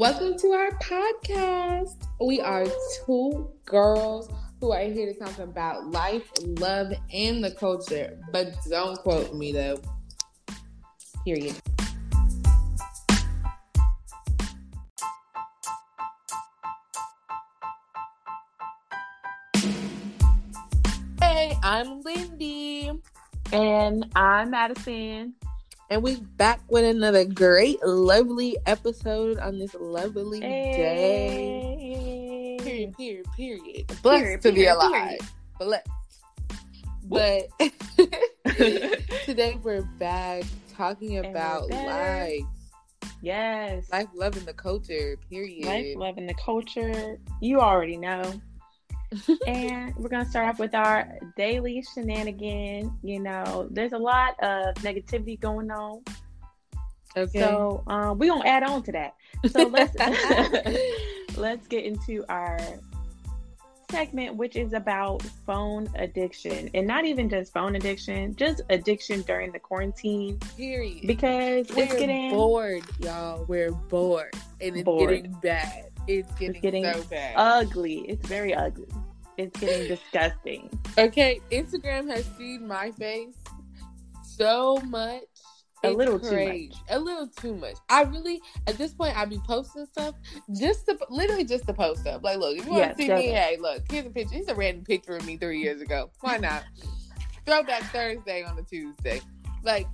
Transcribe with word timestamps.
Welcome 0.00 0.38
to 0.38 0.46
our 0.52 0.70
podcast. 0.78 2.06
We 2.26 2.40
are 2.40 2.64
two 3.04 3.50
girls 3.66 4.30
who 4.58 4.72
are 4.72 4.84
here 4.84 5.12
to 5.12 5.18
talk 5.18 5.38
about 5.38 5.90
life, 5.90 6.22
love, 6.42 6.94
and 7.12 7.44
the 7.44 7.50
culture. 7.50 8.18
But 8.32 8.54
don't 8.70 8.96
quote 9.00 9.34
me 9.34 9.52
though. 9.52 9.78
Period. 11.22 11.54
Hey, 21.20 21.58
I'm 21.62 22.00
Lindy. 22.00 22.90
And 23.52 24.06
I'm 24.16 24.50
Madison. 24.52 25.34
And 25.90 26.02
we 26.04 26.16
back 26.36 26.60
with 26.68 26.84
another 26.84 27.24
great, 27.24 27.84
lovely 27.84 28.56
episode 28.64 29.38
on 29.40 29.58
this 29.58 29.74
lovely 29.74 30.38
day. 30.38 31.66
Period, 32.62 32.96
period, 32.96 33.26
period. 33.36 33.88
Blessed 34.00 34.22
Period, 34.22 34.42
to 34.42 34.52
be 34.52 34.66
alive. 34.66 35.18
Blessed. 35.58 35.88
But 37.02 37.48
today 39.24 39.58
we're 39.64 39.82
back 39.98 40.44
talking 40.76 41.16
And 41.16 41.26
about 41.26 41.68
life. 41.70 42.44
Yes. 43.20 43.90
Life, 43.90 44.06
love, 44.14 44.36
and 44.36 44.46
the 44.46 44.54
culture, 44.54 45.18
period. 45.28 45.66
Life, 45.66 45.96
love, 45.96 46.18
and 46.18 46.28
the 46.28 46.34
culture. 46.34 47.18
You 47.40 47.58
already 47.58 47.96
know. 47.96 48.40
And 49.46 49.94
we're 49.96 50.08
going 50.08 50.24
to 50.24 50.30
start 50.30 50.48
off 50.48 50.58
with 50.58 50.74
our 50.74 51.08
daily 51.36 51.84
shenanigan. 51.94 52.96
You 53.02 53.20
know, 53.20 53.68
there's 53.70 53.92
a 53.92 53.98
lot 53.98 54.38
of 54.40 54.74
negativity 54.76 55.38
going 55.38 55.70
on. 55.70 56.02
okay. 57.16 57.40
So 57.40 57.82
um, 57.86 58.18
we're 58.18 58.30
going 58.30 58.42
to 58.42 58.48
add 58.48 58.62
on 58.62 58.82
to 58.84 58.92
that. 58.92 59.14
So 59.50 59.64
let's, 59.66 59.94
let's 61.36 61.66
get 61.66 61.84
into 61.84 62.24
our 62.28 62.58
segment, 63.90 64.36
which 64.36 64.56
is 64.56 64.72
about 64.72 65.22
phone 65.46 65.88
addiction. 65.96 66.70
And 66.74 66.86
not 66.86 67.04
even 67.04 67.28
just 67.28 67.52
phone 67.52 67.76
addiction, 67.76 68.36
just 68.36 68.62
addiction 68.70 69.22
during 69.22 69.52
the 69.52 69.58
quarantine. 69.58 70.38
period. 70.56 71.06
Because 71.06 71.68
we're 71.74 71.84
it's 71.84 71.94
getting 71.94 72.30
bored, 72.30 72.84
y'all. 73.00 73.44
We're 73.46 73.72
bored. 73.72 74.34
And 74.60 74.76
it's 74.76 74.84
Bored. 74.84 75.10
getting 75.10 75.32
bad. 75.42 75.86
It's 76.06 76.30
getting, 76.34 76.60
getting 76.60 76.84
so 76.84 77.02
bad. 77.04 77.34
ugly. 77.36 78.00
It's 78.08 78.26
very 78.26 78.54
ugly. 78.54 78.88
It's 79.40 79.58
getting 79.58 79.88
disgusting. 79.88 80.68
Okay, 80.98 81.40
Instagram 81.50 82.08
has 82.14 82.26
seen 82.36 82.66
my 82.66 82.90
face 82.90 83.34
so 84.22 84.76
much. 84.84 85.22
A 85.82 85.88
It's 85.88 85.96
little 85.96 86.20
too 86.20 86.44
much. 86.44 86.78
A 86.90 86.98
little 86.98 87.26
too 87.26 87.54
much. 87.54 87.76
I 87.88 88.02
really, 88.02 88.42
at 88.66 88.76
this 88.76 88.92
point, 88.92 89.16
I 89.16 89.24
be 89.24 89.40
posting 89.46 89.86
stuff 89.86 90.14
just 90.58 90.84
to, 90.86 90.98
literally 91.08 91.44
just 91.44 91.66
to 91.68 91.72
post 91.72 92.02
stuff. 92.02 92.22
Like, 92.22 92.36
look, 92.38 92.58
if 92.58 92.66
you 92.66 92.72
want 92.72 92.82
Yes, 92.82 92.96
to 92.98 93.02
see 93.02 93.08
me, 93.08 93.14
definitely. 93.14 93.32
hey, 93.32 93.56
look, 93.58 93.82
here's 93.90 94.04
a 94.04 94.10
picture. 94.10 94.34
Here's 94.34 94.48
a 94.48 94.54
random 94.54 94.84
picture 94.84 95.16
of 95.16 95.24
me 95.24 95.38
three 95.38 95.60
years 95.62 95.80
ago. 95.80 96.10
Why 96.20 96.36
not? 96.36 96.64
Throwback 97.46 97.82
Thursday 97.84 98.42
on 98.42 98.58
a 98.58 98.62
Tuesday. 98.62 99.22
Like, 99.62 99.86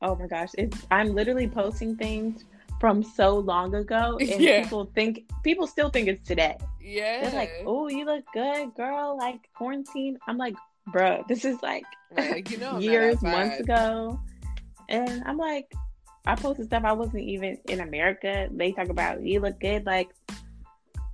oh 0.00 0.16
my 0.16 0.26
gosh. 0.28 0.48
It's 0.56 0.86
I'm 0.90 1.14
literally 1.14 1.46
posting 1.46 1.94
things 1.94 2.44
from 2.80 3.02
so 3.02 3.36
long 3.38 3.74
ago 3.74 4.16
and 4.20 4.40
Yeah. 4.42 4.62
people 4.62 4.90
think 4.94 5.24
people 5.44 5.66
still 5.66 5.90
think 5.90 6.08
it's 6.08 6.26
today. 6.26 6.56
yeah. 6.80 7.28
They're 7.28 7.38
like, 7.38 7.52
Oh, 7.66 7.88
you 7.88 8.04
look 8.06 8.24
good, 8.32 8.74
girl, 8.74 9.16
like 9.16 9.40
quarantine. 9.54 10.18
I'm 10.26 10.38
like, 10.38 10.56
bro, 10.88 11.22
this 11.28 11.44
is 11.44 11.62
like 11.62 11.84
Like, 12.16 12.50
you 12.50 12.58
know, 12.58 12.78
years, 12.88 13.20
months 13.22 13.60
ago. 13.60 14.18
And 14.88 15.22
I'm 15.26 15.36
like, 15.36 15.72
I 16.26 16.34
posted 16.34 16.66
stuff 16.66 16.82
I 16.84 16.92
wasn't 16.92 17.22
even 17.22 17.58
in 17.68 17.80
America. 17.80 18.48
They 18.50 18.72
talk 18.72 18.88
about 18.88 19.22
you 19.22 19.40
look 19.40 19.60
good, 19.60 19.86
like 19.86 20.08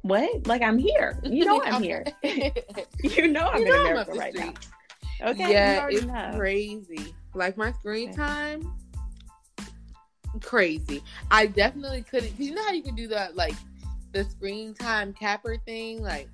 what? 0.03 0.47
Like 0.47 0.63
I'm 0.63 0.79
here. 0.79 1.19
You 1.25 1.45
know 1.45 1.61
I'm 1.65 1.83
here. 1.83 2.05
You 3.03 3.29
know 3.29 3.49
I'm 3.49 3.61
You 3.61 3.67
in 3.67 3.73
know 3.73 3.81
I'm 3.81 3.87
America 3.87 4.13
up 4.13 4.19
right 4.19 4.35
now. 4.35 4.55
Okay, 5.23 5.51
yeah, 5.53 5.87
it's 5.89 6.05
know. 6.07 6.33
crazy. 6.37 7.15
Like 7.35 7.57
my 7.57 7.73
screen 7.73 8.13
time, 8.15 8.73
crazy. 10.41 11.03
I 11.31 11.47
definitely 11.47 12.03
couldn't. 12.03 12.39
You 12.39 12.55
know 12.55 12.65
how 12.65 12.73
you 12.73 12.83
can 12.83 12.95
do 12.95 13.09
that, 13.09 13.37
like 13.37 13.55
the 14.13 14.25
screen 14.25 14.75
time 14.75 15.13
capper 15.13 15.57
thing. 15.67 16.03
Like 16.03 16.29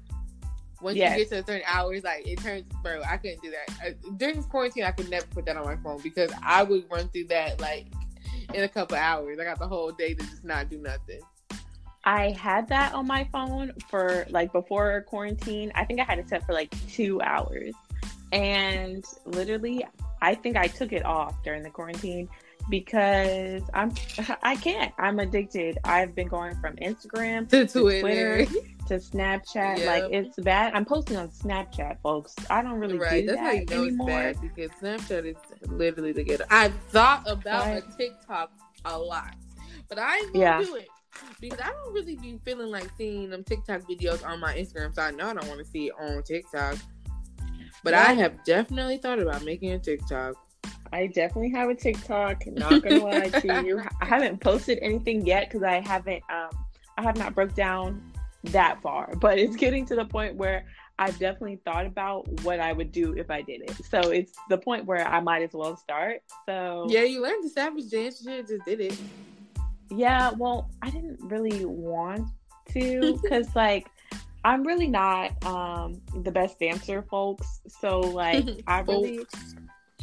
once 0.81 0.97
Yes. 0.97 1.19
you 1.19 1.25
get 1.25 1.31
to 1.31 1.53
certain 1.53 1.67
hours, 1.67 2.03
like 2.05 2.27
it 2.27 2.39
turns. 2.41 2.65
Bro, 2.83 3.03
I 3.07 3.17
couldn't 3.17 3.43
do 3.43 3.51
that 3.53 3.87
uh, 3.87 4.11
during 4.17 4.37
this 4.37 4.47
quarantine. 4.47 4.85
I 4.85 4.91
could 4.93 5.11
never 5.11 5.27
put 5.27 5.47
that 5.47 5.57
on 5.57 5.65
my 5.65 5.77
phone 5.77 6.01
because 6.03 6.33
I 6.43 6.63
would 6.63 6.85
run 6.91 7.09
through 7.09 7.29
that 7.29 7.61
like 7.61 7.87
in 8.55 8.65
a 8.65 8.69
couple 8.69 8.97
hours. 8.97 9.39
I 9.41 9.45
got 9.45 9.59
the 9.59 9.69
whole 9.69 9.93
day 9.93 10.15
to 10.15 10.27
just 10.27 10.45
not 10.45 10.69
do 10.69 10.79
nothing. 10.79 11.21
I 12.05 12.31
had 12.31 12.69
that 12.69 12.95
on 12.95 13.07
my 13.07 13.29
phone 13.31 13.73
for 13.89 14.27
like 14.31 14.53
before 14.53 15.03
quarantine. 15.03 15.71
I 15.75 15.85
think 15.85 16.01
I 16.01 16.05
had 16.05 16.19
it 16.19 16.29
set 16.29 16.45
for 16.45 16.53
like 16.53 16.75
two 16.89 17.21
hours. 17.23 17.75
And 18.33 19.05
literally, 19.25 19.85
I 20.21 20.35
think 20.35 20.57
I 20.57 20.67
took 20.67 20.93
it 20.93 21.05
off 21.05 21.43
during 21.45 21.63
the 21.63 21.71
quarantine 21.71 22.29
because 22.71 23.63
I'm 23.75 23.93
I 24.43 24.57
can't. 24.57 24.93
I'm 24.99 25.19
addicted. 25.19 25.79
I've 25.85 26.15
been 26.15 26.29
going 26.29 26.55
from 26.57 26.77
Instagram 26.77 27.49
To 27.51 27.67
to 27.67 27.81
Twitter, 27.81 28.45
Twitter 28.47 28.67
to 28.89 28.95
Snapchat. 28.95 29.79
Yep. 29.79 29.87
Like 29.87 30.13
it's 30.13 30.37
bad. 30.39 30.75
I'm 30.75 30.85
posting 30.85 31.17
on 31.17 31.29
Snapchat, 31.29 31.99
folks. 32.03 32.35
I 32.51 32.63
don't 32.63 32.79
really 32.79 32.99
right? 32.99 33.21
do 33.23 33.27
That's 33.35 33.39
that 33.41 33.45
how 33.47 33.53
you 33.53 33.67
know 33.67 33.83
anymore. 33.85 34.23
it's 34.23 34.41
bad 34.41 34.55
because 34.55 34.71
Snapchat 34.81 35.25
is 35.27 35.37
literally 35.69 36.13
the 36.13 36.25
ghetto. 36.25 36.45
I've 36.51 36.75
thought 36.91 37.23
about 37.29 37.67
Right. 37.67 37.83
a 37.87 37.97
TikTok 37.97 38.51
a 38.85 38.99
lot, 38.99 39.35
but 39.89 39.99
I 39.99 40.17
ain't 40.17 40.33
gonna 40.33 40.39
Yeah. 40.39 40.63
do 40.63 40.75
it 40.77 40.89
because 41.41 41.61
I 41.61 41.71
don't 41.71 41.93
really 41.93 42.17
be 42.17 42.39
feeling 42.45 42.71
like 42.71 42.89
seeing 42.97 43.31
them 43.31 43.45
TikTok 43.45 43.83
videos 43.83 44.27
on 44.27 44.41
my 44.41 44.55
Instagram. 44.57 44.95
So 44.95 45.03
I 45.03 45.11
know 45.11 45.29
I 45.31 45.35
don't 45.35 45.47
want 45.49 45.59
to 45.61 45.67
see 45.67 45.87
it 45.89 45.93
on 46.01 46.23
TikTok. 46.23 46.77
But 47.85 47.95
I 47.95 48.13
have 48.13 48.45
definitely 48.45 48.99
thought 48.99 49.19
about 49.19 49.45
making 49.45 49.73
a 49.73 49.79
TikTok. 49.79 50.37
I 50.93 51.07
definitely 51.07 51.51
have 51.51 51.71
a 51.71 51.75
TikTok. 51.75 52.47
Not 52.47 52.83
gonna 52.83 52.99
lie 53.05 53.29
to 53.29 53.63
you, 53.65 53.83
I 54.01 54.05
haven't 54.05 54.41
posted 54.41 54.79
anything 54.83 55.27
yet 55.27 55.49
because 55.49 55.63
I 55.63 55.81
haven't. 55.81 56.23
Um, 56.31 56.51
I 56.99 57.03
have 57.03 57.17
not 57.17 57.35
broke 57.35 57.55
down 57.55 58.13
that 58.45 58.83
far, 58.83 59.15
but 59.17 59.39
it's 59.39 59.57
getting 59.57 59.87
to 59.87 59.95
the 59.95 60.05
point 60.05 60.37
where 60.37 60.67
I've 60.99 61.19
definitely 61.19 61.61
thought 61.65 61.87
about 61.87 62.29
what 62.43 62.61
I 62.61 62.73
would 62.73 62.93
do 62.93 63.15
if 63.15 63.31
I 63.31 63.41
did 63.41 63.63
it. 63.63 63.85
So 63.87 64.11
it's 64.11 64.35
the 64.51 64.59
point 64.59 64.85
where 64.85 65.07
I 65.07 65.21
might 65.21 65.43
as 65.43 65.53
well 65.55 65.77
start. 65.77 66.23
So 66.47 66.87
Yeah, 66.89 67.03
you 67.05 67.23
learned 67.23 67.45
the 67.45 67.49
savage 67.49 67.89
dance. 67.91 68.23
You 68.25 68.43
just 68.43 68.65
did 68.67 68.81
it. 68.81 69.01
yeah. 69.91 70.33
Well, 70.37 70.71
I 70.83 70.91
didn't 70.91 71.19
really 71.23 71.65
want 71.65 72.29
to 72.73 73.19
because 73.23 73.55
like. 73.57 73.89
I'm 74.45 74.67
really 74.67 74.89
not 74.89 75.41
um, 75.47 76.03
the 76.17 76.33
best 76.33 76.59
dancer, 76.59 77.03
folks. 77.03 77.61
So 77.81 78.01
like, 78.01 78.45
I 78.67 78.81
really 78.81 79.25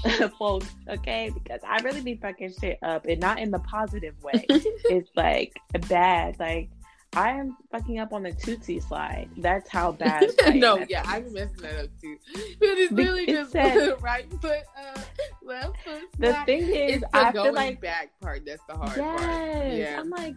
folks, 0.40 0.68
okay? 0.88 1.32
Because 1.34 1.62
I 1.68 1.82
really 1.82 2.02
be 2.02 2.16
fucking 2.16 2.54
shit 2.60 2.80
up 2.82 3.06
and 3.06 3.20
not 3.20 3.40
in 3.40 3.52
the 3.52 3.60
positive 3.60 4.16
way. 4.24 4.46
it's 4.50 5.10
like 5.16 5.60
bad. 5.88 6.40
Like 6.40 6.70
I 7.14 7.32
am 7.32 7.58
fucking 7.72 8.00
up 8.00 8.14
on 8.14 8.24
the 8.24 8.32
Toosie 8.32 8.82
slide. 8.82 9.30
That's 9.38 9.70
how 9.70 9.92
bad. 9.92 10.30
No, 10.56 10.86
yeah. 10.90 11.04
I'm 11.06 11.32
messing 11.34 11.58
that 11.62 11.86
up 11.86 11.90
too. 12.02 12.18
But 12.60 12.70
it's 12.70 12.92
really 12.92 13.24
it 13.24 13.36
just 13.36 13.52
said- 13.52 14.02
right 14.02 14.30
foot 14.42 14.64
up, 14.78 14.98
uh, 14.98 15.02
left 15.42 15.84
foot. 15.84 16.04
The 16.20 16.32
slide. 16.32 16.46
thing 16.46 16.62
is, 16.62 17.02
it's 17.02 17.12
the 17.12 17.18
I 17.18 17.32
feel 17.32 17.54
like 17.54 17.82
back 17.82 18.12
part 18.22 18.46
that's 18.46 18.64
the 18.68 18.76
hard 18.76 18.98
yes. 18.98 19.22
part. 19.22 19.74
Yeah. 19.74 20.00
I'm 20.00 20.10
like, 20.10 20.36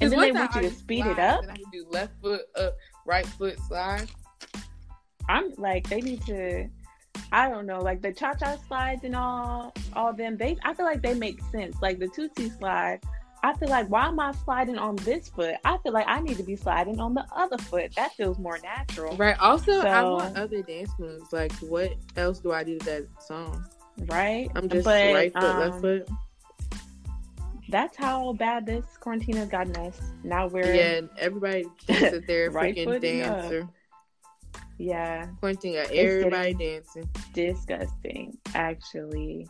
and 0.00 0.12
then 0.12 0.20
they 0.20 0.32
want 0.32 0.54
you 0.54 0.62
to 0.62 0.70
speed 0.70 1.06
it 1.06 1.18
up. 1.18 1.42
then 1.42 1.50
I 1.50 1.56
can 1.56 1.70
do 1.72 1.86
left 1.90 2.14
foot 2.22 2.42
up, 2.56 2.76
right 3.06 3.26
foot 3.26 3.58
slide. 3.68 4.10
I'm 5.28 5.52
like, 5.56 5.88
they 5.88 6.00
need 6.00 6.24
to. 6.26 6.68
I 7.32 7.48
don't 7.48 7.66
know, 7.66 7.80
like 7.80 8.00
the 8.00 8.12
cha 8.12 8.34
cha 8.34 8.56
slides 8.68 9.04
and 9.04 9.16
all, 9.16 9.72
all 9.94 10.12
them. 10.12 10.36
They, 10.36 10.56
I 10.64 10.74
feel 10.74 10.86
like 10.86 11.02
they 11.02 11.14
make 11.14 11.40
sense. 11.50 11.76
Like 11.82 11.98
the 11.98 12.06
Toosie 12.06 12.56
slide. 12.58 13.00
I 13.42 13.52
feel 13.58 13.68
like 13.68 13.88
why 13.90 14.06
am 14.06 14.18
I 14.20 14.32
sliding 14.32 14.78
on 14.78 14.96
this 14.96 15.28
foot? 15.28 15.56
I 15.66 15.76
feel 15.82 15.92
like 15.92 16.06
I 16.08 16.18
need 16.20 16.38
to 16.38 16.42
be 16.42 16.56
sliding 16.56 16.98
on 16.98 17.12
the 17.12 17.26
other 17.36 17.58
foot. 17.58 17.94
That 17.94 18.14
feels 18.14 18.38
more 18.38 18.58
natural, 18.62 19.14
Right. 19.16 19.38
Also, 19.38 19.80
I 19.80 20.02
want 20.02 20.34
other 20.36 20.62
dance 20.62 20.90
moves. 20.98 21.30
Like, 21.30 21.52
what 21.56 21.92
else 22.16 22.38
do 22.38 22.52
I 22.52 22.64
do 22.64 22.78
to 22.78 22.86
that 22.86 23.06
song? 23.22 23.62
right? 24.06 24.50
I'm 24.56 24.68
just 24.68 24.84
But, 24.84 25.12
right 25.12 25.32
foot, 25.32 25.58
left 25.58 25.74
um, 25.74 25.80
foot. 25.82 26.08
that's 27.68 27.96
how 27.96 28.32
bad 28.32 28.64
this 28.64 28.84
quarantine 28.98 29.36
has 29.36 29.48
gotten 29.48 29.76
us. 29.76 30.00
Now 30.22 30.46
we're 30.46 30.74
Yeah, 30.74 31.00
everybody 31.18 31.64
thinks 31.82 32.12
that 32.12 32.26
they're 32.26 32.46
a 32.46 32.50
Right 32.52 32.74
freaking 32.74 33.24
and 33.24 33.30
up. 33.62 33.68
Yeah, 34.78 35.26
Pointing 35.40 35.76
at 35.76 35.90
everybody 35.90 36.54
dancing. 36.54 37.08
disgusting 37.32 38.36
actually. 38.54 39.46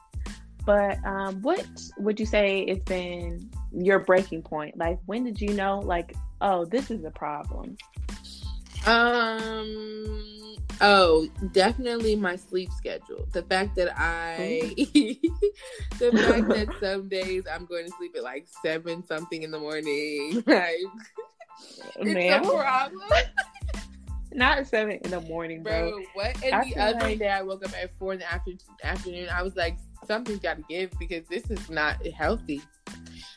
But 0.66 0.98
um, 1.04 1.42
what 1.42 1.66
would 1.98 2.18
you 2.18 2.26
say 2.26 2.60
it's 2.60 2.84
been 2.84 3.50
your 3.72 3.98
breaking 3.98 4.42
point? 4.42 4.78
Like, 4.78 4.98
when 5.04 5.24
did 5.24 5.40
you 5.40 5.52
know, 5.52 5.80
like, 5.80 6.14
oh, 6.40 6.64
this 6.64 6.90
is 6.90 7.04
a 7.04 7.10
problem? 7.10 7.76
Um, 8.86 10.34
Oh, 10.80 11.28
definitely 11.52 12.16
my 12.16 12.36
sleep 12.36 12.70
schedule. 12.72 13.26
The 13.32 13.42
fact 13.42 13.76
that 13.76 13.92
I, 13.96 14.74
the 15.98 16.10
fact 16.12 16.48
that 16.48 16.68
some 16.80 17.08
days 17.08 17.44
I'm 17.50 17.66
going 17.66 17.86
to 17.86 17.92
sleep 17.96 18.14
at 18.16 18.22
like 18.22 18.46
seven 18.62 19.04
something 19.06 19.42
in 19.42 19.50
the 19.50 19.58
morning, 19.58 20.42
like 20.46 20.76
Man, 22.02 22.16
it's 22.16 22.48
a 22.48 22.52
problem. 22.52 23.02
Not 24.34 24.66
seven 24.66 24.98
in 25.04 25.10
the 25.10 25.20
morning, 25.22 25.62
bro. 25.62 25.90
Bro, 25.90 26.02
what? 26.14 26.44
And 26.44 26.54
I 26.54 26.64
the 26.64 26.76
other 26.80 27.00
like- 27.00 27.18
day 27.18 27.28
I 27.28 27.42
woke 27.42 27.64
up 27.64 27.72
at 27.80 27.96
four 27.98 28.12
in 28.12 28.18
the 28.18 28.30
after- 28.32 28.52
afternoon. 28.82 29.28
I 29.30 29.42
was 29.42 29.56
like, 29.56 29.76
something's 30.06 30.40
got 30.40 30.56
to 30.56 30.64
give 30.68 30.90
because 30.98 31.24
this 31.28 31.50
is 31.50 31.70
not 31.70 32.04
healthy. 32.06 32.60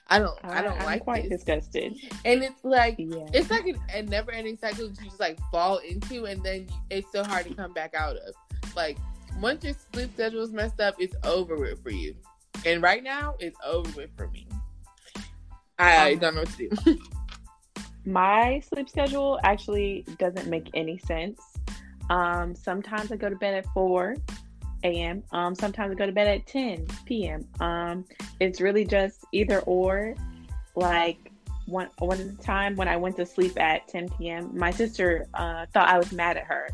I 0.10 0.20
don't, 0.20 0.38
I, 0.44 0.62
don't 0.62 0.78
I'm 0.80 0.86
like 0.86 1.04
quite 1.04 1.24
this. 1.30 1.44
disgusted. 1.44 1.94
And 2.24 2.42
it's 2.42 2.64
like, 2.64 2.96
Yeah. 2.98 3.26
it's 3.34 3.50
like 3.50 3.66
an, 3.68 3.78
a 3.94 4.04
never-ending 4.04 4.58
cycle 4.58 4.88
that 4.88 4.98
you 5.00 5.06
just 5.10 5.20
like 5.20 5.38
fall 5.52 5.78
into, 5.80 6.26
and 6.26 6.42
then 6.44 6.68
it's 6.90 7.12
so 7.12 7.24
hard 7.24 7.46
to 7.48 7.54
come 7.54 7.74
back 7.74 7.94
out 7.94 8.16
of. 8.16 8.34
Like 8.76 8.98
once 9.42 9.64
your 9.66 9.74
sleep 9.94 10.12
schedule 10.14 10.42
is 10.44 10.52
messed 10.52 10.80
up, 10.80 10.96
it's 11.00 11.16
over 11.26 11.56
with 11.58 11.84
for 11.84 11.90
you. 11.92 12.16
And 12.66 12.82
right 12.82 13.04
now, 13.04 13.36
it's 13.40 13.58
over 13.66 13.90
with 13.98 14.10
for 14.16 14.28
me. 14.30 14.48
I 15.78 16.14
Um, 16.14 16.20
don't 16.20 16.36
know 16.36 16.42
what 16.42 16.50
to 16.58 16.70
do. 16.70 17.00
My 18.08 18.62
sleep 18.62 18.88
schedule 18.90 19.38
actually 19.44 20.06
doesn't 20.18 20.48
make 20.48 20.70
any 20.74 20.98
sense. 20.98 21.42
Um, 22.10 22.56
sometimes 22.56 23.12
I 23.12 23.18
go 23.18 23.30
to 23.30 23.36
bed 23.36 23.54
at 23.54 23.66
4 23.74 24.16
a.m. 24.86 25.24
Um, 25.34 25.54
sometimes 25.54 25.92
I 25.92 25.96
go 25.96 26.06
to 26.06 26.14
bed 26.14 26.28
at 26.28 26.48
10 26.48 26.88
p.m. 27.06 27.46
Um, 27.60 28.06
it's 28.40 28.62
really 28.62 28.86
just 28.86 29.26
either 29.34 29.60
or. 29.62 30.16
Like 30.76 31.18
one 31.66 31.90
one 32.00 32.38
time 32.38 32.78
when 32.78 32.88
I 32.88 32.96
went 32.96 33.18
to 33.18 33.26
sleep 33.26 33.60
at 33.60 33.90
10 33.90 34.08
p.m., 34.18 34.58
my 34.58 34.72
sister 34.72 35.28
uh, 35.34 35.66
thought 35.74 35.90
I 35.90 35.98
was 35.98 36.14
mad 36.14 36.38
at 36.38 36.46
her. 36.46 36.70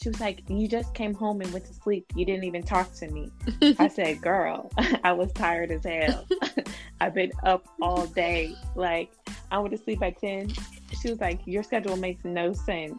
She 0.00 0.08
was 0.08 0.20
like, 0.20 0.42
"You 0.48 0.68
just 0.68 0.94
came 0.94 1.12
home 1.12 1.40
and 1.42 1.52
went 1.52 1.66
to 1.66 1.74
sleep. 1.74 2.06
You 2.14 2.24
didn't 2.24 2.44
even 2.44 2.62
talk 2.62 2.94
to 2.94 3.10
me." 3.10 3.30
I 3.78 3.88
said, 3.98 4.22
"Girl, 4.22 4.70
I 5.04 5.12
was 5.12 5.32
tired 5.32 5.70
as 5.70 5.84
hell. 5.84 6.24
I've 7.00 7.14
been 7.14 7.32
up 7.42 7.68
all 7.82 8.06
day. 8.06 8.54
Like, 8.74 9.10
I 9.50 9.58
went 9.58 9.72
to 9.72 9.82
sleep 9.82 10.02
at 10.02 10.20
10. 10.20 10.52
She 11.00 11.10
was 11.10 11.20
like, 11.20 11.40
Your 11.46 11.62
schedule 11.62 11.96
makes 11.96 12.24
no 12.24 12.52
sense. 12.52 12.98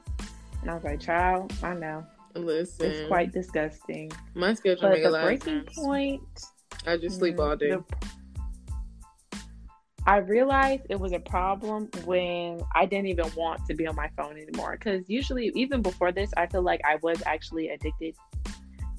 And 0.62 0.70
I 0.70 0.74
was 0.76 0.84
like, 0.84 1.00
Child, 1.00 1.54
I 1.64 1.74
know. 1.74 2.06
Listen, 2.36 2.86
It's 2.88 3.08
quite 3.08 3.32
disgusting. 3.34 4.12
my 4.36 4.54
schedule 4.54 4.90
But 4.90 5.00
a 5.00 5.10
lot 5.10 5.16
of 5.22 5.28
breaking 5.28 5.66
point, 5.76 6.22
I 6.86 6.98
just 6.98 7.20
sleep 7.20 7.38
mm, 7.38 7.50
all 7.50 7.56
day. 7.56 7.70
the- 7.72 7.84
I 10.06 10.18
realized 10.18 10.84
it 10.90 11.00
was 11.00 11.12
a 11.12 11.20
problem 11.20 11.90
when 12.06 12.62
I 12.74 12.86
didn't 12.86 13.08
even 13.08 13.32
want 13.36 13.66
to 13.68 13.76
be 13.76 13.86
on 13.86 13.96
my 13.96 14.10
phone 14.18 14.38
anymore. 14.38 14.72
Because 14.80 15.08
usually, 15.08 15.52
even 15.56 15.82
before 15.82 16.12
this, 16.12 16.32
I 16.36 16.48
feel 16.48 16.62
like 16.64 16.82
I 16.84 16.96
was 17.04 17.22
actually 17.26 17.70
addicted 17.70 18.16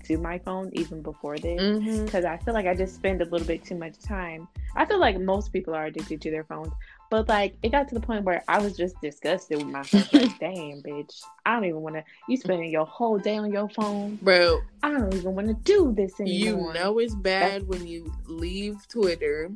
to 0.05 0.19
my 0.19 0.39
phone 0.39 0.71
even 0.75 1.03
before 1.03 1.37
this. 1.39 1.61
Because 2.05 2.25
I 2.25 2.37
feel 2.39 2.55
like 2.55 2.67
I 2.67 2.75
just 2.75 2.95
spend 2.95 3.23
a 3.23 3.25
little 3.25 3.47
bit 3.47 3.65
too 3.65 3.77
much 3.77 3.99
time. 3.99 4.47
I 4.77 4.85
feel 4.85 5.01
like 5.01 5.19
most 5.19 5.53
people 5.53 5.75
are 5.75 5.87
addicted 5.87 6.21
to 6.21 6.31
their 6.31 6.45
phones, 6.45 6.73
but 7.11 7.29
like 7.29 7.57
it 7.63 7.71
got 7.73 7.89
to 7.89 7.95
the 7.95 8.01
point 8.01 8.25
where 8.25 8.43
I 8.49 8.61
was 8.61 8.77
just 8.77 8.99
disgusted 9.01 9.59
with 9.59 9.67
myself. 9.67 10.13
like, 10.13 10.39
damn, 10.41 10.81
bitch, 10.83 11.21
I 11.45 11.55
don't 11.55 11.65
even 11.65 11.81
want 11.81 11.97
to. 11.97 12.05
You 12.29 12.37
spending 12.37 12.71
your 12.71 12.87
whole 12.87 13.19
day 13.19 13.37
on 13.37 13.53
your 13.53 13.69
phone. 13.69 14.17
Bro, 14.23 14.61
I 14.83 14.91
don't 14.93 15.13
even 15.15 15.35
want 15.35 15.49
to 15.49 15.55
do 15.55 15.93
this 15.95 16.19
anymore. 16.21 16.69
you 16.69 16.75
know 16.75 16.99
it's 16.99 17.15
bad 17.15 17.67
when 17.67 17.87
you 17.87 18.13
leave 18.27 18.77
Twitter, 18.89 19.51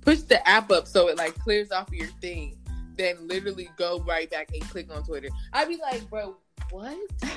push 0.00 0.20
the 0.20 0.46
app 0.48 0.70
up 0.70 0.88
so 0.88 1.08
it 1.08 1.16
like 1.18 1.34
clears 1.38 1.70
off 1.70 1.88
your 1.92 2.08
thing, 2.20 2.56
then 2.96 3.16
literally 3.28 3.68
go 3.76 4.00
right 4.00 4.30
back 4.30 4.50
and 4.52 4.62
click 4.70 4.90
on 4.90 5.04
Twitter. 5.04 5.28
I'd 5.52 5.68
be 5.68 5.76
like, 5.76 6.08
bro, 6.08 6.36
what? 6.70 6.96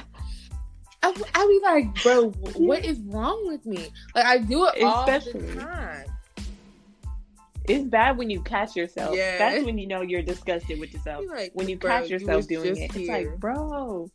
I, 1.01 1.13
I 1.33 1.45
be 1.47 1.59
like, 1.63 2.03
bro, 2.03 2.29
what 2.55 2.83
is 2.85 2.99
wrong 3.01 3.47
with 3.47 3.65
me? 3.65 3.89
Like 4.15 4.25
I 4.25 4.37
do 4.37 4.65
it 4.67 4.83
all 4.83 5.03
Especially- 5.03 5.41
the 5.41 5.61
time. 5.61 6.05
It's 7.69 7.85
bad 7.87 8.17
when 8.17 8.29
you 8.29 8.41
catch 8.41 8.75
yourself. 8.75 9.15
Yeah. 9.15 9.37
That's 9.37 9.65
when 9.65 9.77
you 9.77 9.87
know 9.87 10.01
you're 10.01 10.21
disgusted 10.23 10.79
with 10.79 10.91
yourself. 10.93 11.25
Like, 11.29 11.51
When 11.53 11.69
you 11.69 11.77
catch 11.77 12.09
yourself 12.09 12.37
was 12.37 12.47
doing 12.47 12.75
it, 12.77 12.95
it's 12.95 13.07
like, 13.09 13.39
bro, 13.39 14.09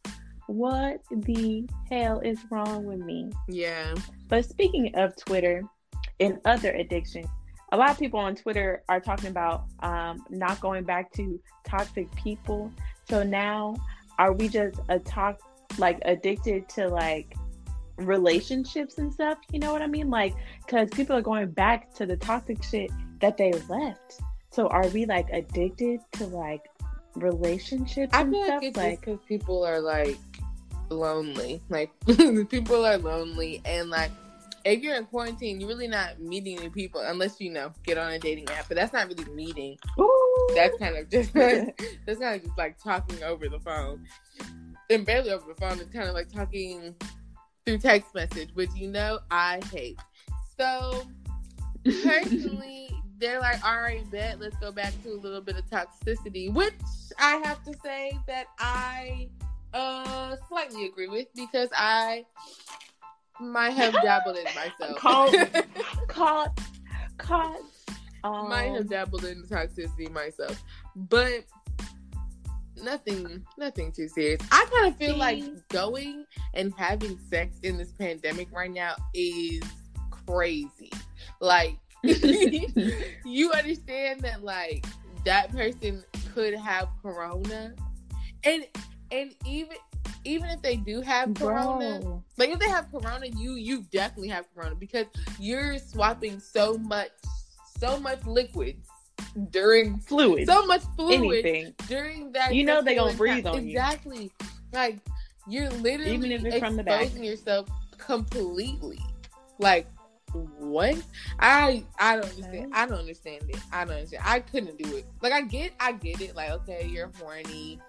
what 0.46 1.00
the 1.10 1.66
hell 1.90 2.20
is 2.20 2.38
wrong 2.50 2.84
with 2.84 2.98
me? 2.98 3.30
yeah, 3.48 3.94
But 4.28 4.44
speaking 4.44 4.94
of 4.94 5.16
Twitter 5.16 5.62
and 6.20 6.38
other 6.44 6.72
addictions, 6.72 7.26
a 7.72 7.76
lot 7.76 7.90
of 7.90 7.98
people 7.98 8.20
on 8.20 8.36
Twitter 8.36 8.82
are 8.88 9.00
talking 9.00 9.30
about 9.30 9.64
um, 9.80 10.24
not 10.30 10.60
going 10.60 10.84
back 10.84 11.12
to 11.14 11.40
toxic 11.66 12.14
people. 12.14 12.70
So 13.08 13.22
now, 13.22 13.76
are 14.18 14.32
we 14.32 14.48
just 14.48 14.78
a 14.88 14.98
talk 14.98 15.40
like 15.78 15.98
addicted 16.04 16.68
to 16.70 16.88
like 16.88 17.34
relationships 17.96 18.98
and 18.98 19.12
stuff? 19.12 19.38
You 19.50 19.58
know 19.58 19.72
what 19.72 19.82
I 19.82 19.86
mean? 19.86 20.10
Like, 20.10 20.34
because 20.64 20.88
people 20.90 21.16
are 21.16 21.22
going 21.22 21.50
back 21.50 21.92
to 21.94 22.06
the 22.06 22.16
toxic 22.16 22.62
shit 22.62 22.90
that 23.20 23.36
they 23.36 23.52
left. 23.68 24.20
So 24.50 24.68
are 24.68 24.86
we 24.88 25.06
like 25.06 25.28
addicted 25.32 26.00
to 26.12 26.26
like 26.26 26.68
relationships 27.16 28.12
I 28.14 28.24
feel 28.24 28.44
stuff? 28.44 28.48
like 28.48 28.62
it's 28.64 28.76
like, 28.76 28.90
just 28.90 29.00
because 29.00 29.18
people 29.26 29.64
are 29.64 29.80
like 29.80 30.18
lonely. 30.90 31.60
Like 31.68 31.90
people 32.48 32.84
are 32.84 32.98
lonely, 32.98 33.60
and 33.64 33.90
like 33.90 34.10
if 34.64 34.82
you're 34.82 34.96
in 34.96 35.04
quarantine, 35.04 35.60
you're 35.60 35.68
really 35.68 35.88
not 35.88 36.20
meeting 36.20 36.58
new 36.58 36.70
people 36.70 37.00
unless 37.00 37.40
you 37.40 37.50
know 37.50 37.72
get 37.84 37.98
on 37.98 38.12
a 38.12 38.18
dating 38.18 38.48
app. 38.50 38.68
But 38.68 38.76
that's 38.76 38.92
not 38.92 39.08
really 39.08 39.30
meeting. 39.32 39.76
ooh, 39.98 40.52
That's 40.54 40.76
kind 40.78 40.96
of 40.96 41.10
just 41.10 41.32
that's 41.34 42.18
kind 42.20 42.36
of 42.36 42.42
just 42.44 42.58
like 42.58 42.78
talking 42.82 43.22
over 43.22 43.48
the 43.48 43.60
phone, 43.60 44.04
and 44.90 45.04
barely 45.04 45.30
over 45.30 45.44
the 45.46 45.60
phone. 45.60 45.78
It's 45.80 45.92
kind 45.92 46.08
of 46.08 46.14
like 46.14 46.28
talking 46.32 46.94
through 47.66 47.78
text 47.78 48.14
message, 48.14 48.50
which 48.54 48.70
you 48.74 48.88
know 48.88 49.18
I 49.30 49.60
hate. 49.72 49.98
So 50.58 51.02
personally, 51.84 52.90
they're 53.24 53.40
like, 53.40 53.64
all 53.64 53.80
right, 53.80 54.08
bet, 54.10 54.38
let's 54.38 54.56
go 54.56 54.70
back 54.70 54.92
to 55.02 55.08
a 55.10 55.16
little 55.16 55.40
bit 55.40 55.56
of 55.56 55.64
toxicity, 55.70 56.52
which 56.52 56.74
I 57.18 57.36
have 57.44 57.62
to 57.64 57.72
say 57.82 58.18
that 58.26 58.46
I 58.58 59.28
uh 59.72 60.36
slightly 60.48 60.86
agree 60.86 61.08
with 61.08 61.28
because 61.34 61.70
I 61.74 62.26
might 63.40 63.70
have 63.70 63.92
dabbled 64.02 64.36
in 64.36 64.44
myself. 64.44 64.98
Call- 64.98 65.32
caught, 66.06 66.60
caught. 67.16 67.60
Um, 68.24 68.48
might 68.48 68.74
have 68.74 68.88
dabbled 68.88 69.24
in 69.24 69.42
toxicity 69.44 70.10
myself, 70.10 70.62
but 70.94 71.44
nothing, 72.82 73.44
nothing 73.56 73.90
too 73.90 74.08
serious. 74.08 74.40
I 74.52 74.66
kind 74.70 74.92
of 74.92 74.96
feel 74.98 75.16
like 75.16 75.42
going 75.68 76.26
and 76.52 76.72
having 76.76 77.18
sex 77.30 77.58
in 77.62 77.78
this 77.78 77.92
pandemic 77.92 78.48
right 78.52 78.70
now 78.70 78.96
is 79.14 79.62
crazy. 80.10 80.90
Like, 81.40 81.78
you 83.24 83.52
understand 83.52 84.20
that 84.20 84.42
like 84.42 84.84
that 85.24 85.50
person 85.52 86.04
could 86.34 86.54
have 86.54 86.88
corona, 87.02 87.74
and 88.44 88.66
and 89.10 89.34
even 89.46 89.76
even 90.24 90.48
if 90.50 90.62
they 90.62 90.76
do 90.76 91.00
have 91.00 91.34
corona, 91.34 92.00
Bro. 92.00 92.22
like 92.36 92.50
if 92.50 92.58
they 92.58 92.68
have 92.68 92.90
corona, 92.90 93.26
you 93.26 93.52
you 93.54 93.82
definitely 93.92 94.28
have 94.28 94.46
corona 94.54 94.74
because 94.74 95.06
you're 95.38 95.78
swapping 95.78 96.40
so 96.40 96.76
much 96.78 97.10
so 97.78 97.98
much 97.98 98.24
liquids 98.24 98.88
during 99.50 99.98
fluid. 99.98 100.46
so 100.46 100.64
much 100.66 100.82
fluid 100.96 101.44
anything. 101.44 101.74
during 101.88 102.32
that. 102.32 102.54
You 102.54 102.64
know 102.64 102.82
they 102.82 102.92
sexual 102.92 103.06
gonna 103.06 103.16
breathe 103.18 103.36
encounter. 103.38 103.58
on 103.58 103.64
you. 103.64 103.70
exactly. 103.72 104.32
Like 104.72 104.98
you're 105.48 105.70
literally 105.70 106.14
Even 106.14 106.32
if 106.32 106.44
it's 106.44 106.58
from 106.58 106.76
the 106.76 106.82
back. 106.82 107.02
exposing 107.02 107.24
yourself 107.24 107.68
completely. 107.98 108.98
Like 109.58 109.86
what? 110.34 110.96
I 111.38 111.84
I 111.98 112.16
don't 112.16 112.24
understand. 112.24 112.72
I 112.74 112.86
don't 112.86 112.98
understand 112.98 113.42
it. 113.48 113.58
I 113.72 113.84
don't 113.84 113.94
understand. 113.94 114.22
I 114.26 114.40
couldn't 114.40 114.78
do 114.78 114.96
it. 114.96 115.06
Like 115.22 115.32
I 115.32 115.42
get 115.42 115.72
I 115.80 115.92
get 115.92 116.20
it. 116.20 116.34
Like 116.36 116.50
okay, 116.50 116.86
you're 116.86 117.10
horny. 117.18 117.80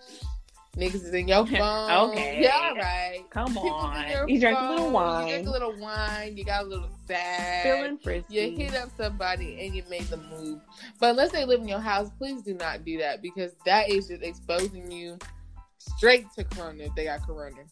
Niggas 0.78 0.96
is 0.96 1.14
in 1.14 1.28
your 1.28 1.46
phone. 1.48 2.10
Okay. 2.10 2.42
Yeah, 2.42 2.70
all 2.70 2.76
right. 2.76 3.24
Come 3.30 3.58
on. 3.58 4.28
You 4.28 4.40
drank 4.40 4.58
a 4.60 4.72
little 4.72 4.92
wine. 4.92 5.28
You 5.28 5.34
drink 5.34 5.48
a 5.48 5.52
little 5.52 5.80
wine. 5.80 6.38
You 6.38 6.44
got 6.44 6.66
a 6.66 6.68
little 6.68 6.90
sad. 7.08 7.64
Feeling 7.64 7.98
frisky. 7.98 8.36
You 8.36 8.58
hit 8.58 8.76
up 8.76 8.90
somebody 8.98 9.58
and 9.62 9.74
you 9.74 9.84
made 9.90 10.04
the 10.04 10.18
move. 10.18 10.60
But 11.00 11.12
unless 11.12 11.32
they 11.32 11.46
live 11.46 11.62
in 11.62 11.68
your 11.68 11.80
house, 11.80 12.10
please 12.18 12.42
do 12.42 12.54
not 12.56 12.84
do 12.84 12.98
that 12.98 13.22
because 13.22 13.54
that 13.66 13.90
is 13.90 14.08
just 14.08 14.22
exposing 14.22 14.92
you 14.92 15.18
straight 15.78 16.26
to 16.38 16.44
corona 16.44 16.84
if 16.84 16.96
they 16.96 17.06
got 17.06 17.26
corona. 17.26 17.64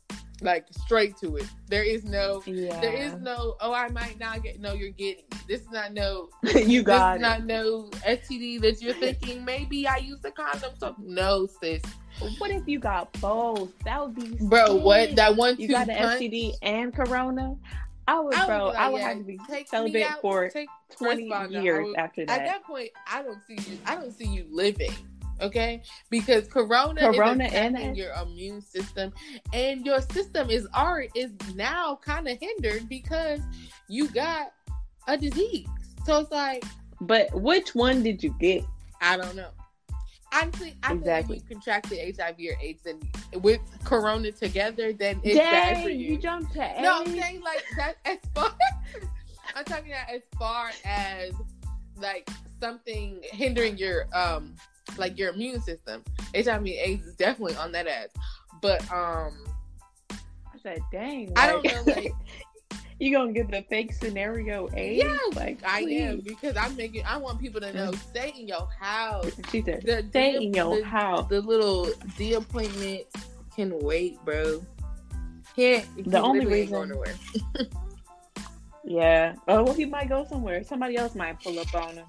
Like 0.42 0.66
straight 0.72 1.16
to 1.18 1.38
it. 1.38 1.46
There 1.68 1.84
is 1.84 2.04
no 2.04 2.42
yeah. 2.46 2.80
there 2.82 2.94
is 2.94 3.13
no 3.16 3.56
oh 3.62 3.74
I 3.74 3.88
might 3.90 4.20
not 4.20 4.44
get 4.44 4.60
no 4.60 4.74
you're 4.74 4.90
getting 4.90 5.24
it. 5.32 5.48
This 5.48 5.62
is 5.62 5.72
not 5.72 5.94
no 5.94 6.30
you 6.56 6.84
got 6.84 7.20
this 7.20 7.28
is 7.28 7.36
it. 7.36 7.40
not 7.40 7.46
no 7.46 7.90
STD 8.06 8.62
that 8.62 8.82
you're 8.82 8.94
thinking 8.94 9.46
maybe 9.46 9.88
I 9.88 9.98
used 9.98 10.25
a 10.25 10.32
condom 10.32 10.72
so 10.80 10.96
no 11.00 11.48
sis. 11.62 11.82
What 12.40 12.52
if 12.52 12.68
you 12.68 12.80
got 12.80 13.12
both? 13.22 13.72
That 13.86 14.02
would 14.06 14.16
be 14.16 14.36
Bro, 14.46 14.75
what 14.75 15.16
that 15.16 15.36
one 15.36 15.56
You 15.58 15.68
got 15.70 15.90
an 15.90 15.98
punch, 15.98 16.22
STD 16.22 16.54
and 16.62 16.94
Corona. 16.94 17.56
I 18.08 18.20
would, 18.20 18.34
I 18.36 18.40
would 18.42 18.48
bro. 18.48 18.72
be 18.72 18.75
I 18.78 18.90
would 18.90 18.98
yeah, 19.00 19.08
have 19.08 19.18
to 19.20 19.24
be 19.24 19.40
celibate 19.68 20.12
out, 20.12 20.22
for 20.22 20.50
take- 20.50 20.68
twenty 20.98 21.32
all, 21.32 21.48
no, 21.50 21.62
years 21.62 21.86
would- 21.86 21.96
after 21.98 22.25
that. 22.25 22.42
At 22.42 22.46
that 22.48 22.63
point, 22.66 22.90
I 23.08 23.22
don't 23.24 23.40
see 23.48 23.58
you. 23.72 23.78
I 23.86 23.96
don't 23.96 24.12
see 24.12 24.25
you 24.28 24.46
living. 24.52 24.92
Okay, 25.42 25.82
because 26.10 26.48
corona, 26.48 27.02
Corona 27.02 27.46
is 27.46 27.54
and- 27.54 27.98
your 27.98 28.13
immune 28.13 28.62
system, 28.62 29.12
and 29.52 29.86
your 29.86 30.00
system 30.02 30.50
is 30.50 30.68
already 30.75 31.10
is 31.16 31.32
now 31.56 31.96
kind 32.04 32.28
of 32.28 32.38
hindered 32.40 32.88
because 32.88 33.40
you 33.90 34.08
got 34.10 34.54
a 35.08 35.18
disease. 35.18 35.68
So 36.06 36.20
it's 36.20 36.32
like 36.32 36.63
But 37.02 37.34
which 37.34 37.75
one 37.75 38.04
did 38.04 38.24
you 38.24 38.34
get? 38.40 38.63
I 39.02 39.18
don't 39.18 39.36
know. 39.36 39.50
Honestly, 40.34 40.75
I 40.82 40.94
Exactly. 40.94 41.36
think 41.40 41.44
if 41.46 41.50
you 41.50 41.56
contracted 41.56 42.16
HIV 42.18 42.36
or 42.40 42.58
AIDS 42.62 42.86
and 42.86 43.44
with 43.44 43.60
corona 43.84 44.32
together, 44.32 44.92
then 44.94 45.20
it's 45.24 45.38
bad 45.38 45.84
for 45.84 45.90
Dang, 45.90 46.00
you. 46.00 46.08
you 46.13 46.18
jumped 46.18 46.54
to 46.54 46.62
AIDS. 46.63 46.82
No, 46.82 47.02
I'm 47.02 47.08
saying 47.20 47.42
like 47.42 47.63
that 47.78 47.98
as 48.06 48.18
far. 48.34 48.52
I'm 49.56 49.66
talking 49.66 49.92
about 49.92 50.10
as 50.10 50.22
far 50.40 50.72
as 50.86 51.34
like 51.98 52.28
something 52.60 53.20
hindering 53.24 53.78
your 53.78 54.08
um 54.16 54.56
like 54.98 55.18
your 55.18 55.34
immune 55.34 55.62
system. 55.62 56.04
HIV 56.36 56.68
AIDS 56.68 57.08
is 57.08 57.16
definitely 57.16 57.56
on 57.56 57.72
that 57.74 57.88
ass, 57.88 58.10
but 58.62 58.82
um 58.92 59.34
I 60.12 60.58
said, 60.62 60.80
dang. 60.92 61.34
I 61.36 61.48
don't 61.48 61.63
know 61.66 61.84
like 61.94 62.12
you 63.00 63.12
gonna 63.12 63.34
get 63.34 63.50
the 63.52 63.63
fake 63.70 63.92
scenario 63.94 64.70
AIDS? 64.75 65.04
yeah 65.04 65.18
like 65.36 65.60
I 65.66 65.80
am 65.82 66.20
because 66.22 66.56
I'm 66.56 66.75
making 66.75 67.04
I 67.06 67.18
want 67.18 67.40
people 67.42 67.60
to 67.62 67.74
know 67.74 67.92
stay 67.94 68.34
in 68.38 68.48
your 68.48 68.68
house. 68.80 69.32
She 69.52 69.62
said, 69.62 69.82
The, 69.84 70.06
stay 70.10 70.34
the- 70.38 70.44
in 70.46 70.54
your 70.54 70.78
the- 70.78 70.86
house. 70.86 71.28
The 71.30 71.42
little 71.42 71.90
D 72.18 72.34
appointment 72.36 73.02
can 73.56 73.78
wait, 73.80 74.24
bro. 74.25 74.63
Can't 75.56 75.86
The 76.12 76.20
only 76.20 76.46
reason- 76.46 76.94
Yeah. 78.86 79.36
Oh, 79.48 79.63
well, 79.63 79.74
he 79.74 79.86
might 79.86 80.10
go 80.10 80.25
somewhere. 80.25 80.63
Somebody 80.63 80.98
else 80.98 81.16
might 81.16 81.40
pull 81.42 81.58
up 81.60 81.74
on 81.74 81.96
him. 81.96 82.06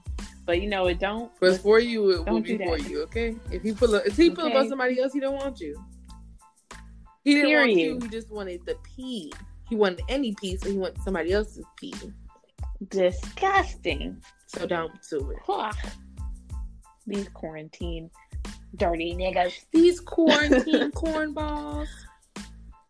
But 0.47 0.61
you 0.61 0.69
know, 0.69 0.87
it 0.87 0.99
don't. 0.99 1.33
But 1.41 1.61
for 1.61 1.79
you, 1.81 2.11
it 2.11 2.29
will 2.29 2.41
be 2.41 2.59
for 2.59 2.79
you, 2.79 3.03
okay? 3.05 3.37
If 3.51 3.63
he 3.63 3.73
pull 3.73 3.95
up, 3.95 4.07
if 4.07 4.17
he 4.17 4.31
pull 4.31 4.47
up 4.47 4.55
on 4.55 4.69
somebody 4.69 5.01
else, 5.01 5.13
he 5.13 5.21
don't 5.21 5.37
want 5.37 5.61
you. 5.61 5.83
He 7.23 7.35
didn't 7.35 7.53
want 7.53 7.73
you. 7.73 7.99
He 8.03 8.09
just 8.09 8.31
wanted 8.31 8.65
the 8.67 8.77
pee. 8.83 9.33
He 9.71 9.77
wanted 9.77 10.03
any 10.09 10.35
pee, 10.39 10.59
so 10.59 10.69
he 10.71 10.77
wanted 10.77 11.01
somebody 11.03 11.33
else's 11.33 11.65
pee. 11.79 11.95
Disgusting. 12.89 14.23
So 14.47 14.67
don't 14.67 14.93
do 15.09 15.31
it. 15.31 15.75
These 17.07 17.29
quarantine 17.31 18.11
dirty 18.77 19.15
niggas. 19.15 19.65
These 19.73 20.01
quarantine 20.01 20.91
cornballs. 20.93 21.89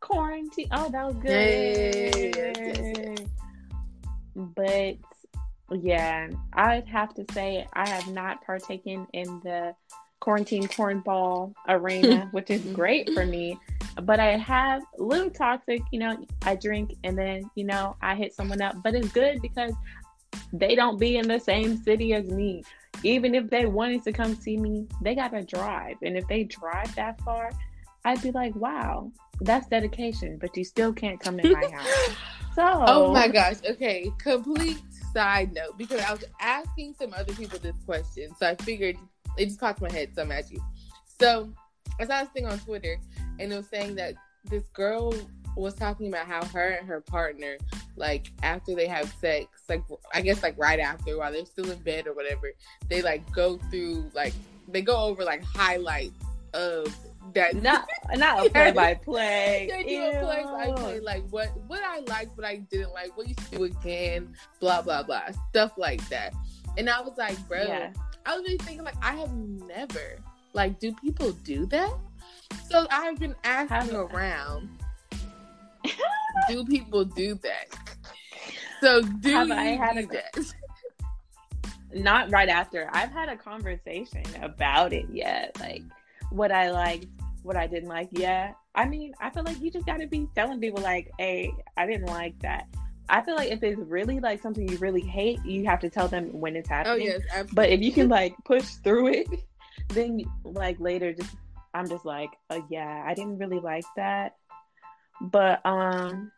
Quarantine. 0.01 0.69
Oh, 0.73 0.91
that 0.91 1.07
was 1.07 1.17
good. 1.17 1.31
Yay. 1.31 2.33
Yes, 2.35 2.57
yes, 2.57 2.93
yes. 2.99 3.29
But 4.35 4.97
yeah, 5.73 6.28
I'd 6.52 6.87
have 6.88 7.14
to 7.14 7.25
say 7.33 7.66
I 7.73 7.88
have 7.88 8.09
not 8.09 8.44
partaken 8.44 9.06
in 9.12 9.40
the 9.42 9.75
quarantine 10.21 10.66
cornball 10.66 11.52
arena, 11.68 12.28
which 12.33 12.50
is 12.50 12.62
mm-hmm. 12.62 12.75
great 12.75 13.11
for 13.12 13.26
me. 13.26 13.59
But 14.02 14.21
I 14.21 14.37
have 14.37 14.83
a 14.99 15.02
little 15.02 15.30
toxic, 15.30 15.83
you 15.92 16.00
know, 16.00 16.16
I 16.42 16.56
drink 16.56 16.94
and 17.04 17.16
then, 17.16 17.50
you 17.54 17.64
know, 17.64 17.97
I 18.02 18.14
hit 18.14 18.35
someone 18.35 18.61
up. 18.61 18.83
But 18.83 18.94
it's 18.94 19.09
good 19.09 19.40
because 19.40 19.73
they 20.52 20.75
don't 20.75 20.99
be 20.99 21.16
in 21.16 21.28
the 21.28 21.38
same 21.38 21.76
city 21.76 22.14
as 22.14 22.26
me. 22.26 22.64
Even 23.02 23.35
if 23.35 23.50
they 23.50 23.66
wanted 23.66 24.02
to 24.04 24.12
come 24.12 24.35
see 24.35 24.56
me, 24.56 24.87
they 25.02 25.14
gotta 25.14 25.42
drive. 25.42 25.97
And 26.02 26.16
if 26.16 26.26
they 26.26 26.44
drive 26.44 26.94
that 26.97 27.21
far, 27.21 27.50
I'd 28.04 28.23
be 28.23 28.30
like, 28.30 28.54
wow, 28.54 29.11
that's 29.40 29.66
dedication, 29.68 30.38
but 30.38 30.56
you 30.56 30.64
still 30.64 30.92
can't 30.92 31.21
come 31.21 31.38
in 31.40 31.52
my 31.52 31.68
house. 31.71 32.16
So 32.54 32.62
Oh 32.87 33.12
my 33.12 33.28
gosh. 33.28 33.56
Okay. 33.68 34.11
Complete 34.18 34.80
side 35.14 35.54
note 35.54 35.78
because 35.78 36.00
I 36.00 36.12
was 36.12 36.25
asking 36.40 36.94
some 37.00 37.14
other 37.14 37.33
people 37.33 37.59
this 37.59 37.76
question, 37.87 38.30
so 38.38 38.47
I 38.47 38.54
figured 38.56 38.97
it 39.38 39.47
just 39.47 39.61
popped 39.61 39.80
my 39.80 39.90
head. 39.90 40.11
So 40.14 40.23
I'm 40.23 40.33
at 40.33 40.50
you. 40.50 40.61
So 41.21 41.52
I 42.00 42.06
saw 42.06 42.21
this 42.21 42.30
thing 42.30 42.47
on 42.47 42.59
Twitter, 42.59 42.99
and 43.38 43.52
it 43.52 43.56
was 43.56 43.68
saying 43.68 43.94
that 43.97 44.14
this 44.50 44.64
girl 44.75 45.14
was 45.56 45.75
talking 45.75 46.09
about 46.09 46.26
how 46.26 46.44
her 46.47 46.71
and 46.71 46.87
her 46.87 47.00
partner, 47.00 47.56
like 47.97 48.26
after 48.42 48.75
they 48.75 48.87
have 48.88 49.12
sex, 49.21 49.47
like 49.68 49.83
I 50.12 50.21
guess 50.21 50.42
like 50.42 50.59
right 50.59 50.80
after 50.80 51.18
while 51.18 51.33
they're 51.33 51.47
still 51.47 51.71
in 51.71 51.78
bed 51.78 52.06
or 52.06 52.14
whatever, 52.14 52.50
they 52.88 53.02
like 53.02 53.30
go 53.33 53.59
through 53.71 54.11
like 54.14 54.35
they 54.68 54.83
go 54.83 54.97
over 54.97 55.25
like 55.25 55.44
highlights 55.44 56.18
of 56.52 56.94
that 57.33 57.54
not 57.62 57.87
not 58.14 58.47
a 58.47 58.50
play 58.50 58.71
by 58.73 58.95
play. 58.95 59.69
they 59.71 59.83
do 59.85 60.02
a 60.02 60.23
play 60.25 60.45
by 60.45 60.73
play, 60.81 61.00
like 61.00 61.25
what 61.31 61.49
what 61.66 61.83
I 61.83 62.00
liked, 62.00 62.37
what 62.37 62.47
I 62.47 62.57
didn't 62.57 62.93
like, 62.93 63.16
what 63.16 63.28
you 63.28 63.35
should 63.40 63.59
do 63.59 63.64
again, 63.64 64.35
blah 64.61 64.83
blah 64.83 65.02
blah, 65.02 65.23
stuff 65.50 65.73
like 65.76 66.07
that. 66.11 66.35
And 66.76 66.88
I 66.90 67.00
was 67.00 67.16
like, 67.16 67.38
bro, 67.49 67.62
Yeah. 67.62 67.93
I 68.26 68.35
was 68.37 68.43
really 68.45 68.59
thinking 68.59 68.85
like 68.85 68.97
I 69.02 69.14
have 69.16 69.33
never 69.35 70.16
like, 70.52 70.78
do 70.78 70.93
people 70.95 71.33
do 71.33 71.66
that? 71.66 71.93
So 72.71 72.87
I've 72.90 73.19
been 73.19 73.35
asking 73.45 73.97
around, 73.97 74.69
do 76.49 76.64
people 76.64 77.04
do 77.04 77.35
that? 77.37 77.66
So 78.81 79.02
do 79.02 79.31
Have 79.33 79.49
you 79.49 79.54
I 79.54 79.64
had 79.76 79.95
do 79.97 80.00
a- 80.00 80.07
that? 80.12 80.54
Not 81.95 82.31
right 82.33 82.49
after. 82.49 82.88
I've 82.93 83.11
had 83.12 83.28
a 83.28 83.37
conversation 83.37 84.25
about 84.43 84.93
it 84.93 85.07
yet. 85.12 85.57
Like 85.61 85.83
what 86.35 86.50
I 86.50 86.71
liked, 86.71 87.07
what 87.43 87.57
I 87.57 87.67
didn't 87.67 87.88
like. 87.88 88.09
Yeah. 88.12 88.53
I 88.75 88.87
mean, 88.87 89.14
I 89.21 89.31
feel 89.31 89.45
like 89.45 89.61
you 89.61 89.71
just 89.71 89.87
gotta 89.87 90.07
be 90.07 90.29
telling 90.35 90.61
people 90.61 90.83
like, 90.83 91.11
hey, 91.19 91.53
I 91.76 91.87
didn't 91.87 92.07
like 92.07 92.38
that. 92.41 92.67
I 93.09 93.21
feel 93.21 93.37
like 93.37 93.50
if 93.50 93.62
it's 93.62 93.79
really 93.79 94.19
like 94.19 94.41
something 94.43 94.69
you 94.69 94.79
really 94.79 95.03
hate, 95.03 95.45
you 95.45 95.67
have 95.67 95.81
to 95.81 95.91
tell 95.91 96.09
them 96.09 96.29
when 96.33 96.57
it's 96.57 96.69
happening. 96.69 96.93
Oh 96.93 97.11
happening. 97.11 97.21
yes, 97.23 97.31
absolutely. 97.31 97.55
But 97.55 97.71
if 97.71 97.81
you 97.83 97.93
can 97.93 98.09
like 98.21 98.35
push 98.45 98.64
through 98.83 99.09
it, 99.09 99.29
then 99.88 100.23
like 100.43 100.81
later, 100.81 101.12
just 101.12 101.37
I'm 101.75 101.88
just 101.88 102.05
like, 102.05 102.31
uh, 102.50 102.61
yeah, 102.71 103.05
I 103.07 103.14
didn't 103.14 103.38
really 103.38 103.61
like 103.61 103.85
that. 103.97 104.37
But 105.21 105.64
um, 105.64 106.33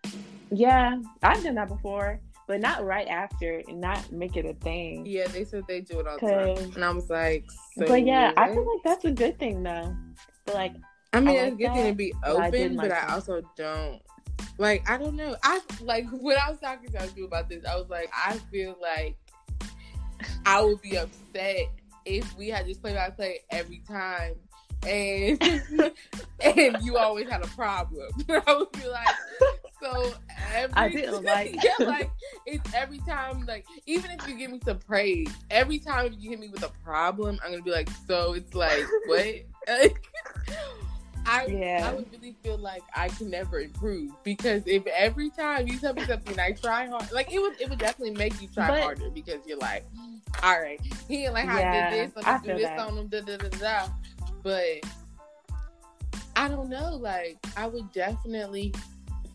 yeah, 0.51 1.01
I've 1.23 1.43
done 1.43 1.55
that 1.55 1.69
before, 1.69 2.21
but 2.47 2.61
not 2.61 2.85
right 2.85 3.09
after, 3.09 3.63
and 3.67 3.81
not 3.81 4.11
make 4.13 4.37
it 4.37 4.47
a 4.47 4.55
thing. 4.55 5.05
yeah, 5.07 5.27
they 5.29 5.45
said 5.45 5.65
they 5.67 5.81
do 5.81 6.01
it 6.01 6.07
all 6.07 6.19
the 6.19 6.55
time, 6.57 6.73
and 6.75 6.85
I 6.85 6.91
was 6.91 7.11
like, 7.11 7.45
so 7.77 7.87
but 7.87 8.05
yeah, 8.05 8.33
I 8.37 8.49
feel 8.49 8.67
like 8.75 8.83
that's 8.85 9.05
a 9.05 9.11
good 9.11 9.39
thing 9.39 9.63
though. 9.63 9.95
But 10.45 10.55
like, 10.55 10.75
I 11.13 11.21
mean, 11.21 11.29
I 11.29 11.33
it's 11.33 11.51
like 11.51 11.59
good 11.59 11.75
thing 11.75 11.87
to 11.87 11.95
be 11.95 12.15
but 12.23 12.37
I 12.37 12.49
open, 12.49 12.77
but 12.77 12.89
like 12.91 13.09
I 13.09 13.15
also 13.15 13.43
don't. 13.57 14.01
Like, 14.59 14.89
I 14.89 14.97
don't 14.97 15.17
know. 15.17 15.37
I 15.43 15.61
like 15.83 16.07
when 16.13 16.37
I 16.39 16.51
was 16.51 16.61
talking 16.61 16.91
to 16.91 17.09
you 17.17 17.27
about 17.27 17.49
this. 17.49 17.65
I 17.65 17.77
was 17.77 17.89
like, 17.89 18.11
I 18.15 18.39
feel 18.51 18.77
like 18.81 19.17
I 20.45 20.63
would 20.63 20.81
be 20.83 20.97
upset 20.97 21.69
if 22.05 22.37
we 22.37 22.49
had 22.49 22.67
this 22.67 22.79
play 22.79 22.95
by 22.95 23.11
play 23.11 23.41
every 23.51 23.83
time, 23.87 24.35
and 24.87 25.43
and 26.41 26.77
you 26.83 26.97
always 26.97 27.29
had 27.29 27.43
a 27.43 27.49
problem. 27.49 28.09
I 28.29 28.55
would 28.55 28.73
be 28.73 28.87
like, 28.87 29.09
so 29.83 30.13
every 30.55 30.75
I 30.77 30.89
didn't 30.89 31.23
like- 31.25 31.63
yeah, 31.63 31.85
like 31.87 32.11
it's 32.47 32.75
every 32.75 32.99
time. 33.01 33.45
Like 33.47 33.67
even 33.87 34.11
if 34.11 34.27
you 34.29 34.37
give 34.37 34.51
me 34.51 34.61
some 34.65 34.79
praise, 34.79 35.29
every 35.51 35.79
time 35.79 36.15
you 36.19 36.31
hit 36.31 36.41
me 36.41 36.49
with 36.49 36.63
a 36.63 36.71
problem, 36.85 37.39
I'm 37.45 37.51
gonna 37.51 37.63
be 37.63 37.71
like, 37.71 37.89
so 38.07 38.33
it's 38.35 38.55
like 38.55 38.85
what? 39.07 39.27
I 41.29 41.47
Yeah. 41.47 41.89
I 41.91 41.93
would 41.95 42.07
really 42.13 42.37
feel 42.45 42.57
like 42.57 42.83
I 42.95 43.09
can 43.09 43.31
never 43.31 43.59
improve 43.61 44.13
because 44.23 44.63
if 44.67 44.87
every 44.87 45.29
time 45.31 45.67
you 45.67 45.77
tell 45.79 45.93
me 45.93 46.05
something 46.05 46.39
I 46.39 46.53
try 46.53 46.87
hard, 46.87 47.11
like 47.11 47.33
it 47.33 47.41
would 47.41 47.61
it 47.61 47.69
would 47.69 47.81
definitely 47.81 48.15
make 48.17 48.41
you 48.41 48.47
try 48.49 48.69
But- 48.69 48.83
harder 48.83 49.11
because 49.11 49.41
you're 49.47 49.59
like, 49.59 49.85
all 50.43 50.61
right, 50.61 50.81
he 51.09 51.25
ain't 51.25 51.35
like 51.35 51.47
how 51.47 51.59
Yeah, 51.59 51.89
I 51.89 51.91
did 51.97 52.15
this, 52.15 52.25
I 52.25 52.33
let 52.33 52.43
me 52.43 52.49
do 52.53 52.59
this 52.59 52.67
that. 52.69 52.79
on 52.79 52.97
him, 52.99 53.07
da 53.09 53.21
da 53.23 53.37
da 53.39 53.49
da. 53.49 53.89
But 54.45 54.67
I 56.37 56.47
don't 56.49 56.69
know, 56.69 56.95
like 56.95 57.39
I 57.57 57.67
would 57.67 57.91
definitely 57.93 58.73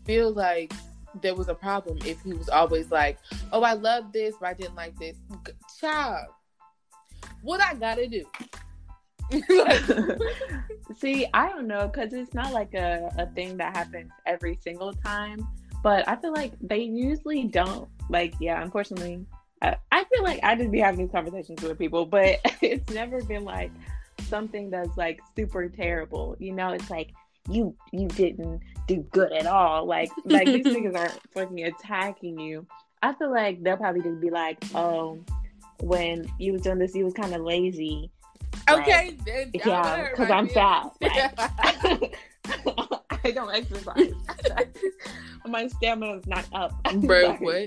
feel 0.04 0.32
like 0.32 0.72
there 1.20 1.34
was 1.34 1.48
a 1.48 1.54
problem 1.54 1.98
if 2.04 2.20
he 2.22 2.32
was 2.32 2.48
always 2.48 2.90
like, 2.90 3.18
oh, 3.52 3.62
I 3.62 3.74
love 3.74 4.12
this, 4.12 4.34
but 4.40 4.48
I 4.48 4.54
didn't 4.54 4.76
like 4.76 4.98
this. 4.98 5.16
Child, 5.80 6.26
what 7.42 7.60
I 7.60 7.74
gotta 7.74 8.08
do? 8.08 8.24
See, 10.98 11.26
I 11.32 11.48
don't 11.48 11.66
know 11.66 11.88
because 11.88 12.12
it's 12.12 12.34
not 12.34 12.52
like 12.52 12.74
a, 12.74 13.12
a 13.18 13.26
thing 13.26 13.56
that 13.58 13.76
happens 13.76 14.10
every 14.26 14.58
single 14.62 14.92
time. 14.92 15.46
But 15.82 16.08
I 16.08 16.16
feel 16.16 16.32
like 16.32 16.52
they 16.60 16.82
usually 16.82 17.44
don't. 17.44 17.88
Like, 18.08 18.34
yeah, 18.38 18.62
unfortunately, 18.62 19.26
I, 19.60 19.76
I 19.90 20.04
feel 20.04 20.22
like 20.22 20.40
I 20.42 20.54
just 20.54 20.70
be 20.70 20.78
having 20.78 21.00
these 21.04 21.12
conversations 21.12 21.60
with 21.62 21.78
people, 21.78 22.06
but 22.06 22.38
it's 22.60 22.92
never 22.92 23.22
been 23.22 23.44
like 23.44 23.72
something 24.28 24.70
that's 24.70 24.96
like 24.96 25.20
super 25.34 25.68
terrible. 25.68 26.36
You 26.38 26.52
know, 26.52 26.70
it's 26.70 26.90
like 26.90 27.10
you 27.50 27.74
you 27.92 28.06
didn't 28.08 28.60
do 28.86 29.06
good 29.12 29.32
at 29.32 29.46
all. 29.46 29.86
Like 29.86 30.10
like 30.24 30.46
these 30.46 30.66
niggas 30.66 30.96
aren't 30.96 31.18
fucking 31.32 31.64
attacking 31.64 32.38
you. 32.38 32.66
I 33.02 33.12
feel 33.14 33.30
like 33.32 33.62
they'll 33.62 33.76
probably 33.76 34.02
just 34.02 34.20
be 34.20 34.30
like, 34.30 34.62
oh, 34.74 35.18
when 35.80 36.26
you 36.38 36.52
was 36.52 36.62
doing 36.62 36.78
this, 36.78 36.94
you 36.94 37.04
was 37.04 37.14
kind 37.14 37.34
of 37.34 37.40
lazy. 37.42 38.10
okay, 38.70 39.16
then 39.26 39.50
y'all 39.54 39.66
Yeah, 39.66 40.10
because 40.10 40.30
I'm 40.30 40.48
fat. 40.48 40.90
Like, 41.00 42.16
I 43.24 43.30
don't 43.30 43.54
exercise. 43.54 44.12
My 45.46 45.66
stamina's 45.68 46.26
not 46.26 46.46
up. 46.52 46.72
Bro, 46.94 47.34
what? 47.34 47.66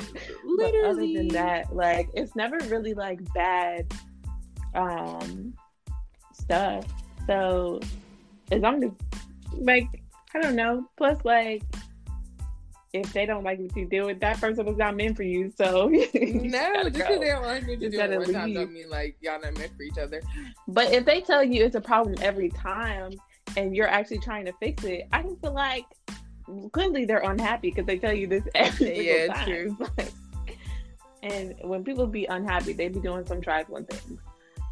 But 0.57 0.67
other 0.67 1.01
Literally. 1.01 1.15
than 1.17 1.27
that, 1.29 1.75
like 1.75 2.09
it's 2.13 2.35
never 2.35 2.57
really 2.67 2.93
like 2.93 3.19
bad 3.33 3.93
um 4.73 5.53
stuff. 6.33 6.85
So 7.27 7.79
as 8.51 8.61
long 8.61 8.83
as 8.83 8.91
like 9.59 9.87
I 10.35 10.41
don't 10.41 10.55
know. 10.55 10.89
Plus 10.97 11.17
like 11.23 11.63
if 12.93 13.11
they 13.13 13.25
don't 13.25 13.43
like 13.43 13.59
what 13.59 13.75
you 13.75 13.85
do, 13.85 14.09
it 14.09 14.19
that 14.19 14.39
person 14.39 14.65
was 14.65 14.77
not 14.77 14.95
meant 14.95 15.15
for 15.15 15.23
you. 15.23 15.51
So 15.57 15.87
no, 15.89 15.99
just 16.03 16.13
because 16.13 17.19
they 17.19 17.27
don't 17.27 17.43
like 17.43 17.67
what 17.67 17.79
you 17.79 17.89
do 17.89 17.97
one 17.97 18.33
time 18.33 18.53
don't 18.53 18.73
mean 18.73 18.89
like 18.89 19.15
y'all 19.21 19.39
not 19.41 19.57
meant 19.57 19.75
for 19.75 19.83
each 19.83 19.97
other. 19.97 20.21
But 20.67 20.91
if 20.91 21.05
they 21.05 21.21
tell 21.21 21.43
you 21.43 21.63
it's 21.63 21.75
a 21.75 21.81
problem 21.81 22.15
every 22.21 22.49
time 22.49 23.13
and 23.55 23.75
you're 23.75 23.87
actually 23.87 24.19
trying 24.19 24.45
to 24.45 24.53
fix 24.59 24.83
it, 24.83 25.07
I 25.13 25.21
can 25.21 25.37
feel 25.37 25.53
like 25.53 25.85
clearly 26.73 27.05
they're 27.05 27.19
unhappy 27.19 27.69
because 27.69 27.85
they 27.85 27.97
tell 27.97 28.13
you 28.13 28.27
this 28.27 28.43
every 28.55 29.07
yeah, 29.07 29.27
time. 29.33 29.45
true. 29.45 29.77
and 31.23 31.55
when 31.61 31.83
people 31.83 32.07
be 32.07 32.25
unhappy, 32.25 32.73
they 32.73 32.89
be 32.89 32.99
doing 32.99 33.25
some 33.25 33.41
trifling 33.41 33.85
things. 33.85 34.19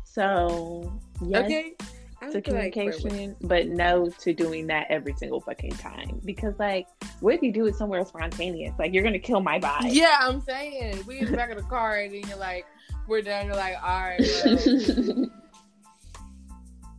So 0.03 0.99
yes, 1.21 1.45
okay. 1.45 1.75
To 2.31 2.41
communication, 2.41 3.35
but 3.41 3.67
no 3.67 4.09
to 4.19 4.33
doing 4.33 4.67
that 4.67 4.87
every 4.89 5.13
single 5.15 5.41
fucking 5.41 5.71
time. 5.71 6.21
Because 6.25 6.57
like, 6.59 6.87
what 7.19 7.35
if 7.35 7.41
you 7.41 7.51
do 7.51 7.65
it 7.65 7.75
somewhere 7.75 8.05
spontaneous? 8.05 8.73
Like 8.79 8.93
you're 8.93 9.03
gonna 9.03 9.19
kill 9.19 9.41
my 9.41 9.59
vibe. 9.59 9.93
Yeah, 9.93 10.17
I'm 10.19 10.41
saying 10.41 11.03
we 11.05 11.19
in 11.19 11.31
the 11.31 11.37
back 11.37 11.49
of 11.51 11.57
the 11.57 11.63
car 11.63 11.97
and 11.97 12.13
then 12.13 12.21
you're 12.27 12.37
like, 12.37 12.65
we're 13.07 13.21
done. 13.21 13.47
You're 13.47 13.55
like, 13.55 13.75
all 13.81 14.01
right. 14.01 14.19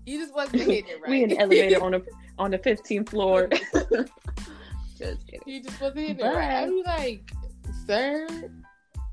you 0.07 0.21
just 0.21 0.35
wasn't 0.35 0.63
hitting 0.63 0.87
it 0.89 1.01
right. 1.03 1.09
We 1.11 1.23
in 1.23 1.31
the 1.31 1.39
elevator 1.39 1.83
on 1.83 1.95
a 1.95 2.03
on 2.39 2.51
the 2.51 2.59
15th 2.59 3.09
floor. 3.11 3.49
just 4.99 5.27
kidding. 5.27 5.41
You 5.47 5.63
just 5.63 5.81
wasn't 5.81 6.01
hitting 6.01 6.17
but, 6.19 6.35
it 6.35 6.37
right. 6.37 6.51
I 6.51 6.69
was 6.69 6.85
like, 6.87 7.31
sir. 7.87 8.27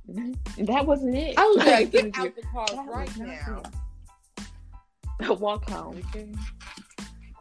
Mm-hmm. 0.09 0.65
That 0.65 0.85
wasn't 0.85 1.15
it. 1.15 1.37
I 1.37 1.45
was 1.45 1.57
like, 1.57 1.91
get 1.91 2.17
out 2.17 2.35
the 2.35 2.41
car 2.51 2.67
right 2.87 3.17
now. 3.17 3.61
Walk 5.39 5.69
home. 5.69 6.01
Okay. 6.09 6.27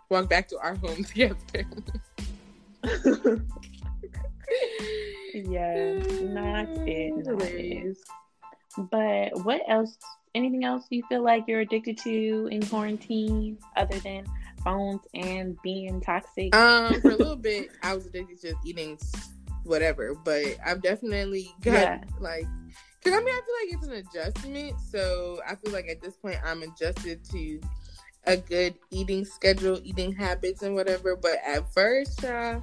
Walk 0.09 0.29
back 0.29 0.49
to 0.49 0.59
our 0.59 0.75
home 0.75 1.05
together. 1.05 1.37
yeah, 5.35 5.95
not 6.23 6.69
it. 6.87 7.27
Not 7.27 7.43
it. 7.43 7.97
But 8.91 9.45
what 9.45 9.63
else? 9.69 9.97
Anything 10.35 10.65
else 10.65 10.85
you 10.91 11.03
feel 11.09 11.25
like 11.25 11.45
you're 11.49 11.61
addicted 11.61 11.99
to 11.99 12.49
in 12.53 12.65
quarantine 12.65 13.59
other 13.77 13.99
than 13.99 14.25
phones 14.65 15.01
and 15.15 15.57
being 15.63 16.01
toxic? 16.01 16.55
Um, 16.55 17.01
for 17.01 17.11
a 17.11 17.17
little 17.17 17.37
bit, 17.51 17.71
I 17.83 17.95
was 17.95 18.07
addicted 18.07 18.41
to 18.41 18.51
just 18.53 18.67
eating 18.67 18.99
whatever, 19.65 20.15
but 20.15 20.45
I've 20.65 20.83
definitely 20.83 21.53
got 21.63 21.73
yeah. 21.73 22.01
like 22.21 22.47
because 23.03 23.19
I 23.19 23.25
mean, 23.25 23.35
I 23.35 23.41
feel 23.41 23.55
like 23.61 23.75
it's 23.75 23.87
an 23.87 23.93
adjustment. 23.93 24.81
So 24.81 25.41
I 25.49 25.55
feel 25.55 25.73
like 25.73 25.89
at 25.89 26.03
this 26.03 26.17
point, 26.17 26.37
I'm 26.45 26.63
adjusted 26.63 27.25
to 27.31 27.61
a 28.25 28.37
good 28.37 28.75
eating 28.91 29.25
schedule, 29.25 29.81
eating 29.83 30.13
habits, 30.13 30.63
and 30.63 30.75
whatever. 30.75 31.17
But 31.17 31.39
at 31.47 31.73
first, 31.73 32.25
uh, 32.25 32.61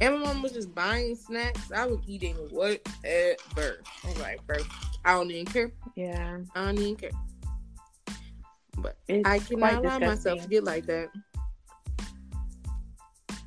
and 0.00 0.14
my 0.14 0.26
mom 0.26 0.42
was 0.42 0.52
just 0.52 0.74
buying 0.74 1.14
snacks. 1.14 1.70
I 1.72 1.86
was 1.86 1.98
eating 2.06 2.36
whatever. 2.50 3.82
I'm 4.04 4.20
like, 4.20 4.46
bro, 4.46 4.56
I 5.04 5.12
don't 5.12 5.30
even 5.30 5.46
care. 5.46 5.72
Yeah. 5.94 6.38
I 6.54 6.64
don't 6.64 6.78
even 6.78 6.96
care. 6.96 7.10
But 8.78 8.96
it's 9.08 9.28
I 9.28 9.38
cannot 9.38 9.84
allow 9.84 9.98
myself 9.98 10.42
to 10.42 10.48
get 10.48 10.64
like 10.64 10.86
that. 10.86 11.08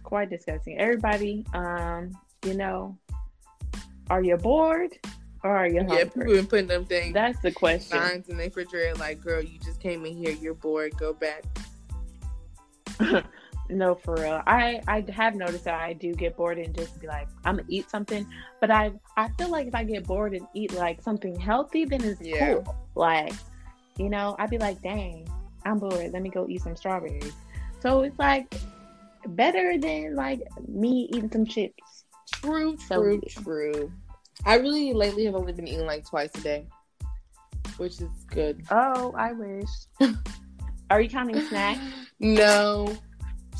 Quite 0.03 0.29
disgusting. 0.29 0.79
Everybody, 0.79 1.45
um, 1.53 2.17
you 2.43 2.55
know, 2.55 2.98
are 4.09 4.24
you 4.24 4.38
bored? 4.38 4.98
Or 5.43 5.55
are 5.55 5.67
you 5.67 5.79
hungry? 5.79 5.98
Yeah, 5.98 6.03
people 6.03 6.34
been 6.34 6.48
putting 6.48 6.67
them 6.67 6.86
things. 6.86 7.13
That's 7.13 7.39
the 7.39 7.51
question. 7.51 7.98
Signs 7.98 8.29
in 8.29 8.38
the 8.38 8.43
refrigerator 8.43 8.96
like, 8.96 9.22
girl, 9.22 9.41
you 9.41 9.60
just 9.60 9.79
came 9.79 10.05
in 10.05 10.17
here, 10.17 10.31
you're 10.31 10.53
bored, 10.53 10.98
go 10.98 11.13
back. 11.13 11.46
no, 13.69 13.96
for 13.96 14.15
real. 14.15 14.41
I 14.46 14.81
I 14.88 15.05
have 15.12 15.36
noticed 15.36 15.63
that 15.63 15.79
I 15.79 15.93
do 15.93 16.13
get 16.13 16.36
bored 16.36 16.58
and 16.58 16.75
just 16.75 17.00
be 17.00 17.08
like, 17.08 17.27
I'm 17.46 17.58
gonna 17.58 17.67
eat 17.69 17.89
something. 17.89 18.27
But 18.60 18.72
I 18.72 18.91
I 19.15 19.29
feel 19.38 19.50
like 19.50 19.67
if 19.67 19.75
I 19.75 19.84
get 19.84 20.05
bored 20.05 20.34
and 20.34 20.46
eat 20.53 20.74
like 20.74 21.01
something 21.01 21.39
healthy, 21.39 21.86
then 21.86 22.03
it's 22.03 22.22
yeah. 22.22 22.55
cool. 22.55 22.75
Like, 22.96 23.34
you 23.98 24.09
know, 24.09 24.35
I'd 24.40 24.50
be 24.50 24.57
like, 24.57 24.81
dang, 24.81 25.29
I'm 25.66 25.79
bored. 25.79 26.11
Let 26.11 26.22
me 26.22 26.29
go 26.29 26.48
eat 26.50 26.61
some 26.61 26.75
strawberries. 26.75 27.31
So 27.79 28.01
it's 28.01 28.20
like 28.20 28.53
better 29.27 29.77
than 29.77 30.16
like 30.16 30.42
me 30.68 31.09
eating 31.14 31.31
some 31.31 31.46
chips. 31.46 32.05
True, 32.33 32.77
true, 32.77 33.22
so, 33.29 33.42
true. 33.42 33.92
I 34.46 34.56
really 34.56 34.94
lately 34.94 35.25
have 35.25 35.36
only 35.36 35.54
been 35.54 35.68
eating 35.68 35.86
like 35.86 36.08
twice 36.08 36.34
a 36.36 36.42
day, 36.42 36.66
which 37.78 38.02
is 38.02 38.10
good. 38.28 38.64
Oh, 38.72 39.14
I 39.18 39.34
wish. 39.34 39.70
Are 40.90 41.02
you 41.02 41.10
counting 41.10 41.40
snacks? 41.48 41.82
No. 42.20 42.96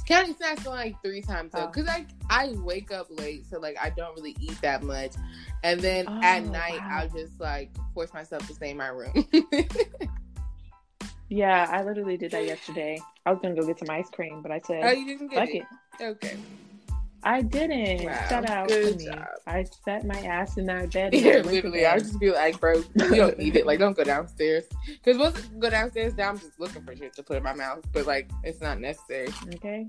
Counting 0.08 0.36
snacks 0.36 0.66
are 0.66 0.72
like 0.72 0.96
three 1.04 1.22
times 1.22 1.52
though, 1.52 1.66
oh. 1.66 1.68
because 1.68 1.88
I 1.88 2.04
I 2.32 2.56
wake 2.64 2.92
up 2.92 3.06
late, 3.12 3.46
so 3.48 3.60
like 3.60 3.78
I 3.80 3.92
don't 3.92 4.16
really 4.16 4.36
eat 4.40 4.60
that 4.64 4.82
much, 4.82 5.12
and 5.64 5.80
then 5.80 6.06
oh, 6.08 6.20
at 6.24 6.46
night 6.46 6.80
wow. 6.80 7.02
I'll 7.02 7.10
just 7.10 7.40
like 7.40 7.70
force 7.94 8.12
myself 8.12 8.48
to 8.48 8.56
stay 8.56 8.72
in 8.72 8.78
my 8.78 8.88
room. 8.88 9.14
yeah, 11.30 11.68
I 11.70 11.84
literally 11.84 12.18
did 12.18 12.32
that 12.32 12.44
yesterday. 12.44 13.00
I 13.28 13.32
was 13.32 13.40
gonna 13.40 13.54
go 13.54 13.68
get 13.68 13.78
some 13.78 13.92
ice 13.92 14.10
cream, 14.10 14.42
but 14.42 14.52
I 14.52 14.62
said, 14.66 14.84
"Oh, 14.84 14.90
you 14.90 15.06
didn't 15.06 15.28
get 15.28 15.50
it? 15.50 15.64
it?" 16.00 16.04
Okay. 16.04 16.38
I 17.24 17.42
didn't. 17.42 18.06
Wow. 18.06 18.26
Shout 18.30 18.50
out 18.50 18.68
Good 18.70 19.00
to 19.00 19.06
job. 19.06 19.16
me. 19.16 19.24
I 19.48 19.66
sat 19.86 20.06
my 20.06 20.20
ass 20.22 20.58
in 20.58 20.66
that 20.66 20.92
bed. 20.94 21.14
Yeah, 21.14 21.40
literally. 21.40 21.86
I 21.86 22.00
just 22.00 22.20
be 22.20 22.32
like, 22.32 22.60
bro, 22.60 22.76
you 22.96 23.16
don't 23.16 23.38
need 23.38 23.56
it. 23.56 23.66
Like, 23.66 23.80
don't 23.80 23.96
go 23.96 24.04
downstairs. 24.04 24.64
Because 24.88 25.18
once 25.18 25.38
I 25.38 25.60
go 25.60 25.70
downstairs, 25.70 26.16
now 26.16 26.30
I'm 26.30 26.40
just 26.40 26.60
looking 26.60 26.84
for 26.84 26.96
shit 26.96 27.14
to 27.16 27.24
put 27.24 27.38
in 27.38 27.44
my 27.44 27.54
mouth. 27.54 27.84
But 27.92 28.06
like, 28.06 28.30
it's 28.44 28.62
not 28.62 28.80
necessary. 28.80 29.30
Okay. 29.56 29.88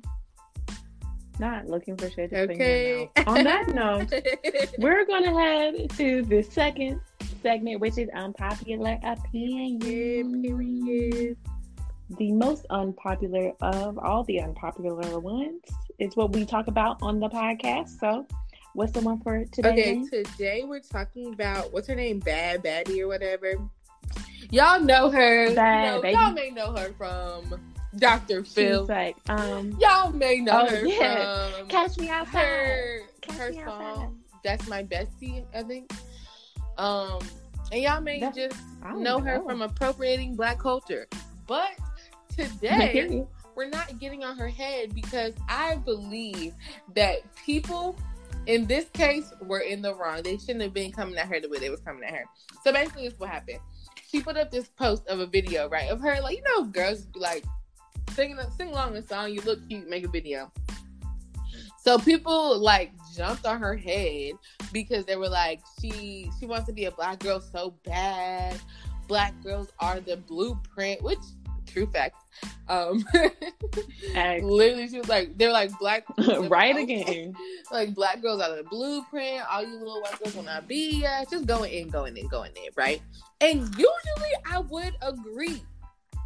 Not 1.39 1.67
looking 1.69 1.97
for 1.97 2.11
shit 2.11 2.31
to 2.31 2.41
okay. 2.41 2.47
put 2.47 2.61
in 2.61 2.89
your 2.89 3.11
mouth. 3.17 3.39
On 3.39 3.45
that 3.45 3.69
note, 3.69 4.13
we're 4.79 5.07
gonna 5.07 5.33
head 5.33 5.91
to 5.91 6.23
the 6.23 6.43
second 6.43 7.01
segment, 7.43 7.81
which 7.81 7.97
is 7.97 8.09
unpopular 8.15 8.99
opinion. 9.03 10.43
Period. 10.43 11.37
The 12.19 12.33
most 12.33 12.67
unpopular 12.71 13.53
of 13.63 13.99
all 13.99 14.25
the 14.25 14.41
unpopular 14.41 15.21
ones 15.21 15.63
is 16.01 16.17
what 16.17 16.33
we 16.33 16.45
talk 16.45 16.67
about 16.67 16.99
on 17.03 17.21
the 17.21 17.29
podcast. 17.29 18.01
So, 18.01 18.27
what's 18.73 18.93
the 18.93 19.01
one 19.01 19.21
for 19.21 19.45
today? 19.45 20.03
Okay, 20.03 20.05
today 20.05 20.65
we're 20.65 20.81
talking 20.81 21.33
about 21.33 21.73
what's 21.73 21.87
her 21.87 21.95
name, 21.95 22.21
Bhad 22.21 22.65
Bhabie 22.65 23.01
or 23.01 23.07
whatever. 23.07 23.55
Y'all 24.51 24.81
know 24.81 25.11
her. 25.11 25.55
Bad 25.55 25.97
you 25.97 26.03
know, 26.03 26.09
y'all 26.09 26.33
may 26.33 26.51
know 26.51 26.73
her 26.73 26.93
from 26.95 27.61
Dr. 27.97 28.43
Phil. 28.43 28.87
like, 28.87 29.17
um, 29.29 29.77
y'all 29.79 30.11
may 30.11 30.39
know 30.41 30.63
oh, 30.63 30.71
her 30.71 30.87
yeah. 30.87 31.51
from 31.51 31.69
Catch 31.69 31.99
Me 31.99 32.09
Outside. 32.09 32.33
Her, 32.35 33.01
her 33.35 33.53
song, 33.53 33.63
outside. 33.67 34.09
That's 34.43 34.69
My 34.69 34.83
Bestie, 34.83 35.45
I 35.55 35.63
think. 35.63 35.93
Um, 36.79 37.21
and 37.71 37.83
y'all 37.83 38.01
may 38.01 38.21
That's, 38.21 38.37
just 38.37 38.57
know, 38.83 38.99
know 38.99 39.19
her 39.21 39.43
from 39.43 39.61
appropriating 39.61 40.35
black 40.35 40.59
culture. 40.59 41.07
But 41.47 41.73
today 42.37 43.27
we're 43.61 43.69
not 43.69 43.99
getting 43.99 44.25
on 44.25 44.39
her 44.39 44.49
head 44.49 44.95
because 44.95 45.35
I 45.47 45.77
believe 45.77 46.55
that 46.95 47.19
people 47.37 47.95
in 48.47 48.67
this 48.67 48.87
case 48.95 49.35
were 49.43 49.59
in 49.59 49.83
the 49.83 49.95
wrong. 49.95 50.23
They 50.23 50.39
shouldn't 50.39 50.63
have 50.63 50.73
been 50.73 50.91
coming 50.93 51.19
at 51.19 51.29
her 51.29 51.41
the 51.41 51.49
way 51.51 51.59
they 51.59 51.69
was 51.69 51.81
coming 51.81 52.03
at 52.05 52.15
her. 52.15 52.25
So 52.65 52.73
basically, 52.73 53.07
this 53.07 53.19
what 53.19 53.29
happened. 53.29 53.59
She 54.09 54.23
put 54.23 54.39
up 54.39 54.51
this 54.51 54.69
post 54.69 55.07
of 55.09 55.21
a 55.21 55.27
video, 55.27 55.69
right, 55.69 55.91
of 55.91 56.01
her 56.01 56.23
like 56.23 56.39
you 56.39 56.43
know 56.43 56.65
girls 56.65 57.03
be 57.03 57.21
like 57.21 57.45
singing 58.13 58.39
sing 58.57 58.69
along 58.69 58.97
a 58.97 59.07
song. 59.07 59.31
You 59.31 59.43
look 59.43 59.69
cute, 59.69 59.91
make 59.91 60.07
a 60.07 60.09
video. 60.09 60.51
So 61.83 61.99
people 61.99 62.59
like 62.59 62.93
jumped 63.15 63.45
on 63.45 63.61
her 63.61 63.77
head 63.77 64.33
because 64.73 65.05
they 65.05 65.17
were 65.17 65.29
like, 65.29 65.61
she 65.83 66.31
she 66.41 66.47
wants 66.47 66.67
to 66.69 66.73
be 66.73 66.87
a 66.87 66.93
black 66.93 67.19
girl 67.19 67.43
so 67.43 67.75
bad. 67.85 68.59
Black 69.07 69.35
girls 69.43 69.69
are 69.81 70.01
the 70.01 70.17
blueprint, 70.17 71.03
which 71.03 71.19
true 71.71 71.87
facts. 71.87 72.25
Um, 72.69 73.05
literally, 74.15 74.89
she 74.89 74.99
was 74.99 75.09
like, 75.09 75.37
they're 75.37 75.53
like 75.53 75.77
black, 75.79 76.05
right 76.49 76.77
again, 76.77 77.35
like 77.73 77.95
black 77.95 78.23
girls 78.23 78.41
are 78.41 78.57
the 78.57 78.63
blueprint. 78.65 79.43
All 79.51 79.63
you 79.63 79.79
little 79.79 80.01
white 80.03 80.19
girls 80.19 80.35
will 80.35 80.45
not 80.45 80.69
be. 80.69 81.01
Yeah, 81.03 81.25
just 81.31 81.47
going 81.47 81.73
in, 81.73 81.89
going 81.89 82.17
in, 82.17 82.29
going 82.29 82.53
in, 82.57 82.71
right? 82.77 83.03
And 83.41 83.61
usually, 83.61 84.35
I 84.51 84.61
would 84.61 84.95
agree. 85.03 85.63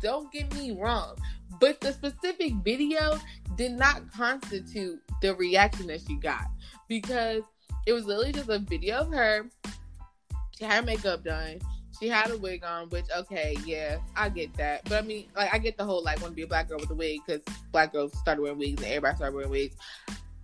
Don't 0.02 0.30
get 0.33 0.52
me 0.54 0.72
wrong, 0.72 1.16
but 1.61 1.80
the 1.80 1.92
specific 1.92 2.52
video 2.62 3.18
did 3.57 3.72
not 3.72 4.02
constitute 4.12 5.00
the 5.22 5.35
reaction 5.37 5.87
that 5.87 6.02
she 6.07 6.16
got 6.16 6.44
because 6.88 7.42
it 7.87 7.92
was 7.92 8.04
literally 8.04 8.33
just 8.33 8.50
a 8.50 8.59
video 8.59 8.98
of 8.98 9.12
her. 9.12 9.48
She 10.59 10.64
had 10.64 10.80
her 10.80 10.83
makeup 10.83 11.24
done 11.24 11.61
she 11.98 12.09
had 12.09 12.30
a 12.30 12.37
wig 12.38 12.64
on, 12.64 12.88
which 12.88 13.07
okay, 13.16 13.57
yeah, 13.64 13.98
I 14.16 14.28
get 14.28 14.54
that. 14.54 14.85
But 14.85 15.04
I 15.04 15.07
mean, 15.07 15.26
like, 15.37 15.52
I 15.52 15.59
get 15.59 15.76
the 15.76 15.85
whole 15.85 16.02
like 16.02 16.20
want 16.20 16.33
to 16.33 16.37
be 16.37 16.42
a 16.42 16.46
black 16.46 16.68
girl 16.68 16.78
with 16.78 16.90
a 16.90 16.94
wig 16.94 17.20
because 17.26 17.42
black 17.72 17.92
girls 17.92 18.16
started 18.18 18.42
wearing 18.42 18.59
wigs 18.59 18.83
and 18.83 18.90
everybody 18.90 19.16
started 19.16 19.35
wearing 19.35 19.50
wigs. 19.50 19.76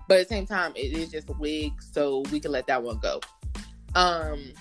But 0.08 0.18
at 0.18 0.28
the 0.28 0.34
same 0.34 0.46
time, 0.46 0.72
it 0.74 0.92
is 0.92 1.10
just 1.10 1.30
a 1.30 1.34
wig, 1.34 1.72
so 1.80 2.24
we 2.32 2.40
can 2.40 2.50
let 2.52 2.66
that 2.66 2.82
one 2.82 2.98
go. 2.98 3.20
Um, 3.94 4.52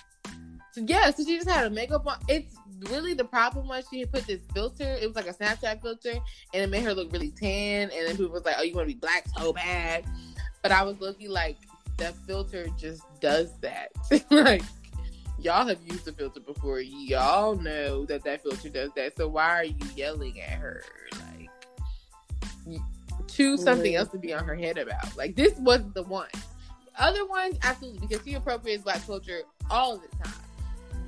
So 0.71 0.82
yeah, 0.86 1.12
so 1.12 1.23
she 1.23 1.38
just 1.38 1.49
had 1.49 1.65
a 1.65 1.69
makeup 1.69 2.06
on. 2.06 2.19
It's 2.28 2.56
really 2.89 3.13
the 3.13 3.25
problem 3.25 3.67
was 3.67 3.86
she 3.89 4.06
put 4.06 4.28
this 4.28 4.41
filter. 4.54 4.97
It 5.02 5.08
was 5.08 5.15
like 5.15 5.28
a 5.28 5.34
Snapchat 5.34 5.82
filter, 5.82 6.13
and 6.54 6.63
it 6.63 6.69
made 6.69 6.84
her 6.84 6.93
look 6.93 7.12
really 7.12 7.32
tan. 7.32 7.89
And 7.91 8.08
then 8.08 8.17
people 8.17 8.32
was 8.32 8.45
like, 8.45 8.56
"Oh, 8.58 8.63
you 8.63 8.75
want 8.75 8.88
to 8.88 8.93
be 8.93 8.99
black 8.99 9.25
so 9.38 9.52
bad?" 9.54 10.06
But 10.62 10.71
I 10.71 10.84
was 10.84 10.99
looking 10.99 11.30
like 11.30 11.58
that 11.97 12.15
filter 12.28 12.67
just 12.78 13.04
does 13.19 13.58
that. 13.60 13.89
like 14.32 14.62
y'all 15.41 15.67
have 15.67 15.80
used 15.86 16.06
the 16.06 16.13
filter 16.13 16.39
before. 16.39 16.80
Y'all 16.80 17.56
know 17.56 18.06
that 18.06 18.23
that 18.23 18.43
filter 18.43 18.69
does 18.69 18.91
that. 18.95 19.17
So 19.17 19.28
why 19.28 19.56
are 19.56 19.65
you 19.65 19.75
yelling 19.95 20.39
at 20.41 20.58
her? 20.60 20.84
Like, 22.67 22.80
choose 23.28 23.63
something 23.63 23.95
else 23.95 24.10
to 24.10 24.17
be 24.17 24.34
on 24.34 24.43
her 24.45 24.56
head 24.56 24.78
about. 24.78 25.15
Like 25.15 25.36
this 25.36 25.54
wasn't 25.58 25.93
the 25.93 26.04
one. 26.04 26.30
Other 26.97 27.25
ones, 27.25 27.58
absolutely, 27.63 28.06
because 28.06 28.25
she 28.25 28.34
appropriates 28.34 28.84
black 28.84 29.06
culture 29.06 29.41
all 29.69 29.97
the 29.97 30.08
time. 30.23 30.34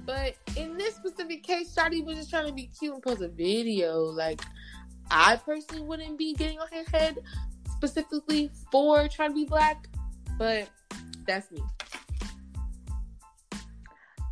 But 0.05 0.35
in 0.55 0.77
this 0.77 0.95
specific 0.95 1.43
case, 1.43 1.75
Shotty 1.75 2.03
was 2.03 2.17
just 2.17 2.29
trying 2.29 2.47
to 2.47 2.53
be 2.53 2.69
cute 2.79 2.93
and 2.93 3.03
post 3.03 3.21
a 3.21 3.27
video. 3.27 3.99
Like, 4.03 4.41
I 5.09 5.35
personally 5.35 5.83
wouldn't 5.83 6.17
be 6.17 6.33
getting 6.33 6.59
on 6.59 6.67
her 6.71 6.83
head 6.97 7.19
specifically 7.69 8.49
for 8.71 9.07
trying 9.09 9.31
to 9.31 9.35
be 9.35 9.45
black, 9.45 9.87
but 10.37 10.69
that's 11.27 11.51
me. 11.51 11.61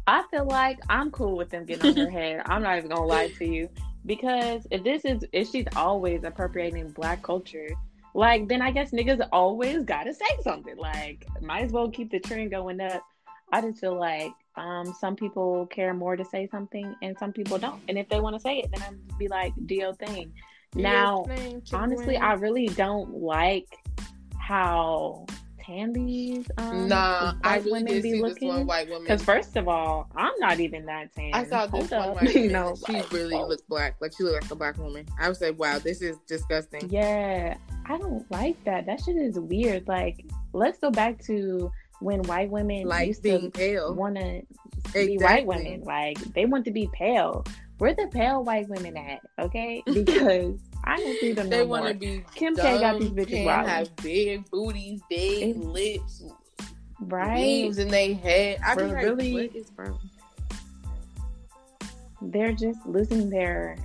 I 0.10 0.24
feel 0.32 0.48
like 0.48 0.80
I'm 0.90 1.12
cool 1.12 1.38
with 1.38 1.52
them 1.52 1.66
getting 1.66 1.92
on 1.92 1.98
her 1.98 2.10
head. 2.10 2.42
I'm 2.48 2.64
not 2.64 2.80
even 2.80 2.90
gonna 2.90 3.06
lie 3.06 3.28
to 3.28 3.46
you. 3.46 3.70
Because 4.08 4.66
if 4.72 4.84
this 4.84 5.06
is 5.06 5.24
if 5.34 5.52
she's 5.52 5.68
always 5.76 6.24
appropriating 6.24 6.90
black 6.90 7.22
culture, 7.22 7.70
like 8.16 8.48
then 8.48 8.60
I 8.60 8.72
guess 8.72 8.90
niggas 8.90 9.28
always 9.32 9.84
gotta 9.84 10.12
say 10.12 10.26
something. 10.42 10.78
Like 10.78 11.28
might 11.42 11.66
as 11.66 11.72
well 11.72 11.92
keep 11.92 12.10
the 12.10 12.20
trend 12.20 12.50
going 12.50 12.82
up. 12.82 13.04
I 13.52 13.62
just 13.62 13.80
feel 13.82 14.00
like 14.00 14.32
um, 14.56 14.96
some 15.00 15.16
people 15.16 15.68
care 15.68 15.94
more 15.94 16.16
to 16.16 16.26
say 16.26 16.48
something 16.48 16.96
and 17.04 17.16
some 17.20 17.32
people 17.32 17.60
don't. 17.60 17.80
And 17.88 18.00
if 18.00 18.10
they 18.10 18.20
want 18.20 18.36
to 18.36 18.40
say 18.40 18.60
it, 18.60 18.72
then 18.72 18.82
I'd 18.82 19.18
be 19.20 19.28
like, 19.28 19.54
do 19.68 19.76
your 19.76 19.94
thing. 19.94 20.34
Now, 20.74 21.26
honestly, 21.72 22.18
I 22.18 22.34
really 22.34 22.68
don't 22.68 23.14
like 23.22 23.68
how 24.38 25.28
Tandy's 25.70 26.50
um, 26.58 26.88
nah, 26.88 27.34
I 27.44 27.58
really 27.58 27.72
women 27.72 28.02
be 28.02 28.22
looking. 28.22 28.66
white. 28.66 28.90
Because 29.02 29.22
first 29.22 29.56
of 29.56 29.68
all, 29.68 30.10
I'm 30.16 30.34
not 30.40 30.60
even 30.60 30.86
that 30.88 31.14
tan. 31.14 31.32
I 31.34 31.46
saw 31.46 31.68
this 31.68 31.92
Hold 31.92 31.92
one 31.92 32.16
white 32.16 32.24
woman. 32.34 32.44
you 32.44 32.50
know, 32.50 32.76
she 32.88 32.94
like, 32.94 33.12
really 33.12 33.36
oh. 33.36 33.46
looked 33.48 33.70
black. 33.70 33.96
Like 34.02 34.14
she 34.18 34.24
looked 34.24 34.42
like 34.42 34.52
a 34.52 34.56
black 34.56 34.78
woman. 34.80 35.06
I 35.20 35.28
would 35.28 35.38
say, 35.38 35.52
wow, 35.52 35.78
this 35.78 36.02
is 36.02 36.18
disgusting. 36.28 36.90
Yeah, 36.90 37.56
I 37.86 37.98
don't 38.00 38.30
like 38.32 38.64
that. 38.64 38.88
That 38.88 39.00
shit 39.04 39.16
is 39.18 39.40
weird. 39.40 39.88
Like, 39.88 40.26
let's 40.54 40.80
go 40.80 40.90
back 40.90 41.20
to 41.26 41.72
when 42.00 42.24
white 42.24 42.50
women 42.50 42.88
like 42.88 43.08
used 43.08 43.22
being 43.22 43.52
to 43.52 43.52
pale 43.52 43.94
want 43.94 44.16
to 44.16 44.42
exactly. 44.96 45.08
be 45.08 45.18
white 45.20 45.46
women. 45.46 45.84
Like 45.84 46.18
they 46.34 46.46
want 46.46 46.66
to 46.66 46.72
be 46.72 46.90
pale. 46.94 47.46
Where 47.78 47.94
the 47.94 48.08
pale 48.08 48.44
white 48.44 48.68
women 48.70 48.98
at? 48.98 49.20
Okay, 49.38 49.84
because 49.94 50.60
I 50.90 50.98
don't 50.98 51.20
see 51.20 51.34
them. 51.34 51.50
they 51.50 51.60
no 51.60 51.66
want 51.66 51.88
to 51.88 51.94
be. 51.94 52.24
Kim 52.36 52.56
K 52.56 52.80
got 52.80 53.00
these 53.00 53.12
bitches 53.12 53.46
wild. 53.46 53.68
Have 53.68 53.96
big 53.98 54.50
booties, 54.50 55.02
big 55.10 55.56
it's, 55.56 55.60
lips, 55.60 56.24
right? 57.02 57.40
Leaves 57.40 57.78
in 57.78 57.90
their 57.90 58.16
head. 58.16 58.60
I 58.66 58.74
like, 58.74 58.94
really, 58.94 59.46
is 59.48 59.72
wrong? 59.76 60.00
They're 62.22 62.54
just 62.54 62.86
losing 62.86 63.30
their 63.30 63.78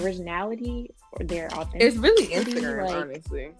originality 0.00 0.90
or 1.12 1.24
their 1.24 1.52
authenticity. 1.52 1.84
It's 1.84 1.98
really 1.98 2.26
Instagram, 2.28 2.86
like, 2.86 2.96
honestly 2.96 3.54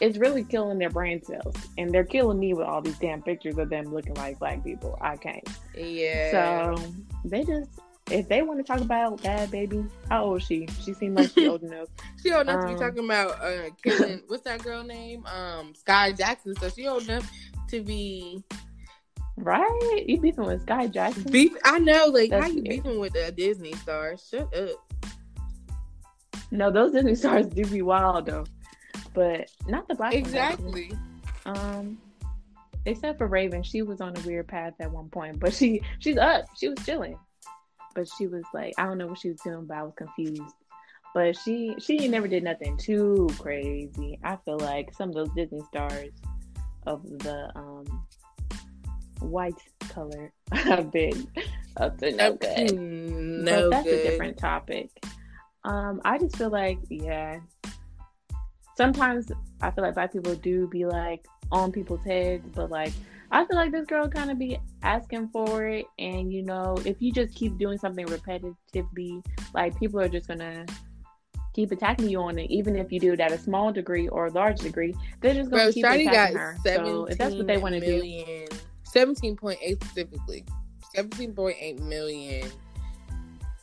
it's 0.00 0.16
really 0.16 0.42
killing 0.42 0.78
their 0.78 0.90
brain 0.90 1.22
cells. 1.22 1.54
And 1.78 1.92
they're 1.92 2.04
killing 2.04 2.38
me 2.38 2.54
with 2.54 2.66
all 2.66 2.80
these 2.80 2.98
damn 2.98 3.22
pictures 3.22 3.58
of 3.58 3.68
them 3.68 3.92
looking 3.92 4.14
like 4.14 4.38
black 4.38 4.64
people. 4.64 4.98
I 5.00 5.16
can't. 5.16 5.46
Yeah. 5.76 6.30
So 6.76 6.82
they 7.24 7.44
just 7.44 7.70
if 8.10 8.28
they 8.28 8.42
want 8.42 8.58
to 8.58 8.64
talk 8.64 8.80
about 8.80 9.20
Bhad 9.22 9.48
Bhabie, 9.48 9.88
how 10.08 10.24
old 10.24 10.40
is 10.40 10.46
she? 10.46 10.66
She 10.82 10.92
seemed 10.94 11.16
like 11.16 11.30
she 11.30 11.48
old 11.48 11.62
enough. 11.62 11.88
she 12.22 12.32
old 12.32 12.42
enough 12.42 12.56
um, 12.56 12.60
to 12.62 12.66
be 12.68 12.72
um, 12.74 12.80
talking 12.80 13.04
about 13.04 13.42
uh 13.42 13.70
killing 13.82 14.22
what's 14.28 14.42
that 14.44 14.62
girl 14.62 14.82
name? 14.82 15.24
Um 15.26 15.72
Skai 15.74 16.16
Jackson. 16.16 16.54
So 16.56 16.68
she 16.68 16.86
old 16.86 17.04
enough 17.04 17.30
to 17.68 17.80
be 17.82 18.42
Right? 19.36 20.04
You 20.06 20.20
beefing 20.20 20.44
with 20.44 20.66
Skai 20.66 20.92
Jackson? 20.92 21.30
Beef 21.30 21.52
I 21.64 21.78
know, 21.78 22.06
like 22.06 22.30
That's 22.30 22.44
how 22.44 22.50
you 22.50 22.62
beefing 22.62 22.98
with 22.98 23.14
a 23.14 23.32
Disney 23.32 23.72
star? 23.74 24.16
Shut 24.18 24.54
up. 24.54 24.92
No, 26.50 26.70
those 26.70 26.92
Disney 26.92 27.14
stars 27.14 27.46
do 27.46 27.64
be 27.64 27.80
wild 27.80 28.26
though 28.26 28.44
but 29.12 29.50
not 29.66 29.88
the 29.88 29.94
black 29.94 30.14
exactly. 30.14 30.92
Um, 31.44 31.98
except 32.84 33.18
for 33.18 33.26
Raven, 33.26 33.62
she 33.62 33.82
was 33.82 34.00
on 34.00 34.16
a 34.16 34.20
weird 34.20 34.48
path 34.48 34.74
at 34.80 34.90
one 34.90 35.08
point, 35.08 35.40
but 35.40 35.52
she 35.52 35.82
she's 35.98 36.16
up. 36.16 36.44
She 36.56 36.68
was 36.68 36.78
chilling, 36.84 37.18
but 37.94 38.08
she 38.18 38.26
was 38.26 38.44
like, 38.54 38.74
I 38.78 38.84
don't 38.84 38.98
know 38.98 39.06
what 39.06 39.18
she 39.18 39.30
was 39.30 39.40
doing, 39.40 39.66
but 39.66 39.76
I 39.76 39.82
was 39.82 39.94
confused. 39.96 40.54
But 41.14 41.36
she 41.36 41.74
she 41.80 42.06
never 42.06 42.28
did 42.28 42.44
nothing 42.44 42.76
too 42.76 43.28
crazy. 43.38 44.18
I 44.22 44.36
feel 44.44 44.58
like 44.58 44.94
some 44.94 45.08
of 45.08 45.14
those 45.14 45.30
Disney 45.34 45.60
stars 45.68 46.12
of 46.86 47.02
the 47.02 47.50
um 47.56 48.06
white 49.20 49.60
color 49.88 50.32
have 50.52 50.90
been 50.92 51.26
up 51.76 51.98
to 51.98 52.12
no 52.12 52.34
good. 52.34 52.74
No 52.74 53.62
but 53.62 53.70
that's 53.70 53.84
good. 53.88 54.00
a 54.00 54.10
different 54.10 54.38
topic. 54.38 54.90
Um, 55.64 56.00
I 56.04 56.18
just 56.18 56.36
feel 56.36 56.50
like 56.50 56.78
yeah, 56.88 57.40
sometimes 58.76 59.30
I 59.60 59.70
feel 59.72 59.84
like 59.84 59.94
black 59.94 60.12
people 60.12 60.34
do 60.36 60.68
be 60.68 60.86
like 60.86 61.26
on 61.52 61.72
people's 61.72 62.04
heads, 62.04 62.46
but 62.54 62.70
like 62.70 62.92
I 63.32 63.44
feel 63.44 63.56
like 63.56 63.70
this 63.70 63.86
girl 63.86 64.08
kind 64.08 64.30
of 64.30 64.38
be 64.38 64.58
asking 64.82 65.28
for 65.28 65.66
it, 65.66 65.86
and 65.98 66.32
you 66.32 66.42
know, 66.42 66.76
if 66.84 67.00
you 67.00 67.12
just 67.12 67.34
keep 67.34 67.58
doing 67.58 67.78
something 67.78 68.06
repetitively, 68.06 69.24
like 69.54 69.78
people 69.78 70.00
are 70.00 70.08
just 70.08 70.26
gonna 70.26 70.66
keep 71.52 71.70
attacking 71.72 72.08
you 72.08 72.20
on 72.20 72.38
it, 72.38 72.50
even 72.50 72.76
if 72.76 72.92
you 72.92 72.98
do 72.98 73.12
it 73.12 73.20
at 73.20 73.32
a 73.32 73.38
small 73.38 73.72
degree 73.72 74.08
or 74.08 74.26
a 74.26 74.32
large 74.32 74.60
degree. 74.60 74.94
They're 75.20 75.34
just 75.34 75.50
gonna 75.50 75.64
Bro, 75.64 75.72
keep 75.72 75.84
attacking 75.84 76.36
her. 76.36 76.56
So 76.64 77.06
if 77.06 77.18
that's 77.18 77.34
what 77.34 77.46
they 77.46 77.58
want 77.58 77.74
to 77.74 77.80
do, 77.80 78.46
seventeen 78.82 79.36
point 79.36 79.58
eight 79.62 79.82
specifically, 79.82 80.44
seventeen 80.94 81.32
point 81.32 81.56
eight 81.60 81.80
million 81.80 82.48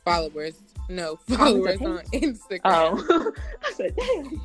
followers. 0.06 0.60
No 0.90 1.16
followers 1.28 1.82
on 1.82 2.00
Instagram. 2.14 2.62
Oh, 2.64 3.34
I 3.66 3.72
said, 3.74 3.96
damn. 3.98 4.42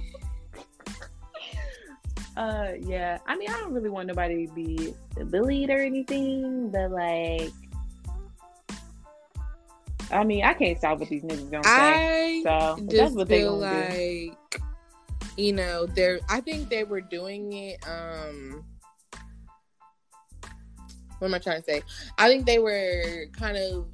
Uh, 2.37 2.73
yeah. 2.81 3.19
I 3.27 3.37
mean, 3.37 3.51
I 3.51 3.61
don't 3.61 3.73
really 3.73 3.91
want 3.91 4.09
nobody 4.09 4.47
to 4.47 4.53
be 4.53 4.95
bullied 5.25 5.71
or 5.71 5.79
anything, 5.79 6.71
but 6.71 6.91
like, 6.91 7.53
I 10.11 10.25
mean, 10.25 10.45
I 10.45 10.55
can't 10.55 10.79
stop 10.79 10.99
what 10.99 11.09
these 11.09 11.23
niggas 11.23 11.51
gonna 11.51 11.65
say. 11.65 11.71
I 11.71 12.43
so 12.43 12.77
that's 12.83 13.15
what 13.15 13.29
they 13.29 13.45
like. 13.45 14.39
Do. 14.51 14.59
You 15.37 15.55
know, 15.55 15.87
they're. 15.87 16.21
I 16.29 16.41
think 16.41 16.69
they 16.69 16.85
were 16.85 17.01
doing 17.01 17.53
it. 17.53 17.87
Um, 17.89 18.65
what 21.19 21.29
am 21.29 21.35
I 21.35 21.39
trying 21.39 21.63
to 21.63 21.65
say? 21.65 21.83
I 22.19 22.29
think 22.29 22.45
they 22.45 22.59
were 22.59 23.27
kind 23.33 23.57
of 23.57 23.87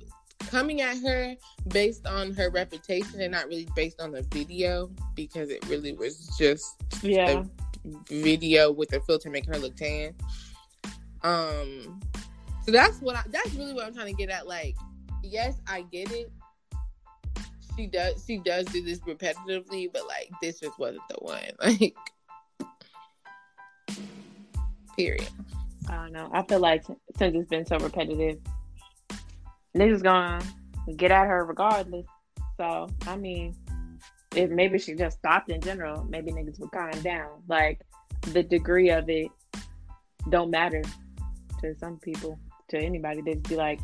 coming 0.49 0.81
at 0.81 0.97
her 0.99 1.35
based 1.69 2.07
on 2.07 2.33
her 2.33 2.51
reputation 2.51 3.21
and 3.21 3.33
not 3.33 3.47
really 3.47 3.69
based 3.77 4.01
on 4.01 4.13
the 4.13 4.23
video 4.23 4.91
because 5.15 5.51
it 5.51 5.65
really 5.69 5.93
was 5.93 6.35
just 6.39 6.81
yeah 7.03 7.43
video 8.09 8.73
with 8.73 8.93
a 8.93 9.01
filter 9.01 9.31
making 9.31 9.53
her 9.53 9.59
look 9.59 9.77
tan. 9.77 10.15
Um, 11.23 12.01
so 12.65 12.73
that's 12.73 13.01
what 13.01 13.17
I, 13.17 13.23
that's 13.29 13.55
really 13.55 13.75
what 13.75 13.87
I'm 13.87 13.95
trying 13.95 14.07
to 14.07 14.13
get 14.13 14.31
at. 14.31 14.47
Like, 14.47 14.77
yes, 15.23 15.57
I 15.67 15.83
get 15.83 16.11
it. 16.13 16.31
She 17.77 17.87
does 17.87 18.25
she 18.27 18.39
does 18.39 18.67
do 18.67 18.83
this 18.83 18.99
repetitively, 19.01 19.89
but 19.93 20.07
like 20.07 20.31
this 20.43 20.61
just 20.61 20.79
wasn't 20.79 21.03
the 21.09 21.17
one. 21.21 21.41
Like, 21.61 21.97
period. 24.97 25.29
I 25.89 25.95
don't 25.95 26.13
know. 26.13 26.29
I 26.33 26.43
feel 26.43 26.59
like 26.59 26.85
since 26.85 27.37
it's 27.37 27.49
been 27.49 27.65
so 27.65 27.79
repetitive, 27.79 28.39
niggas 29.77 30.03
gonna 30.03 30.43
get 30.97 31.11
at 31.11 31.27
her 31.27 31.45
regardless. 31.45 32.05
So 32.57 32.89
I 33.07 33.17
mean, 33.17 33.55
if 34.39 34.51
maybe 34.51 34.79
she 34.79 34.95
just 34.95 35.19
stopped 35.19 35.51
in 35.51 35.61
general, 35.61 36.05
maybe 36.09 36.31
niggas 36.31 36.61
would 36.61 36.71
calm 36.71 36.93
down. 37.03 37.43
Like 37.49 37.81
the 38.33 38.43
degree 38.45 38.91
of 38.91 39.11
it 39.11 39.31
don't 40.31 40.51
matter 40.51 40.83
to 41.61 41.75
some 41.77 41.99
people, 41.99 42.39
to 42.69 42.79
anybody. 42.79 43.21
They'd 43.21 43.49
be 43.49 43.57
like, 43.57 43.81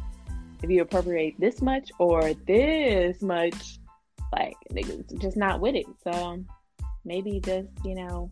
if 0.63 0.71
you 0.71 0.81
appropriate 0.83 1.35
this 1.41 1.61
much 1.61 1.91
or 1.99 2.35
this 2.47 3.21
much, 3.21 3.79
like 4.33 4.55
niggas 4.73 5.21
just 5.21 5.37
not 5.37 5.61
with 5.61 5.75
it. 5.75 5.87
So 6.05 6.45
maybe 7.05 7.41
just, 7.41 7.69
you 7.85 7.97
know, 7.97 8.31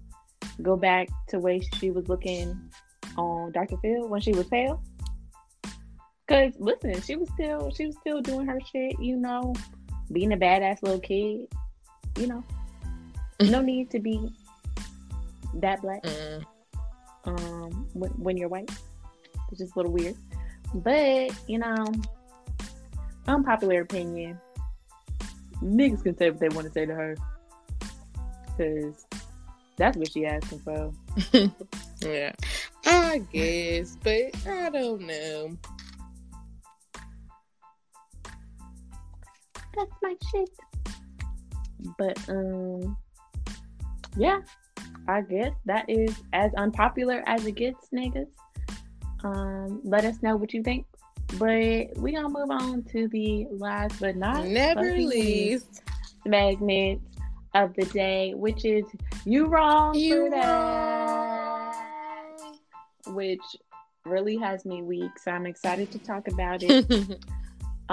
go 0.63 0.77
back 0.77 1.09
to 1.31 1.41
way 1.41 1.61
she 1.81 1.91
was 1.91 2.09
looking 2.09 2.57
on 3.17 3.51
Dr. 3.51 3.79
Phil 3.79 4.07
when 4.07 4.21
she 4.21 4.33
was 4.33 4.47
pale. 4.47 4.81
Cause 6.29 6.53
listen, 6.61 7.01
she 7.03 7.17
was 7.17 7.29
still 7.35 7.73
she 7.73 7.87
was 7.87 7.97
still 7.97 8.21
doing 8.21 8.47
her 8.47 8.61
shit, 8.73 8.99
you 9.01 9.17
know, 9.17 9.55
being 10.13 10.33
a 10.33 10.37
badass 10.37 10.83
little 10.83 11.01
kid 11.01 11.49
you 12.17 12.27
know, 12.27 12.45
no 13.41 13.61
need 13.61 13.91
to 13.91 13.99
be 13.99 14.33
that 15.55 15.81
black. 15.83 16.03
Mm. 16.03 16.45
Um, 17.25 17.89
when, 17.93 18.11
when, 18.13 18.37
you're 18.37 18.49
white, 18.49 18.71
it's 19.51 19.59
just 19.59 19.75
a 19.75 19.79
little 19.79 19.93
weird. 19.93 20.17
But, 20.75 21.31
you 21.47 21.59
know, 21.59 21.87
unpopular 23.27 23.83
opinion. 23.83 24.41
Niggas 25.63 26.03
can 26.03 26.17
say 26.17 26.31
what 26.31 26.41
they 26.41 26.49
want 26.49 26.67
to 26.67 26.73
say 26.73 26.87
to 26.87 26.95
her. 26.95 27.17
Because 28.57 29.07
that's 29.77 29.97
what 29.97 30.11
she 30.11 30.27
asking 30.27 30.59
for. 30.61 30.93
yeah. 32.03 32.33
I 32.85 33.23
guess, 33.33 33.97
but 34.03 34.35
I 34.47 34.71
don't 34.71 35.03
know. 35.03 35.57
That's 39.75 39.93
my 40.03 40.15
shit. 40.31 40.51
But 41.99 42.19
um 42.29 42.97
yeah, 44.17 44.41
I 45.09 45.23
guess 45.23 45.53
that 45.65 45.89
is 45.89 46.15
as 46.33 46.53
unpopular 46.55 47.23
as 47.27 47.47
it 47.47 47.53
gets, 47.53 47.89
niggas. 47.91 48.29
Um, 49.25 49.81
let 49.85 50.05
us 50.05 50.23
know 50.23 50.37
what 50.37 50.53
you 50.53 50.63
think. 50.63 50.87
But 51.39 51.97
we 51.97 52.13
gonna 52.13 52.29
move 52.29 52.51
on 52.51 52.83
to 52.85 53.09
the 53.09 53.47
last 53.51 54.01
but 54.01 54.17
not 54.17 54.47
never 54.47 54.83
least 54.83 55.83
segment 56.29 57.01
of 57.55 57.75
the 57.75 57.87
day, 57.87 58.35
which 58.35 58.65
is 58.65 58.85
you 59.25 59.47
wrong 59.47 59.95
you 59.95 60.25
for 60.25 60.31
that, 60.31 61.75
wrong. 62.37 63.15
which 63.15 63.41
really 64.05 64.37
has 64.37 64.65
me 64.65 64.83
weak. 64.83 65.19
So 65.19 65.31
I'm 65.31 65.47
excited 65.47 65.91
to 65.93 65.99
talk 65.99 66.29
about 66.29 66.63
it. 66.63 67.19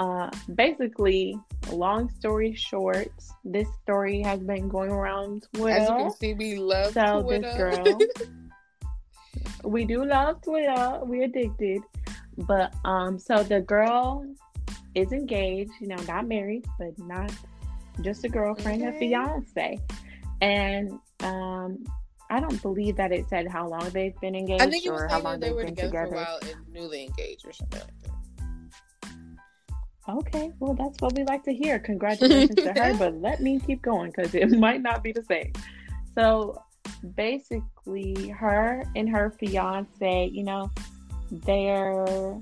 uh, 0.00 0.30
basically, 0.54 1.38
long 1.70 2.08
story 2.08 2.54
short, 2.54 3.12
this 3.44 3.68
story 3.82 4.22
has 4.22 4.40
been 4.40 4.66
going 4.66 4.90
around 4.90 5.46
Twitter. 5.52 5.76
As 5.76 5.88
you 5.90 5.94
can 5.94 6.10
see, 6.12 6.32
we 6.32 6.56
love 6.56 6.94
so 6.94 7.22
Twitter. 7.22 7.42
this 7.42 7.56
girl, 7.56 7.98
we 9.64 9.84
do 9.84 10.02
love 10.06 10.40
Twitter. 10.40 11.00
We 11.04 11.24
addicted, 11.24 11.82
but 12.38 12.74
um, 12.86 13.18
so 13.18 13.42
the 13.42 13.60
girl 13.60 14.24
is 14.94 15.12
engaged. 15.12 15.72
You 15.82 15.88
know, 15.88 16.02
not 16.08 16.26
married, 16.26 16.64
but 16.78 16.98
not 16.98 17.30
just 18.00 18.24
a 18.24 18.28
girlfriend, 18.30 18.82
a 18.82 18.98
fiance, 18.98 19.78
and 20.40 20.98
um. 21.22 21.84
I 22.32 22.38
don't 22.38 22.62
believe 22.62 22.94
that 22.94 23.10
it 23.10 23.28
said 23.28 23.48
how 23.48 23.66
long 23.66 23.90
they've 23.90 24.14
been 24.20 24.36
engaged 24.36 24.62
I 24.62 24.70
think 24.70 24.86
it 24.86 24.92
was 24.92 25.02
or 25.02 25.08
how 25.08 25.20
long 25.20 25.40
they 25.40 25.48
they've 25.48 25.56
were 25.56 25.64
been 25.64 25.74
together, 25.74 26.04
together. 26.04 26.10
for 26.10 26.14
a 26.14 26.24
while 26.24 26.38
and 26.42 26.72
newly 26.72 27.06
engaged 27.06 27.44
or 27.44 27.52
something 27.52 27.80
like 27.80 28.02
that. 28.04 28.09
Okay, 30.18 30.52
well, 30.58 30.74
that's 30.74 31.00
what 31.00 31.14
we 31.14 31.24
like 31.24 31.44
to 31.44 31.54
hear. 31.54 31.78
Congratulations 31.90 32.54
to 32.56 32.72
her, 32.72 32.94
but 32.98 33.20
let 33.20 33.40
me 33.40 33.60
keep 33.60 33.82
going 33.82 34.12
because 34.14 34.34
it 34.34 34.50
might 34.58 34.82
not 34.82 35.02
be 35.02 35.12
the 35.12 35.22
same. 35.22 35.52
So 36.14 36.62
basically, 37.14 38.28
her 38.28 38.84
and 38.96 39.08
her 39.08 39.30
fiance, 39.38 40.30
you 40.32 40.42
know, 40.42 40.70
they're 41.30 42.38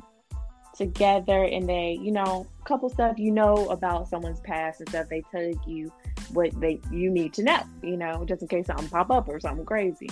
together 0.76 1.44
and 1.44 1.68
they, 1.68 1.98
you 2.00 2.12
know, 2.12 2.46
couple 2.64 2.88
stuff 2.88 3.18
you 3.18 3.30
know 3.32 3.68
about 3.68 4.08
someone's 4.08 4.40
past 4.40 4.80
and 4.80 4.88
stuff. 4.88 5.08
They 5.08 5.22
tell 5.30 5.50
you 5.66 5.92
what 6.32 6.58
they 6.60 6.80
you 6.92 7.10
need 7.10 7.32
to 7.34 7.42
know, 7.42 7.62
you 7.82 7.96
know, 7.96 8.24
just 8.24 8.42
in 8.42 8.48
case 8.48 8.66
something 8.66 8.88
pop 8.88 9.10
up 9.10 9.28
or 9.28 9.40
something 9.40 9.66
crazy. 9.66 10.08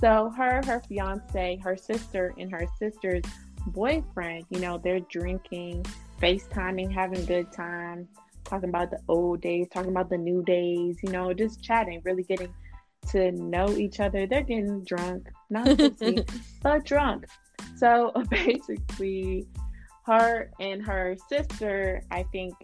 So 0.00 0.32
her, 0.36 0.60
her 0.66 0.82
fiance, 0.88 1.60
her 1.62 1.76
sister, 1.76 2.34
and 2.36 2.50
her 2.50 2.66
sister's 2.78 3.22
boyfriend, 3.68 4.46
you 4.50 4.58
know, 4.58 4.78
they're 4.78 5.00
drinking, 5.00 5.86
FaceTiming, 6.22 6.92
having 6.92 7.18
a 7.18 7.26
good 7.26 7.50
time, 7.50 8.08
talking 8.44 8.68
about 8.68 8.90
the 8.90 9.00
old 9.08 9.40
days, 9.40 9.66
talking 9.72 9.90
about 9.90 10.08
the 10.08 10.16
new 10.16 10.42
days, 10.44 10.96
you 11.02 11.10
know, 11.10 11.34
just 11.34 11.62
chatting, 11.62 12.00
really 12.04 12.22
getting 12.22 12.54
to 13.10 13.32
know 13.32 13.68
each 13.70 13.98
other. 13.98 14.26
They're 14.26 14.42
getting 14.42 14.84
drunk, 14.84 15.28
not 15.50 15.66
tipsy, 15.66 16.24
but 16.62 16.84
drunk. 16.84 17.26
So 17.76 18.12
basically, 18.30 19.48
her 20.06 20.50
and 20.60 20.80
her 20.86 21.16
sister, 21.28 22.02
I 22.10 22.22
think 22.24 22.54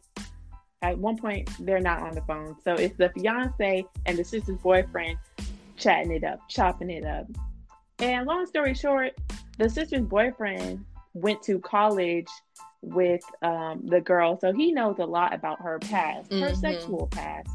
at 0.83 0.97
one 0.97 1.17
point 1.17 1.51
they're 1.59 1.81
not 1.81 2.01
on 2.03 2.15
the 2.15 2.23
phone. 2.23 2.57
So 2.63 2.75
it's 2.75 2.97
the 2.97 3.11
fiance 3.11 3.85
and 4.07 4.19
the 4.19 4.25
sister's 4.25 4.59
boyfriend 4.59 5.19
chatting 5.77 6.13
it 6.13 6.23
up, 6.23 6.49
chopping 6.49 6.91
it 6.91 7.05
up. 7.05 7.27
And 7.99 8.27
long 8.27 8.47
story 8.47 8.75
short, 8.75 9.13
the 9.59 9.69
sister's 9.69 10.03
boyfriend 10.03 10.85
went 11.15 11.43
to 11.43 11.59
college 11.59 12.29
with 12.83 13.23
um, 13.43 13.83
the 13.87 14.01
girl, 14.01 14.39
so 14.41 14.53
he 14.53 14.73
knows 14.73 14.97
a 14.99 15.05
lot 15.05 15.35
about 15.35 15.61
her 15.61 15.79
past, 15.79 16.31
her 16.33 16.51
Mhm. 16.53 16.57
sexual 16.57 17.07
past. 17.09 17.51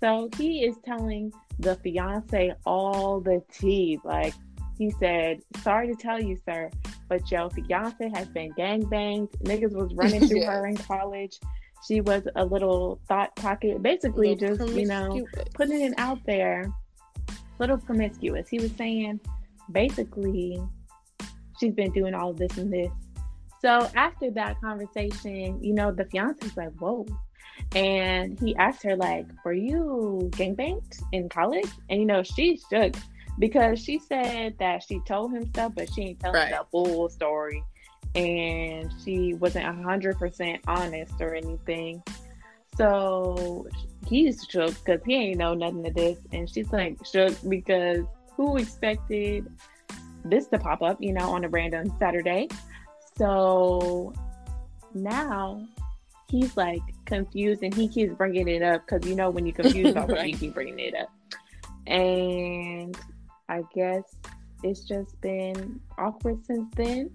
So 0.00 0.28
he 0.36 0.64
is 0.64 0.76
telling 0.84 1.32
the 1.58 1.74
fiance 1.76 2.52
all 2.66 3.20
the 3.20 3.42
tea. 3.52 3.98
Like 4.04 4.34
he 4.76 4.90
said, 4.90 5.40
"Sorry 5.62 5.88
to 5.88 5.94
tell 5.94 6.22
you, 6.22 6.36
sir, 6.44 6.70
but 7.08 7.30
your 7.30 7.50
fiance 7.50 8.08
has 8.14 8.28
been 8.28 8.52
gang 8.52 8.84
banged. 8.84 9.30
Niggas 9.44 9.72
was 9.72 9.92
running 9.96 10.26
through 10.28 10.44
her 10.44 10.66
in 10.66 10.76
college. 10.76 11.40
She 11.86 12.00
was 12.00 12.26
a 12.36 12.44
little 12.44 13.00
thought 13.08 13.34
pocket, 13.36 13.82
basically 13.82 14.34
just 14.36 14.60
you 14.68 14.86
know." 14.86 15.24
putting 15.54 15.80
it 15.80 15.94
out 15.96 16.18
there, 16.26 16.70
little 17.58 17.78
promiscuous. 17.78 18.48
He 18.48 18.58
was 18.60 18.72
saying 18.72 19.18
basically 19.72 20.62
she's 21.58 21.74
been 21.74 21.90
doing 21.92 22.14
all 22.14 22.32
this 22.32 22.56
and 22.58 22.72
this. 22.72 22.90
So 23.60 23.88
after 23.96 24.30
that 24.32 24.60
conversation, 24.60 25.62
you 25.62 25.74
know, 25.74 25.90
the 25.90 26.04
fiance's 26.06 26.56
like, 26.56 26.72
whoa. 26.78 27.06
And 27.74 28.38
he 28.38 28.54
asked 28.56 28.82
her, 28.84 28.94
like, 28.96 29.26
were 29.44 29.52
you 29.52 30.30
gangbanged 30.32 31.02
in 31.12 31.28
college? 31.28 31.68
And 31.90 32.00
you 32.00 32.06
know, 32.06 32.22
she 32.22 32.60
shook 32.70 32.94
because 33.38 33.80
she 33.82 33.98
said 33.98 34.54
that 34.58 34.82
she 34.82 35.00
told 35.06 35.32
him 35.32 35.46
stuff, 35.48 35.72
but 35.74 35.92
she 35.92 36.02
ain't 36.02 36.20
telling 36.20 36.36
Right. 36.40 36.50
the 36.52 36.64
full 36.70 37.08
story. 37.08 37.62
And 38.14 38.92
she 39.04 39.34
wasn't 39.34 39.64
hundred 39.84 40.18
percent 40.18 40.62
honest 40.66 41.14
or 41.20 41.34
anything. 41.34 42.02
So 42.76 43.66
he's 44.06 44.46
shook 44.48 44.72
because 44.84 45.00
he 45.04 45.14
ain't 45.14 45.38
know 45.38 45.54
nothing 45.54 45.86
of 45.86 45.94
this, 45.94 46.18
and 46.32 46.48
she's 46.48 46.72
like 46.72 46.96
shook 47.04 47.36
because 47.48 48.04
who 48.36 48.56
expected 48.56 49.46
this 50.24 50.46
to 50.48 50.58
pop 50.58 50.80
up, 50.82 50.96
you 51.00 51.12
know, 51.12 51.30
on 51.30 51.44
a 51.44 51.48
random 51.48 51.92
Saturday? 51.98 52.48
So 53.18 54.14
now 54.94 55.66
he's 56.30 56.56
like 56.56 56.82
confused, 57.04 57.62
and 57.62 57.74
he 57.74 57.88
keeps 57.88 58.14
bringing 58.14 58.48
it 58.48 58.62
up 58.62 58.86
because 58.86 59.08
you 59.08 59.16
know 59.16 59.30
when 59.30 59.44
you're 59.44 59.54
confused 59.54 59.90
about 59.96 60.08
something, 60.08 60.28
you 60.28 60.36
keep 60.36 60.54
bringing 60.54 60.78
it 60.78 60.94
up, 60.94 61.10
and 61.86 62.96
I 63.48 63.62
guess 63.74 64.02
it's 64.62 64.80
just 64.84 65.20
been 65.20 65.80
awkward 65.98 66.44
since 66.46 66.72
then. 66.76 67.10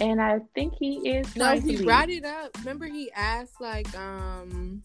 And 0.00 0.20
I 0.20 0.40
think 0.54 0.74
he 0.78 1.08
is. 1.08 1.34
No, 1.36 1.58
he 1.58 1.82
brought 1.82 2.10
it 2.10 2.24
up. 2.24 2.56
Remember, 2.58 2.86
he 2.86 3.10
asked 3.12 3.60
like, 3.60 3.94
um, 3.98 4.82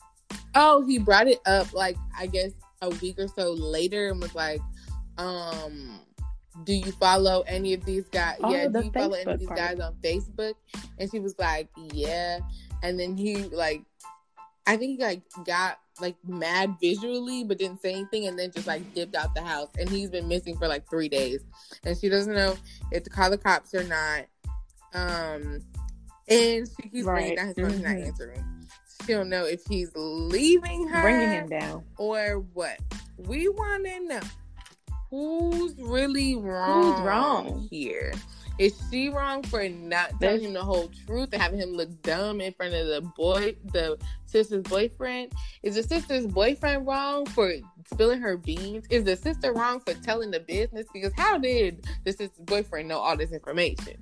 oh, 0.55 0.85
he 0.85 0.99
brought 0.99 1.27
it 1.27 1.39
up 1.45 1.73
like 1.73 1.97
I 2.17 2.27
guess 2.27 2.51
a 2.81 2.89
week 2.89 3.19
or 3.19 3.27
so 3.27 3.53
later 3.53 4.09
and 4.09 4.21
was 4.21 4.33
like, 4.33 4.61
um, 5.17 5.99
do 6.63 6.73
you 6.73 6.91
follow 6.93 7.41
any 7.47 7.73
of 7.73 7.85
these 7.85 8.07
guys? 8.09 8.37
Oh, 8.43 8.51
yeah, 8.53 8.65
do 8.67 8.73
the 8.73 8.83
you 8.85 8.91
follow 8.91 9.13
any 9.15 9.31
of 9.31 9.39
these 9.39 9.47
part. 9.47 9.59
guys 9.59 9.79
on 9.79 9.95
Facebook? 10.03 10.53
And 10.99 11.09
she 11.09 11.19
was 11.19 11.37
like, 11.39 11.69
yeah. 11.93 12.39
And 12.83 12.99
then 12.99 13.15
he 13.15 13.35
like, 13.45 13.83
I 14.67 14.77
think 14.77 14.99
he 14.99 15.03
like 15.03 15.21
got 15.45 15.79
like 15.99 16.15
mad 16.27 16.75
visually, 16.81 17.43
but 17.43 17.57
didn't 17.57 17.81
say 17.81 17.93
anything, 17.93 18.27
and 18.27 18.37
then 18.37 18.51
just 18.51 18.67
like 18.67 18.93
dipped 18.93 19.15
out 19.15 19.33
the 19.33 19.41
house. 19.41 19.69
And 19.79 19.89
he's 19.89 20.09
been 20.09 20.27
missing 20.27 20.57
for 20.57 20.67
like 20.67 20.89
three 20.89 21.09
days, 21.09 21.41
and 21.83 21.97
she 21.97 22.09
doesn't 22.09 22.33
know 22.33 22.55
if 22.91 23.03
to 23.03 23.09
call 23.09 23.29
the 23.29 23.37
cops 23.37 23.73
or 23.73 23.83
not. 23.83 24.25
Um, 24.93 25.61
and 26.27 26.67
she 26.67 26.89
keeps 26.89 27.05
Right. 27.05 27.17
ringing 27.23 27.35
down 27.35 27.47
his 27.47 27.55
phone, 27.55 27.69
he's 27.71 27.79
not 27.81 27.95
answering. 27.97 28.43
She 29.05 29.13
don't 29.13 29.29
know 29.29 29.45
if 29.45 29.61
he's 29.67 29.91
leaving 29.95 30.87
her, 30.89 31.01
bringing 31.01 31.29
him 31.31 31.49
down. 31.49 31.83
or 31.97 32.39
what. 32.53 32.77
We 33.17 33.47
want 33.49 33.85
to 33.85 33.99
know 34.07 34.19
who's 35.11 35.75
really 35.77 36.35
wrong. 36.35 36.83
Who's 36.83 37.01
wrong? 37.01 37.67
here? 37.69 38.13
Is 38.57 38.73
she 38.91 39.09
wrong 39.09 39.43
for 39.43 39.67
not 39.67 40.19
telling 40.19 40.41
him 40.41 40.53
the 40.53 40.63
whole 40.63 40.91
truth 41.07 41.29
and 41.33 41.41
having 41.41 41.59
him 41.59 41.71
look 41.73 41.89
dumb 42.03 42.41
in 42.41 42.53
front 42.53 42.73
of 42.73 42.87
the 42.87 43.01
boy, 43.15 43.55
the 43.71 43.97
sister's 44.25 44.63
boyfriend? 44.63 45.31
Is 45.63 45.75
the 45.75 45.83
sister's 45.83 46.27
boyfriend 46.27 46.85
wrong 46.85 47.25
for 47.25 47.51
spilling 47.91 48.21
her 48.21 48.37
beans? 48.37 48.85
Is 48.89 49.03
the 49.03 49.15
sister 49.15 49.51
wrong 49.53 49.79
for 49.79 49.93
telling 49.95 50.31
the 50.31 50.39
business? 50.41 50.85
Because 50.93 51.11
how 51.15 51.37
did 51.37 51.85
the 52.03 52.11
sister's 52.11 52.37
boyfriend 52.45 52.87
know 52.87 52.99
all 52.99 53.17
this 53.17 53.31
information? 53.31 54.01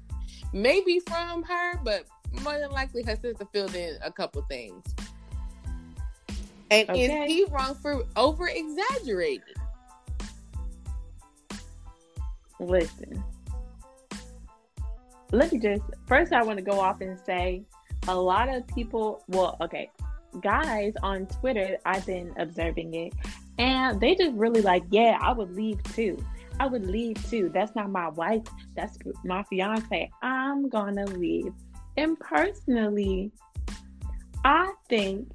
Maybe 0.52 1.00
from 1.00 1.44
her, 1.44 1.78
but 1.84 2.06
more 2.44 2.60
than 2.60 2.72
likely 2.72 3.04
her 3.04 3.16
sister 3.16 3.46
filled 3.54 3.76
in 3.76 3.98
a 4.04 4.12
couple 4.12 4.42
things. 4.50 4.84
And 6.72 6.90
Okay. 6.90 7.26
is 7.28 7.32
he 7.32 7.46
wrong 7.46 7.76
for 7.76 8.04
over 8.16 8.48
exaggerating? 8.48 9.56
Listen. 12.60 13.24
Let 15.32 15.52
me 15.52 15.60
just 15.60 15.84
first 16.08 16.34
I 16.34 16.44
want 16.44 16.58
to 16.58 16.64
go 16.64 16.80
off 16.80 17.02
and 17.02 17.20
say 17.20 17.64
a 18.08 18.16
lot 18.16 18.50
of 18.50 18.66
people 18.68 19.24
well, 19.28 19.58
okay, 19.62 19.92
guys 20.42 20.94
on 21.04 21.28
Twitter, 21.28 21.78
I've 21.86 22.06
been 22.06 22.34
observing 22.38 22.94
it, 22.94 23.14
and 23.58 24.00
they 24.00 24.16
just 24.16 24.34
really 24.34 24.62
like, 24.62 24.84
yeah, 24.90 25.18
I 25.22 25.32
would 25.32 25.56
leave 25.56 25.82
too. 25.84 26.18
I 26.60 26.68
would 26.68 26.86
leave 26.86 27.18
too. 27.30 27.50
That's 27.54 27.76
not 27.76 27.90
my 27.90 28.10
wife. 28.10 28.44
That's 28.76 28.98
my 29.24 29.44
fiance. 29.44 30.12
I'm 30.22 30.68
gonna 30.68 31.06
leave. 31.06 31.54
And 31.98 32.20
personally, 32.20 33.32
I 34.44 34.72
think 34.88 35.32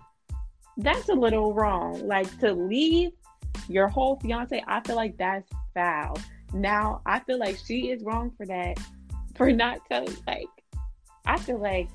that's 0.77 1.09
a 1.09 1.15
little 1.15 1.55
wrong. 1.55 2.07
Like 2.07 2.39
to 2.41 2.53
leave 2.53 3.13
your 3.69 3.89
whole 3.89 4.17
fiance, 4.21 4.63
I 4.67 4.81
feel 4.81 4.97
like 4.97 5.17
that's 5.17 5.51
foul. 5.75 6.19
Now, 6.55 7.03
I 7.05 7.19
feel 7.19 7.39
like 7.39 7.59
she 7.59 7.91
is 7.91 8.05
wrong 8.05 8.31
for 8.37 8.47
that, 8.47 8.79
for 9.35 9.51
not 9.51 9.81
telling. 9.89 10.17
Like, 10.27 10.47
I 11.27 11.37
feel 11.37 11.59
like 11.59 11.89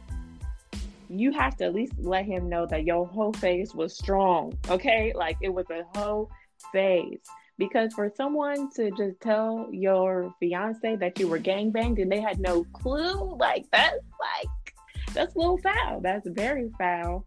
you 1.09 1.31
have 1.31 1.55
to 1.57 1.65
at 1.65 1.73
least 1.73 1.93
let 1.97 2.25
him 2.25 2.49
know 2.49 2.65
that 2.65 2.83
your 2.83 3.07
whole 3.07 3.33
phase 3.33 3.73
was 3.73 3.97
strong. 3.97 4.53
Okay, 4.69 5.13
like 5.15 5.37
it 5.41 5.49
was 5.49 5.65
a 5.69 5.83
whole 5.97 6.29
phase. 6.73 7.19
Because 7.57 7.93
for 7.93 8.11
someone 8.15 8.69
to 8.71 8.91
just 8.91 9.19
tell 9.21 9.67
your 9.71 10.33
fiance 10.39 10.95
that 10.95 11.19
you 11.19 11.27
were 11.27 11.39
gang 11.39 11.71
banged 11.71 11.99
and 11.99 12.11
they 12.11 12.21
had 12.21 12.39
no 12.39 12.65
clue, 12.73 13.37
like 13.37 13.65
that's 13.71 13.95
like 14.19 14.75
that's 15.13 15.35
a 15.35 15.37
little 15.37 15.57
foul. 15.57 16.01
That's 16.01 16.27
very 16.27 16.69
foul. 16.77 17.25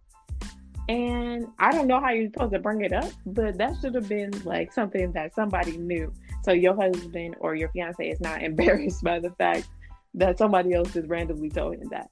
And 0.88 1.46
I 1.58 1.70
don't 1.70 1.86
know 1.86 2.00
how 2.00 2.10
you're 2.10 2.30
supposed 2.32 2.52
to 2.52 2.58
bring 2.58 2.82
it 2.82 2.92
up, 2.92 3.10
but 3.24 3.56
that 3.58 3.76
should 3.80 3.94
have 3.94 4.08
been 4.08 4.32
like 4.44 4.72
something 4.72 5.12
that 5.12 5.34
somebody 5.34 5.76
knew. 5.76 6.12
So 6.42 6.52
your 6.52 6.74
husband 6.74 7.36
or 7.40 7.54
your 7.54 7.68
fiance 7.70 8.08
is 8.08 8.20
not 8.20 8.42
embarrassed 8.50 9.02
by 9.02 9.18
the 9.18 9.30
fact 9.30 9.68
that 10.14 10.38
somebody 10.38 10.74
else 10.74 10.92
just 10.92 11.08
randomly 11.08 11.50
told 11.50 11.76
him 11.76 11.88
that. 11.90 12.10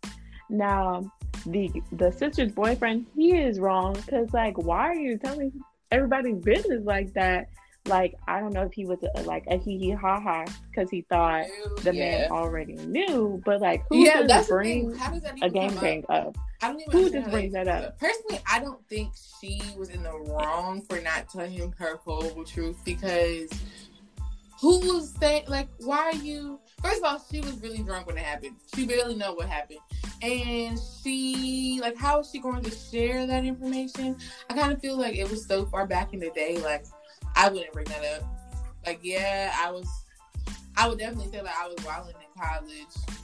Now, 0.48 1.10
the 1.46 1.70
the 1.92 2.10
sister's 2.12 2.52
boyfriend, 2.52 3.06
he 3.14 3.36
is 3.36 3.60
wrong 3.60 3.94
because 3.94 4.32
like, 4.32 4.58
why 4.58 4.88
are 4.88 4.94
you 4.94 5.18
telling 5.18 5.52
everybody's 5.90 6.38
business 6.38 6.84
like 6.84 7.12
that? 7.14 7.48
Like, 7.86 8.14
I 8.28 8.40
don't 8.40 8.52
know 8.52 8.62
if 8.62 8.72
he 8.72 8.84
was 8.84 8.98
a, 9.16 9.22
like 9.22 9.44
a 9.46 9.56
hee 9.56 9.78
hee 9.78 9.90
ha 9.92 10.20
ha 10.20 10.44
because 10.68 10.90
he 10.90 11.02
thought 11.08 11.46
the 11.82 11.94
yeah. 11.94 12.28
man 12.28 12.30
already 12.30 12.74
knew, 12.74 13.40
but 13.44 13.60
like, 13.60 13.82
who 13.88 13.98
yeah, 13.98 14.22
does 14.22 14.48
bring 14.48 14.92
does 14.92 15.22
a 15.40 15.48
game 15.48 15.74
bang 15.76 16.04
up? 16.10 16.28
up? 16.28 16.38
I 16.62 16.68
don't 16.68 16.80
even 16.80 16.92
who 16.92 17.10
just 17.10 17.30
brings 17.30 17.54
that 17.54 17.68
up? 17.68 17.98
Personally, 17.98 18.40
I 18.50 18.60
don't 18.60 18.86
think 18.88 19.12
she 19.40 19.62
was 19.78 19.88
in 19.88 20.02
the 20.02 20.12
wrong 20.12 20.82
for 20.82 21.00
not 21.00 21.30
telling 21.30 21.52
him 21.52 21.72
her 21.78 21.96
whole 21.96 22.44
truth 22.44 22.76
because 22.84 23.48
who 24.60 24.78
was 24.80 25.14
saying 25.18 25.44
like 25.48 25.68
why 25.78 25.98
are 25.98 26.14
you 26.16 26.60
first 26.82 26.98
of 26.98 27.04
all 27.04 27.24
she 27.30 27.40
was 27.40 27.60
really 27.60 27.82
drunk 27.82 28.06
when 28.06 28.18
it 28.18 28.24
happened. 28.24 28.56
She 28.74 28.86
barely 28.86 29.14
know 29.14 29.32
what 29.32 29.48
happened. 29.48 29.80
And 30.22 30.78
she 31.02 31.80
like 31.80 31.96
how 31.96 32.20
is 32.20 32.30
she 32.30 32.40
going 32.40 32.62
to 32.62 32.70
share 32.70 33.26
that 33.26 33.44
information? 33.44 34.16
I 34.48 34.54
kind 34.54 34.72
of 34.72 34.80
feel 34.80 34.96
like 34.98 35.16
it 35.16 35.30
was 35.30 35.46
so 35.46 35.66
far 35.66 35.86
back 35.86 36.12
in 36.12 36.20
the 36.20 36.30
day 36.30 36.58
like 36.58 36.84
i 37.36 37.48
wouldn't 37.48 37.72
bring 37.72 37.86
that 37.86 38.04
up. 38.04 38.24
Like 38.86 39.00
yeah 39.02 39.54
i 39.58 39.70
was 39.70 39.88
i 40.76 40.88
would 40.88 40.98
definitely 40.98 41.30
say 41.30 41.42
like 41.42 41.56
i 41.58 41.66
was 41.68 41.84
wilding 41.84 42.14
in 42.14 42.42
college 42.42 43.18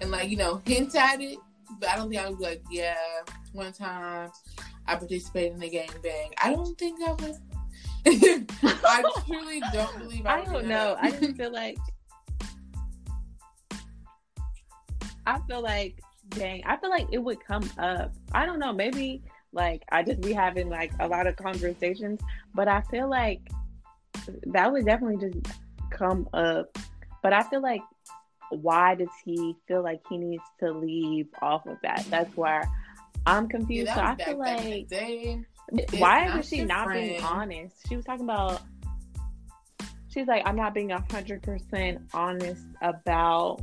and 0.00 0.10
like 0.10 0.28
you 0.28 0.36
know 0.36 0.60
hint 0.66 0.94
at 0.94 1.20
it 1.20 1.38
but 1.80 1.88
i 1.88 1.96
don't 1.96 2.10
think 2.10 2.22
i 2.22 2.28
would 2.28 2.38
be 2.38 2.44
like 2.44 2.62
yeah 2.70 2.96
one 3.52 3.72
time 3.72 4.30
i 4.86 4.94
participated 4.94 5.52
in 5.52 5.60
the 5.60 5.70
gang 5.70 5.88
bang. 6.02 6.32
I 6.42 6.52
don't 6.52 6.76
think 6.78 7.00
i 7.02 7.12
was 7.12 7.40
I 8.62 9.04
truly 9.26 9.60
don't 9.72 9.98
believe 9.98 10.26
I, 10.26 10.40
I 10.40 10.44
don't 10.44 10.66
know. 10.66 10.96
I 10.98 11.10
just 11.10 11.36
feel 11.36 11.52
like 11.52 11.78
I 15.26 15.38
feel 15.46 15.62
like 15.62 16.00
dang, 16.30 16.62
I 16.64 16.76
feel 16.76 16.90
like 16.90 17.08
it 17.12 17.18
would 17.18 17.44
come 17.44 17.68
up. 17.78 18.14
I 18.32 18.46
don't 18.46 18.58
know, 18.58 18.72
maybe 18.72 19.22
like 19.52 19.82
I 19.90 20.02
just 20.02 20.20
be 20.20 20.32
having 20.32 20.68
like 20.68 20.92
a 21.00 21.08
lot 21.08 21.26
of 21.26 21.36
conversations, 21.36 22.20
but 22.54 22.68
I 22.68 22.82
feel 22.82 23.08
like 23.08 23.40
that 24.46 24.72
would 24.72 24.86
definitely 24.86 25.30
just 25.30 25.54
come 25.90 26.28
up. 26.32 26.78
But 27.22 27.32
I 27.32 27.42
feel 27.44 27.62
like 27.62 27.82
why 28.50 28.94
does 28.94 29.08
he 29.24 29.54
feel 29.66 29.82
like 29.82 30.00
he 30.08 30.16
needs 30.16 30.42
to 30.60 30.72
leave 30.72 31.28
off 31.42 31.66
of 31.66 31.76
that? 31.82 32.06
That's 32.08 32.34
where 32.36 32.68
I'm 33.26 33.48
confused. 33.48 33.88
Yeah, 33.88 33.94
so 33.94 34.00
I 34.00 34.24
feel 34.24 34.38
like 34.38 34.88
why 35.98 36.34
was 36.36 36.48
she 36.48 36.64
not 36.64 36.86
friend. 36.86 37.08
being 37.08 37.22
honest? 37.22 37.76
She 37.88 37.96
was 37.96 38.04
talking 38.04 38.24
about. 38.24 38.62
She's 40.08 40.26
like, 40.26 40.42
I'm 40.46 40.56
not 40.56 40.74
being 40.74 40.90
hundred 40.90 41.42
percent 41.42 42.00
honest 42.14 42.64
about 42.82 43.60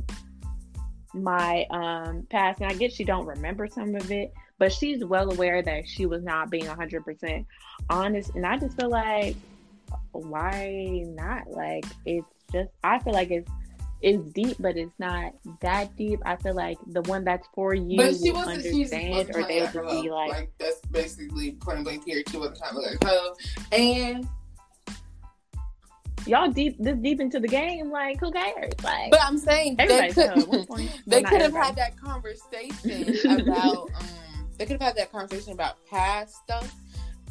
my 1.14 1.66
um 1.70 2.26
past, 2.30 2.60
and 2.60 2.70
I 2.70 2.74
guess 2.74 2.92
she 2.92 3.04
don't 3.04 3.26
remember 3.26 3.66
some 3.66 3.94
of 3.94 4.10
it, 4.10 4.32
but 4.58 4.72
she's 4.72 5.04
well 5.04 5.32
aware 5.32 5.62
that 5.62 5.88
she 5.88 6.06
was 6.06 6.22
not 6.22 6.50
being 6.50 6.66
hundred 6.66 7.04
percent 7.04 7.46
honest, 7.90 8.34
and 8.34 8.46
I 8.46 8.58
just 8.58 8.78
feel 8.78 8.90
like, 8.90 9.36
why 10.12 11.04
not? 11.06 11.50
Like, 11.50 11.84
it's 12.04 12.26
just 12.52 12.70
I 12.84 12.98
feel 13.00 13.12
like 13.12 13.30
it's 13.30 13.50
it's 14.06 14.22
deep, 14.32 14.56
but 14.60 14.76
it's 14.76 14.92
not 15.00 15.32
that 15.60 15.96
deep. 15.96 16.20
I 16.24 16.36
feel 16.36 16.54
like 16.54 16.78
the 16.86 17.02
one 17.02 17.24
that's 17.24 17.48
for 17.52 17.74
you 17.74 17.96
but 17.96 18.14
she 18.14 18.30
will 18.30 18.38
understand, 18.38 19.30
or 19.34 19.42
they 19.42 19.62
would 19.62 19.72
be 19.72 20.08
like, 20.08 20.30
like, 20.30 20.52
that's 20.58 20.80
basically 20.92 21.52
point 21.52 21.82
blank 21.82 22.04
here. 22.04 22.22
She 22.30 22.36
wasn't 22.36 22.58
trying 22.58 22.74
to 22.74 22.80
like 22.80 23.04
her, 23.04 23.32
and 23.72 24.28
y'all 26.24 26.48
deep 26.48 26.76
this 26.78 26.96
deep 26.98 27.20
into 27.20 27.40
the 27.40 27.48
game. 27.48 27.90
Like, 27.90 28.20
who 28.20 28.30
cares? 28.30 28.74
Like, 28.84 29.10
but 29.10 29.20
I'm 29.24 29.38
saying 29.38 29.74
they 29.74 30.12
could, 30.12 30.14
they 31.06 31.24
could 31.24 31.40
have 31.40 31.52
had 31.52 31.74
that 31.74 31.96
conversation 32.00 33.40
about. 33.40 33.90
Um, 33.92 34.06
they 34.56 34.64
could 34.64 34.80
have 34.80 34.82
had 34.82 34.96
that 34.96 35.10
conversation 35.10 35.52
about 35.52 35.84
past 35.90 36.36
stuff 36.36 36.72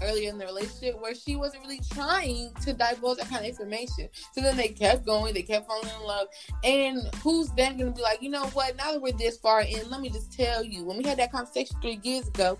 earlier 0.01 0.29
in 0.29 0.37
the 0.37 0.45
relationship 0.45 0.99
where 0.99 1.15
she 1.15 1.35
wasn't 1.35 1.63
really 1.63 1.81
trying 1.91 2.51
to 2.61 2.73
divulge 2.73 3.17
that 3.17 3.29
kind 3.29 3.41
of 3.41 3.49
information. 3.49 4.09
So 4.33 4.41
then 4.41 4.57
they 4.57 4.69
kept 4.69 5.05
going, 5.05 5.33
they 5.33 5.41
kept 5.41 5.67
falling 5.67 5.89
in 5.99 6.05
love. 6.05 6.27
And 6.63 7.09
who's 7.21 7.49
then 7.49 7.77
gonna 7.77 7.91
be 7.91 8.01
like, 8.01 8.21
you 8.21 8.29
know 8.29 8.45
what, 8.47 8.75
now 8.77 8.91
that 8.91 9.01
we're 9.01 9.13
this 9.13 9.37
far 9.37 9.61
in, 9.61 9.89
let 9.89 10.01
me 10.01 10.09
just 10.09 10.31
tell 10.31 10.63
you, 10.63 10.83
when 10.83 10.97
we 10.97 11.03
had 11.03 11.19
that 11.19 11.31
conversation 11.31 11.77
three 11.81 11.99
years 12.03 12.27
ago, 12.27 12.57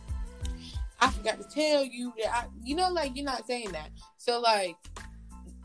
I 1.00 1.12
forgot 1.12 1.38
to 1.42 1.48
tell 1.54 1.84
you 1.84 2.14
that 2.18 2.36
I, 2.36 2.46
you 2.64 2.76
know, 2.76 2.90
like 2.90 3.16
you're 3.16 3.26
not 3.26 3.46
saying 3.46 3.72
that. 3.74 3.90
So 4.18 4.40
like 4.40 4.78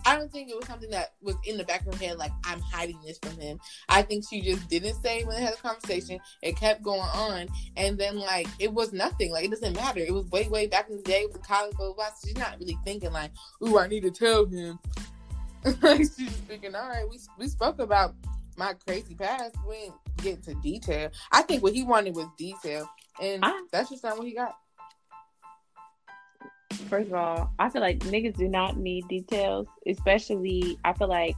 I 0.04 0.16
don't 0.16 0.30
think 0.32 0.50
it 0.50 0.56
was 0.56 0.66
something 0.66 0.90
that 0.90 1.14
was 1.22 1.36
in 1.44 1.56
the 1.56 1.64
back 1.64 1.86
of 1.86 1.94
her 1.94 2.04
head, 2.04 2.18
like, 2.18 2.32
I'm 2.44 2.60
hiding 2.60 2.98
this 3.04 3.18
from 3.18 3.38
him. 3.38 3.60
I 3.88 4.02
think 4.02 4.24
she 4.28 4.40
just 4.40 4.68
didn't 4.68 4.94
say 5.02 5.24
when 5.24 5.36
they 5.36 5.42
had 5.42 5.54
a 5.54 5.58
conversation. 5.58 6.20
It 6.42 6.56
kept 6.56 6.82
going 6.82 7.00
on. 7.00 7.48
And 7.76 7.98
then, 7.98 8.18
like, 8.18 8.48
it 8.58 8.72
was 8.72 8.92
nothing. 8.92 9.32
Like, 9.32 9.44
it 9.44 9.50
doesn't 9.50 9.74
matter. 9.74 10.00
It 10.00 10.12
was 10.12 10.26
way, 10.26 10.48
way 10.48 10.66
back 10.66 10.88
in 10.88 10.96
the 10.96 11.02
day 11.02 11.26
with 11.26 11.42
college, 11.42 11.76
blah, 11.76 11.86
blah, 11.86 11.94
blah. 11.94 12.06
So 12.06 12.28
she's 12.28 12.36
not 12.36 12.58
really 12.58 12.78
thinking, 12.84 13.12
like, 13.12 13.32
ooh, 13.66 13.78
I 13.78 13.88
need 13.88 14.02
to 14.02 14.10
tell 14.10 14.46
him. 14.46 14.78
like, 15.82 15.98
she's 15.98 16.16
just 16.16 16.44
thinking, 16.44 16.74
all 16.74 16.88
right, 16.88 17.08
we, 17.08 17.18
we 17.38 17.48
spoke 17.48 17.78
about 17.78 18.14
my 18.56 18.74
crazy 18.86 19.14
past. 19.14 19.56
We 19.68 19.74
didn't 19.76 19.94
get 20.18 20.36
into 20.36 20.54
detail. 20.62 21.10
I 21.32 21.42
think 21.42 21.62
what 21.62 21.74
he 21.74 21.82
wanted 21.82 22.14
was 22.14 22.26
detail. 22.38 22.88
And 23.20 23.44
I, 23.44 23.52
that's 23.70 23.90
just 23.90 24.02
not 24.02 24.16
what 24.16 24.26
he 24.26 24.34
got 24.34 24.56
first 26.88 27.08
of 27.08 27.14
all, 27.14 27.52
I 27.58 27.68
feel 27.70 27.82
like 27.82 27.98
niggas 28.00 28.36
do 28.36 28.48
not 28.48 28.76
need 28.76 29.08
details, 29.08 29.66
especially 29.86 30.78
I 30.84 30.92
feel 30.92 31.08
like 31.08 31.36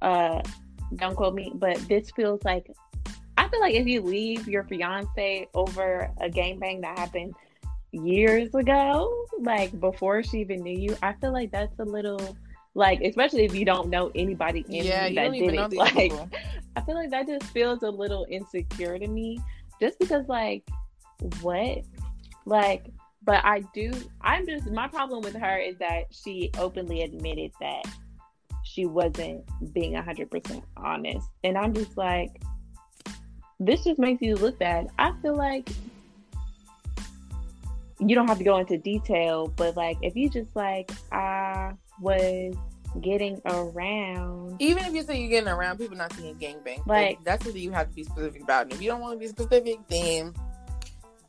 uh 0.00 0.42
don't 0.96 1.16
quote 1.16 1.34
me, 1.34 1.52
but 1.54 1.76
this 1.88 2.10
feels 2.10 2.42
like 2.44 2.70
I 3.38 3.48
feel 3.48 3.60
like 3.60 3.74
if 3.74 3.86
you 3.86 4.02
leave 4.02 4.46
your 4.46 4.64
fiance 4.64 5.48
over 5.54 6.10
a 6.20 6.28
gang 6.28 6.58
bang 6.58 6.80
that 6.82 6.98
happened 6.98 7.34
years 7.92 8.54
ago, 8.54 9.26
like 9.40 9.78
before 9.80 10.22
she 10.22 10.38
even 10.38 10.62
knew 10.62 10.78
you, 10.78 10.96
I 11.02 11.14
feel 11.14 11.32
like 11.32 11.50
that's 11.50 11.78
a 11.78 11.84
little 11.84 12.36
like 12.74 13.00
especially 13.02 13.44
if 13.44 13.54
you 13.54 13.64
don't 13.64 13.88
know 13.90 14.10
anybody 14.14 14.64
in 14.68 14.86
yeah, 14.86 15.08
that 15.10 15.32
did 15.32 15.54
it. 15.54 15.72
Like 15.76 15.94
people. 15.94 16.30
I 16.76 16.80
feel 16.80 16.94
like 16.94 17.10
that 17.10 17.26
just 17.26 17.44
feels 17.52 17.82
a 17.82 17.90
little 17.90 18.26
insecure 18.30 18.98
to 18.98 19.06
me. 19.06 19.40
Just 19.80 19.98
because 19.98 20.26
like 20.28 20.68
what? 21.42 21.82
Like 22.46 22.86
but 23.24 23.44
I 23.44 23.60
do. 23.74 23.92
I'm 24.20 24.46
just 24.46 24.70
my 24.70 24.88
problem 24.88 25.22
with 25.22 25.34
her 25.34 25.58
is 25.58 25.76
that 25.78 26.06
she 26.10 26.50
openly 26.58 27.02
admitted 27.02 27.52
that 27.60 27.84
she 28.64 28.86
wasn't 28.86 29.44
being 29.72 29.92
100% 29.92 30.62
honest, 30.76 31.28
and 31.44 31.58
I'm 31.58 31.74
just 31.74 31.96
like, 31.96 32.42
this 33.60 33.84
just 33.84 33.98
makes 33.98 34.22
you 34.22 34.36
look 34.36 34.58
bad. 34.58 34.88
I 34.98 35.12
feel 35.22 35.36
like 35.36 35.68
you 38.00 38.14
don't 38.14 38.26
have 38.28 38.38
to 38.38 38.44
go 38.44 38.58
into 38.58 38.78
detail, 38.78 39.52
but 39.56 39.76
like 39.76 39.98
if 40.02 40.16
you 40.16 40.28
just 40.28 40.54
like 40.56 40.90
I 41.12 41.72
was 42.00 42.54
getting 43.00 43.40
around. 43.46 44.60
Even 44.60 44.84
if 44.84 44.92
you 44.92 45.02
say 45.02 45.20
you're 45.20 45.30
getting 45.30 45.48
around, 45.48 45.78
people 45.78 45.96
not 45.96 46.12
seeing 46.14 46.34
gangbang. 46.34 46.78
Like, 46.78 46.86
like 46.86 47.24
that's 47.24 47.44
what 47.44 47.54
you 47.54 47.70
have 47.70 47.88
to 47.88 47.94
be 47.94 48.04
specific 48.04 48.42
about. 48.42 48.64
And 48.64 48.72
if 48.72 48.82
you 48.82 48.88
don't 48.88 49.00
want 49.00 49.14
to 49.14 49.18
be 49.18 49.28
specific, 49.28 49.76
then 49.88 50.34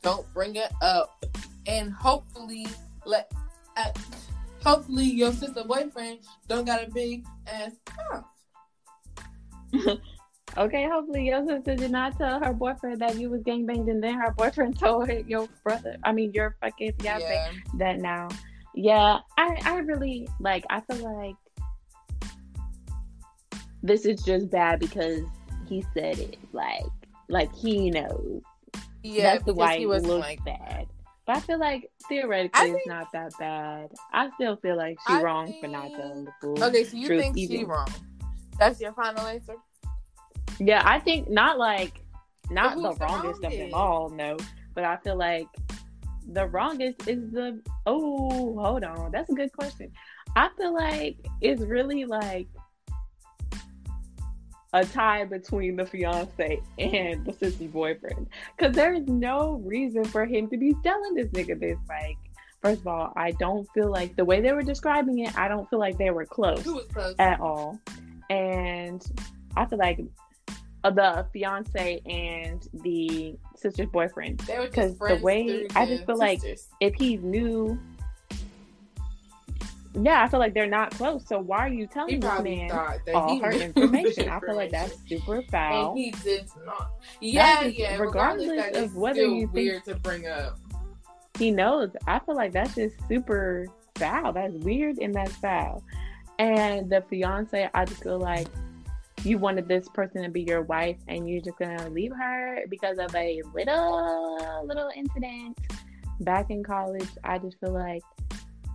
don't 0.02 0.30
bring 0.34 0.56
it 0.56 0.70
up 0.82 1.24
and 1.66 1.92
hopefully 1.92 2.66
let 3.04 3.30
uh, 3.76 3.90
hopefully 4.64 5.04
your 5.04 5.32
sister 5.32 5.64
boyfriend 5.64 6.20
don't 6.48 6.64
got 6.64 6.82
a 6.82 6.90
big 6.90 7.24
ass 7.46 7.72
mouth. 8.12 8.24
okay, 10.56 10.88
hopefully 10.90 11.26
your 11.26 11.46
sister 11.46 11.74
did 11.74 11.90
not 11.90 12.16
tell 12.16 12.42
her 12.42 12.52
boyfriend 12.52 13.00
that 13.00 13.18
you 13.18 13.28
was 13.30 13.42
gangbanged 13.42 13.90
and 13.90 14.02
then 14.02 14.14
her 14.14 14.32
boyfriend 14.32 14.78
told 14.84 15.08
your 15.26 15.48
brother 15.62 15.96
I 16.04 16.12
mean 16.12 16.32
your 16.32 16.56
fucking 16.60 16.94
fiance 17.00 17.26
yeah. 17.28 17.52
that 17.78 17.98
now. 17.98 18.28
Yeah, 18.74 19.18
I 19.38 19.60
I 19.64 19.78
really 19.78 20.28
like 20.40 20.64
I 20.70 20.80
feel 20.80 21.04
like 21.18 21.36
this 23.82 24.06
is 24.06 24.22
just 24.22 24.50
bad 24.50 24.80
because 24.80 25.22
he 25.68 25.84
said 25.94 26.18
it. 26.18 26.38
Like 26.52 26.84
like 27.28 27.54
he 27.54 27.90
knows. 27.90 28.42
Yeah, 29.02 29.34
That's 29.34 29.52
why 29.52 29.76
he 29.76 29.86
wasn't 29.86 30.20
like 30.20 30.42
bad. 30.44 30.86
But 31.26 31.36
I 31.36 31.40
feel 31.40 31.58
like 31.58 31.90
theoretically 32.08 32.72
I 32.72 32.74
it's 32.74 32.86
not 32.86 33.10
that 33.12 33.32
bad. 33.38 33.90
I 34.12 34.30
still 34.34 34.56
feel 34.56 34.76
like 34.76 34.98
she 35.08 35.14
I 35.14 35.22
wrong 35.22 35.54
for 35.60 35.68
not 35.68 35.84
think- 35.84 35.96
telling 35.96 36.24
the 36.24 36.32
full. 36.40 36.62
Okay, 36.64 36.84
so 36.84 36.96
you 36.96 37.06
truth 37.06 37.20
think 37.20 37.36
she 37.36 37.42
even. 37.44 37.66
wrong? 37.68 37.88
That's 38.58 38.80
your 38.80 38.92
final 38.92 39.26
answer. 39.26 39.56
Yeah, 40.58 40.82
I 40.84 41.00
think 41.00 41.28
not 41.28 41.58
like 41.58 42.02
not 42.50 42.76
the 42.76 42.92
wrongest 43.04 43.42
of 43.42 43.52
them 43.52 43.70
all, 43.72 44.10
no. 44.10 44.36
But 44.74 44.84
I 44.84 44.96
feel 44.98 45.16
like 45.16 45.48
the 46.30 46.46
wrongest 46.46 47.08
is 47.08 47.30
the 47.32 47.60
oh, 47.86 48.58
hold 48.58 48.84
on. 48.84 49.10
That's 49.10 49.30
a 49.30 49.34
good 49.34 49.52
question. 49.52 49.90
I 50.36 50.50
feel 50.56 50.74
like 50.74 51.16
it's 51.40 51.62
really 51.62 52.04
like 52.04 52.48
a 54.74 54.84
tie 54.84 55.24
between 55.24 55.76
the 55.76 55.86
fiance 55.86 56.60
and 56.78 57.24
the 57.24 57.32
sissy 57.32 57.70
boyfriend. 57.70 58.26
Cause 58.58 58.74
there's 58.74 59.06
no 59.06 59.62
reason 59.64 60.04
for 60.04 60.26
him 60.26 60.48
to 60.50 60.56
be 60.58 60.74
telling 60.82 61.14
this 61.14 61.28
nigga 61.28 61.58
this. 61.58 61.78
Like, 61.88 62.16
first 62.60 62.80
of 62.80 62.88
all, 62.88 63.12
I 63.16 63.30
don't 63.32 63.66
feel 63.72 63.90
like 63.90 64.16
the 64.16 64.24
way 64.24 64.40
they 64.40 64.52
were 64.52 64.62
describing 64.62 65.20
it, 65.20 65.38
I 65.38 65.46
don't 65.48 65.68
feel 65.70 65.78
like 65.78 65.96
they 65.96 66.10
were 66.10 66.26
close 66.26 66.62
Who 66.64 66.74
was 66.74 66.86
close? 66.86 67.14
at 67.20 67.40
all. 67.40 67.78
And 68.30 69.02
I 69.56 69.64
feel 69.66 69.78
like 69.78 70.00
the 70.82 71.24
fiance 71.32 72.00
and 72.04 72.68
the 72.82 73.36
sister's 73.54 73.88
boyfriend, 73.88 74.40
They 74.40 74.58
were 74.58 74.64
just 74.66 74.74
'cause 74.74 74.98
the 74.98 75.16
way- 75.22 75.66
I 75.76 75.86
just 75.86 76.04
feel 76.04 76.18
like- 76.18 76.40
if 76.80 76.94
he 76.94 77.16
knew, 77.18 77.78
yeah, 80.02 80.22
I 80.24 80.28
feel 80.28 80.40
like 80.40 80.54
they're 80.54 80.66
not 80.66 80.90
close. 80.92 81.26
So 81.26 81.38
why 81.38 81.58
are 81.60 81.68
you 81.68 81.80
he 81.82 81.86
telling 81.86 82.20
this 82.20 82.40
man 82.42 82.70
all 83.14 83.28
he 83.34 83.40
her 83.40 83.50
information? 83.52 84.28
I 84.28 84.40
feel 84.40 84.56
like 84.56 84.70
that's 84.70 84.96
super 85.08 85.42
foul. 85.50 85.90
And 85.92 85.98
he 85.98 86.10
did 86.22 86.48
not. 86.66 86.90
Yeah, 87.20 87.64
just- 87.64 87.78
yeah. 87.78 87.96
regardless 87.98 88.48
Regardless, 88.50 88.84
of 88.84 88.96
whether 88.96 89.22
you 89.24 89.42
think- 89.46 89.54
weird 89.54 89.84
to 89.84 89.94
bring 89.96 90.26
up. 90.26 90.58
he 91.38 91.50
knows. 91.50 91.90
I 92.06 92.18
feel 92.20 92.34
like 92.36 92.52
that's 92.52 92.74
just 92.74 92.96
super 93.08 93.66
foul. 93.96 94.32
That's 94.32 94.54
weird 94.64 94.98
and 94.98 95.14
that's 95.14 95.36
foul. 95.36 95.82
And 96.38 96.90
the 96.90 97.02
fiance, 97.08 97.70
I 97.74 97.84
just 97.84 98.02
feel 98.02 98.18
like 98.18 98.48
you 99.22 99.38
wanted 99.38 99.68
this 99.68 99.88
person 99.88 100.22
to 100.22 100.28
be 100.28 100.42
your 100.42 100.62
wife 100.62 100.96
and 101.08 101.28
you're 101.28 101.40
just 101.40 101.56
gonna 101.58 101.88
leave 101.90 102.12
her 102.12 102.64
because 102.68 102.98
of 102.98 103.14
a 103.14 103.40
little 103.54 104.64
little 104.66 104.90
incident 104.96 105.56
back 106.20 106.50
in 106.50 106.62
college. 106.64 107.08
I 107.22 107.38
just 107.38 107.58
feel 107.60 107.70
like 107.72 108.02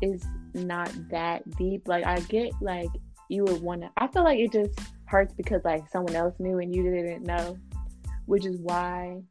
it's 0.02 0.26
not 0.54 0.92
that 1.10 1.50
deep. 1.58 1.88
Like 1.88 2.06
I 2.06 2.20
get 2.22 2.54
like 2.62 2.90
you 3.30 3.44
would 3.44 3.62
wanna 3.62 3.92
I 3.98 4.08
feel 4.08 4.24
like 4.24 4.40
it 4.40 4.52
just 4.52 4.80
hurts 5.06 5.34
because 5.34 5.64
like 5.64 5.90
someone 5.90 6.16
else 6.16 6.36
knew 6.40 6.60
and 6.60 6.74
you 6.74 6.84
didn't 6.84 7.24
know. 7.24 7.58
Which 8.26 8.46
is 8.46 8.60
why 8.60 9.22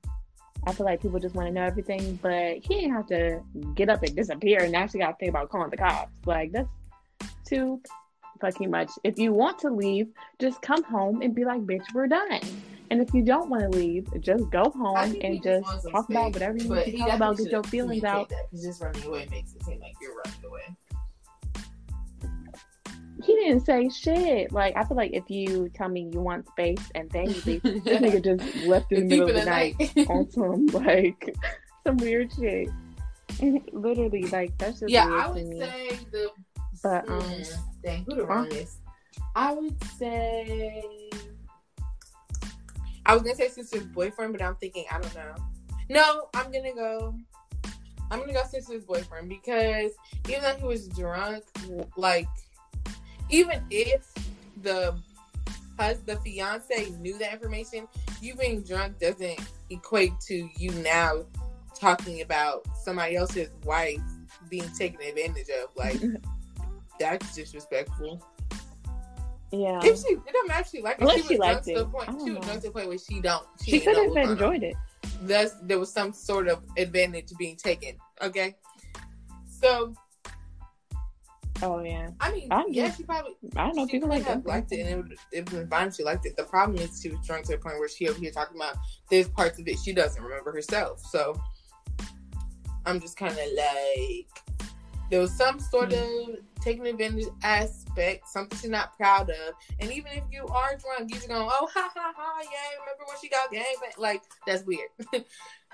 I 0.67 0.73
feel 0.73 0.87
like 0.87 1.01
people 1.01 1.21
just 1.21 1.35
want 1.35 1.47
to 1.49 1.55
know 1.55 1.63
everything, 1.63 2.19
but 2.21 2.57
he 2.57 2.75
didn't 2.75 2.93
have 2.93 3.07
to 3.07 3.41
get 3.75 3.89
up 3.89 4.03
and 4.03 4.15
disappear 4.15 4.65
and 4.65 4.75
actually 4.75 5.01
got 5.01 5.13
to 5.13 5.17
think 5.19 5.31
about 5.31 5.51
calling 5.51 5.71
the 5.71 5.77
cops. 5.77 6.11
Like 6.27 6.53
that's 6.53 6.69
too 7.47 7.81
fucking 8.41 8.71
much. 8.71 8.91
If 9.05 9.19
you 9.19 9.33
want 9.33 9.59
to 9.61 9.71
leave, 9.71 10.09
just 10.41 10.61
come 10.63 10.83
home 10.83 11.23
and 11.23 11.35
be 11.35 11.45
like, 11.45 11.61
"Bitch, 11.63 11.85
we're 11.95 12.09
done." 12.09 12.41
And 12.91 13.03
if 13.03 13.13
you 13.13 13.23
don't 13.23 13.51
want 13.51 13.71
to 13.71 13.79
leave, 13.79 14.09
just 14.21 14.49
go 14.51 14.71
home 14.71 15.17
and 15.21 15.43
just 15.43 15.67
just 15.67 15.89
talk 15.91 16.09
about 16.09 16.33
whatever 16.33 16.57
you 16.57 16.75
need 16.75 16.93
to 16.93 16.99
talk 16.99 17.13
about. 17.17 17.37
Get 17.37 17.53
your 17.53 17.63
feelings 17.65 18.05
out. 18.05 18.29
that, 18.31 18.51
just 18.53 18.83
running 18.83 19.05
away 19.05 19.29
makes 19.31 19.55
it 19.55 19.63
seem 19.65 19.81
like 19.81 19.95
you're 20.01 20.15
running 20.15 20.45
away. 20.47 20.77
He 23.25 23.35
didn't 23.35 23.67
say 23.67 23.89
shit. 23.91 24.53
Like 24.53 24.77
I 24.77 24.85
feel 24.85 24.97
like 24.97 25.13
if 25.13 25.29
you 25.29 25.69
tell 25.75 25.89
me 25.89 26.09
you 26.13 26.21
want 26.21 26.49
space 26.49 26.83
and 26.95 27.11
then 27.11 27.27
you 27.27 27.43
leave, 27.45 27.63
this 27.63 27.83
nigga 27.83 28.25
just 28.25 28.67
left 28.67 28.91
in 28.93 29.09
the 29.09 29.17
middle 29.17 29.29
of 29.29 29.35
the 29.35 29.45
night. 29.45 29.75
on 30.09 30.31
some 30.31 30.67
like 30.69 31.37
some 31.87 31.97
weird 31.99 32.33
shit. 32.33 32.69
Literally, 33.73 34.23
like 34.29 34.57
that's 34.57 34.81
just 34.81 34.91
yeah, 34.91 35.09
I 35.09 35.29
would 35.29 35.59
say 35.59 35.99
the. 36.11 36.31
But, 36.81 37.09
um, 37.09 37.43
dang, 37.83 38.05
who 38.05 38.15
the 38.15 38.23
huh? 38.23 38.35
wrongest? 38.35 38.79
I 39.35 39.53
would 39.53 39.83
say. 39.99 41.11
I 43.09 43.15
was 43.15 43.23
gonna 43.23 43.35
say 43.35 43.49
sister's 43.49 43.87
boyfriend, 43.87 44.33
but 44.35 44.43
I'm 44.43 44.55
thinking 44.57 44.85
I 44.91 45.01
don't 45.01 45.15
know. 45.15 45.35
No, 45.89 46.29
I'm 46.35 46.53
gonna 46.53 46.75
go. 46.75 47.15
I'm 48.11 48.21
gonna 48.21 48.35
go 48.35 48.45
sister's 48.45 48.85
boyfriend 48.85 49.31
because 49.31 49.93
even 50.29 50.43
though 50.43 50.57
he 50.57 50.67
was 50.67 50.89
drunk, 50.89 51.43
like 51.97 52.29
even 53.31 53.63
if 53.71 54.13
the 54.63 54.95
hus 55.79 56.01
the 56.05 56.17
fiance 56.17 56.91
knew 57.01 57.19
that 57.19 57.33
information, 57.33 57.89
you 58.21 58.35
being 58.35 58.63
drunk 58.63 58.99
doesn't 58.99 59.41
equate 59.71 60.13
to 60.27 60.49
you 60.59 60.71
now 60.83 61.25
talking 61.75 62.21
about 62.21 62.67
somebody 62.85 63.17
else's 63.17 63.49
wife 63.65 64.03
being 64.51 64.69
taken 64.77 65.01
advantage 65.01 65.49
of. 65.63 65.75
Like 65.77 65.99
that's 67.01 67.35
disrespectful. 67.35 68.23
Yeah, 69.51 69.81
If 69.83 70.01
she, 70.01 70.13
it 70.13 70.49
matter 70.49 70.61
if 70.61 70.69
she 70.69 70.83
liked 70.83 71.01
it. 71.01 71.03
Unless 71.03 71.17
she 71.17 71.23
was 71.23 71.29
she 71.31 71.39
liked 71.39 71.65
to 71.65 71.75
the 71.75 71.87
point. 71.87 72.09
She 72.25 72.31
was 72.33 72.45
drunk 72.45 72.61
to 72.61 72.67
the 72.67 72.71
point 72.73 72.89
where 72.89 72.99
she 72.99 73.21
don't. 73.21 73.47
She, 73.65 73.71
she 73.73 73.81
could 73.81 73.97
have 73.97 74.07
what 74.09 74.15
was 74.15 74.15
going 74.15 74.27
on. 74.27 74.33
enjoyed 74.33 74.63
it. 74.63 74.77
Thus, 75.23 75.55
there 75.63 75.79
was 75.79 75.91
some 75.93 76.13
sort 76.13 76.49
of 76.49 76.63
advantage 76.77 77.33
being 77.39 77.57
taken. 77.57 77.97
Okay, 78.21 78.57
so 79.49 79.95
Oh 81.61 81.81
yeah, 81.83 82.11
I 82.21 82.31
mean, 82.31 82.49
I'm 82.53 82.67
yeah, 82.69 82.87
just- 82.87 82.99
she 82.99 83.05
probably 83.05 83.33
I 83.57 83.67
don't 83.67 83.77
know. 83.77 83.87
People 83.87 84.09
like 84.09 84.25
have 84.25 84.45
that. 84.45 84.49
liked 84.49 84.71
it, 84.73 84.81
and 84.81 84.91
it 84.91 84.97
would 84.97 85.15
it 85.33 85.53
would 85.53 85.69
fine 85.69 85.89
if 85.89 85.95
she 85.97 86.05
liked 86.05 86.25
it. 86.27 86.37
The 86.37 86.45
problem 86.45 86.79
is 86.79 87.01
she 87.03 87.09
was 87.09 87.19
drunk 87.27 87.47
to 87.47 87.53
the 87.53 87.59
point 87.59 87.79
where 87.79 87.89
she 87.89 88.09
over 88.09 88.19
here 88.19 88.31
talking 88.31 88.57
about 88.57 88.77
there's 89.11 89.29
parts 89.29 89.59
of 89.59 89.67
it 89.67 89.79
she 89.83 89.93
doesn't 89.93 90.23
remember 90.23 90.53
herself. 90.53 91.01
So 91.11 91.41
I'm 92.87 93.01
just 93.01 93.17
kind 93.17 93.33
of 93.33 93.39
like 93.57 94.29
there 95.11 95.21
was 95.21 95.33
some 95.33 95.59
sort 95.59 95.93
Hmm. 95.93 96.31
of 96.33 96.37
taking 96.61 96.87
advantage 96.87 97.27
aspect, 97.43 98.29
something 98.29 98.59
she's 98.59 98.71
not 98.71 98.97
proud 98.97 99.31
of. 99.31 99.55
And 99.81 99.91
even 99.93 100.13
if 100.13 100.25
you 100.31 100.47
are 100.47 100.77
drunk, 100.77 101.11
you 101.11 101.17
just 101.17 101.29
going, 101.29 101.49
oh 101.51 101.69
ha 101.73 101.91
ha 101.95 102.13
ha, 102.17 102.41
yeah, 102.43 102.81
remember 102.81 103.05
when 103.07 103.17
she 103.21 103.29
got 103.29 103.51
gang? 103.51 103.65
But 103.81 103.99
like 104.01 104.23
that's 104.47 104.65
weird. 104.65 104.91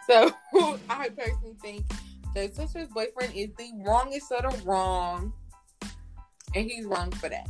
so 0.06 0.32
I 0.90 1.08
personally 1.08 1.56
think 1.60 1.84
the 2.34 2.50
sister's 2.52 2.88
boyfriend 2.88 3.34
is 3.34 3.50
the 3.56 3.70
wrongest 3.84 4.30
of 4.32 4.42
the 4.42 4.64
wrong, 4.64 5.32
and 6.54 6.70
he's 6.70 6.84
wrong 6.84 7.10
for 7.12 7.28
that. 7.28 7.48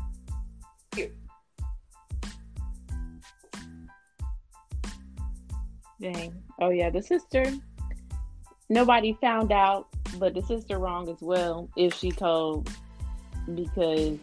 Dang. 6.00 6.34
Oh 6.60 6.70
yeah, 6.70 6.90
the 6.90 7.02
sister. 7.02 7.44
Nobody 8.68 9.16
found 9.20 9.52
out, 9.52 9.88
but 10.18 10.34
the 10.34 10.42
sister 10.42 10.78
wrong 10.78 11.08
as 11.08 11.20
well 11.20 11.68
if 11.76 11.94
she 11.94 12.10
told 12.10 12.70
because 13.54 14.18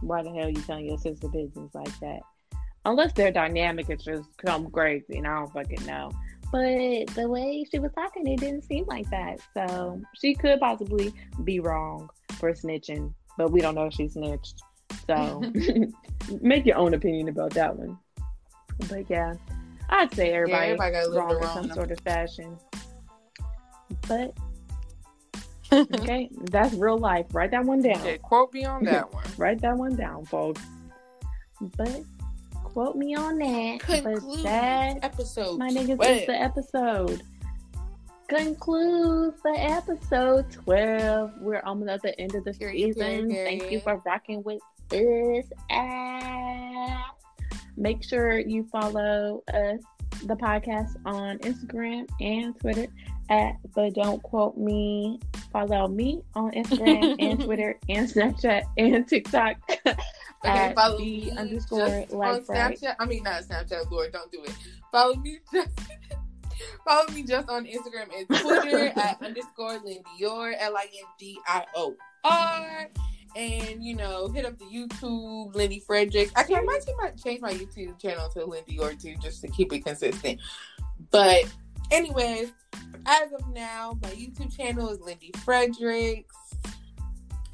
why 0.00 0.22
the 0.22 0.30
hell 0.30 0.48
you 0.48 0.60
telling 0.62 0.86
your 0.86 0.98
sister 0.98 1.28
business 1.28 1.74
like 1.74 1.98
that? 2.00 2.20
Unless 2.84 3.12
their 3.12 3.30
dynamic 3.30 3.88
is 3.90 4.02
just 4.02 4.28
come 4.44 4.70
crazy 4.70 5.18
and 5.18 5.26
I 5.26 5.38
don't 5.38 5.52
fucking 5.52 5.86
know. 5.86 6.10
But 6.50 7.06
the 7.14 7.28
way 7.28 7.64
she 7.70 7.78
was 7.78 7.92
talking, 7.92 8.26
it 8.26 8.40
didn't 8.40 8.64
seem 8.64 8.84
like 8.86 9.08
that. 9.10 9.40
So 9.54 10.00
she 10.20 10.34
could 10.34 10.60
possibly 10.60 11.14
be 11.44 11.60
wrong 11.60 12.10
for 12.32 12.52
snitching, 12.52 13.14
but 13.38 13.50
we 13.50 13.60
don't 13.60 13.74
know 13.74 13.86
if 13.86 13.94
she 13.94 14.08
snitched. 14.08 14.60
So 15.06 15.42
make 16.40 16.66
your 16.66 16.76
own 16.76 16.92
opinion 16.94 17.28
about 17.28 17.54
that 17.54 17.74
one. 17.76 17.98
But 18.88 19.08
yeah, 19.08 19.34
I'd 19.88 20.12
say 20.14 20.32
everybody, 20.32 20.72
everybody 20.72 20.92
gotta 20.92 21.10
wrong 21.10 21.42
in 21.42 21.48
some 21.48 21.72
sort 21.72 21.90
of 21.90 22.00
fashion. 22.00 22.58
But 24.08 24.36
okay, 25.72 26.30
that's 26.50 26.74
real 26.74 26.98
life. 26.98 27.26
Write 27.32 27.50
that 27.52 27.64
one 27.64 27.82
down. 27.82 27.96
Okay, 28.00 28.18
quote 28.18 28.52
me 28.52 28.64
on 28.64 28.84
that 28.84 29.12
one. 29.12 29.24
Write 29.38 29.60
that 29.62 29.76
one 29.76 29.96
down, 29.96 30.24
folks. 30.26 30.62
But 31.76 32.02
quote 32.64 32.96
me 32.96 33.14
on 33.14 33.38
that. 33.38 33.78
But 33.86 34.02
Conclude 34.04 34.44
that, 34.44 34.98
episode. 35.02 35.58
my 35.58 35.68
niggas, 35.70 35.96
12. 35.96 36.10
is 36.16 36.26
the 36.26 36.40
episode. 36.40 37.22
Concludes 38.28 39.36
the 39.42 39.54
episode 39.58 40.50
12. 40.50 41.32
We're 41.40 41.60
almost 41.60 41.90
at 41.90 42.02
the 42.02 42.18
end 42.18 42.34
of 42.34 42.44
the 42.44 42.52
Period, 42.54 42.94
season. 42.94 43.28
period, 43.28 43.60
Thank 43.60 43.72
you 43.72 43.80
for 43.80 44.00
rocking 44.06 44.42
with 44.42 44.60
us. 44.92 45.44
Ah. 45.70 47.12
Make 47.76 48.02
sure 48.04 48.38
you 48.38 48.64
follow 48.72 49.42
us, 49.52 49.80
the 50.24 50.34
podcast, 50.36 50.96
on 51.04 51.38
Instagram 51.38 52.08
and 52.20 52.58
Twitter 52.58 52.86
at 53.28 53.56
But 53.74 53.94
Don't 53.94 54.22
Quote 54.22 54.56
Me. 54.56 55.18
Follow 55.52 55.88
me 55.88 56.22
on 56.34 56.50
Instagram 56.52 57.16
and 57.20 57.40
Twitter 57.40 57.78
and 57.88 58.08
Snapchat 58.08 58.62
and 58.78 59.06
TikTok. 59.06 59.56
Okay, 60.44 60.58
at 60.58 60.74
follow 60.74 60.98
the 60.98 61.04
me 61.04 61.30
underscore 61.30 61.86
just 61.86 62.12
life 62.12 62.50
on 62.50 62.56
right. 62.56 62.78
Snapchat. 62.78 62.96
I 62.98 63.06
mean, 63.06 63.22
not 63.22 63.42
Snapchat, 63.42 63.90
Lord, 63.90 64.12
don't 64.12 64.30
do 64.32 64.42
it. 64.42 64.54
Follow 64.90 65.14
me 65.16 65.38
just. 65.52 65.70
Follow 66.84 67.08
me 67.12 67.22
just 67.22 67.48
on 67.48 67.64
Instagram 67.64 68.08
and 68.16 68.28
Twitter 68.28 68.92
at 68.96 69.20
underscore 69.22 69.78
Lindior, 69.80 70.54
L 70.58 70.76
I 70.76 70.82
N 70.82 71.06
D 71.18 71.38
I 71.46 71.64
O 71.74 71.96
R. 72.24 72.88
And, 73.34 73.82
you 73.82 73.96
know, 73.96 74.28
hit 74.28 74.44
up 74.44 74.58
the 74.58 74.66
YouTube, 74.66 75.54
Lindy 75.54 75.80
Fredericks. 75.80 76.30
Actually, 76.36 76.56
I 76.56 76.62
might 76.62 76.84
change 76.84 76.98
my, 77.00 77.10
change 77.10 77.40
my 77.40 77.52
YouTube 77.52 77.98
channel 78.00 78.28
to 78.30 78.40
Lindior 78.40 79.00
too, 79.00 79.16
just 79.20 79.40
to 79.40 79.48
keep 79.48 79.72
it 79.72 79.84
consistent. 79.84 80.40
But 81.10 81.44
anyways, 81.92 82.52
as 83.06 83.32
of 83.32 83.48
now, 83.52 83.98
my 84.02 84.10
YouTube 84.10 84.54
channel 84.56 84.88
is 84.90 85.00
Lindy 85.00 85.30
Fredericks. 85.44 86.34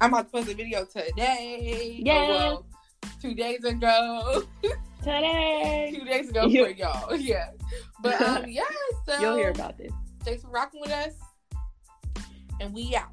I'm 0.01 0.13
about 0.13 0.27
to 0.27 0.31
post 0.31 0.49
a 0.49 0.55
video 0.55 0.85
today. 0.85 1.99
Yeah. 2.03 2.13
Oh, 2.13 2.27
well, 2.29 2.65
two 3.21 3.33
days 3.35 3.63
ago. 3.63 4.43
Today. 5.01 5.93
two 5.97 6.03
days 6.03 6.29
ago 6.29 6.45
You- 6.47 6.65
for 6.65 6.71
y'all. 6.71 7.15
Yeah. 7.17 7.51
But 8.01 8.21
um, 8.21 8.43
yeah, 8.49 8.63
so 9.05 9.17
You'll 9.21 9.37
hear 9.37 9.49
about 9.51 9.77
this. 9.77 9.91
thanks 10.25 10.41
for 10.43 10.49
rocking 10.49 10.81
with 10.81 10.91
us. 10.91 11.13
And 12.59 12.73
we 12.73 12.93
out. 12.97 13.07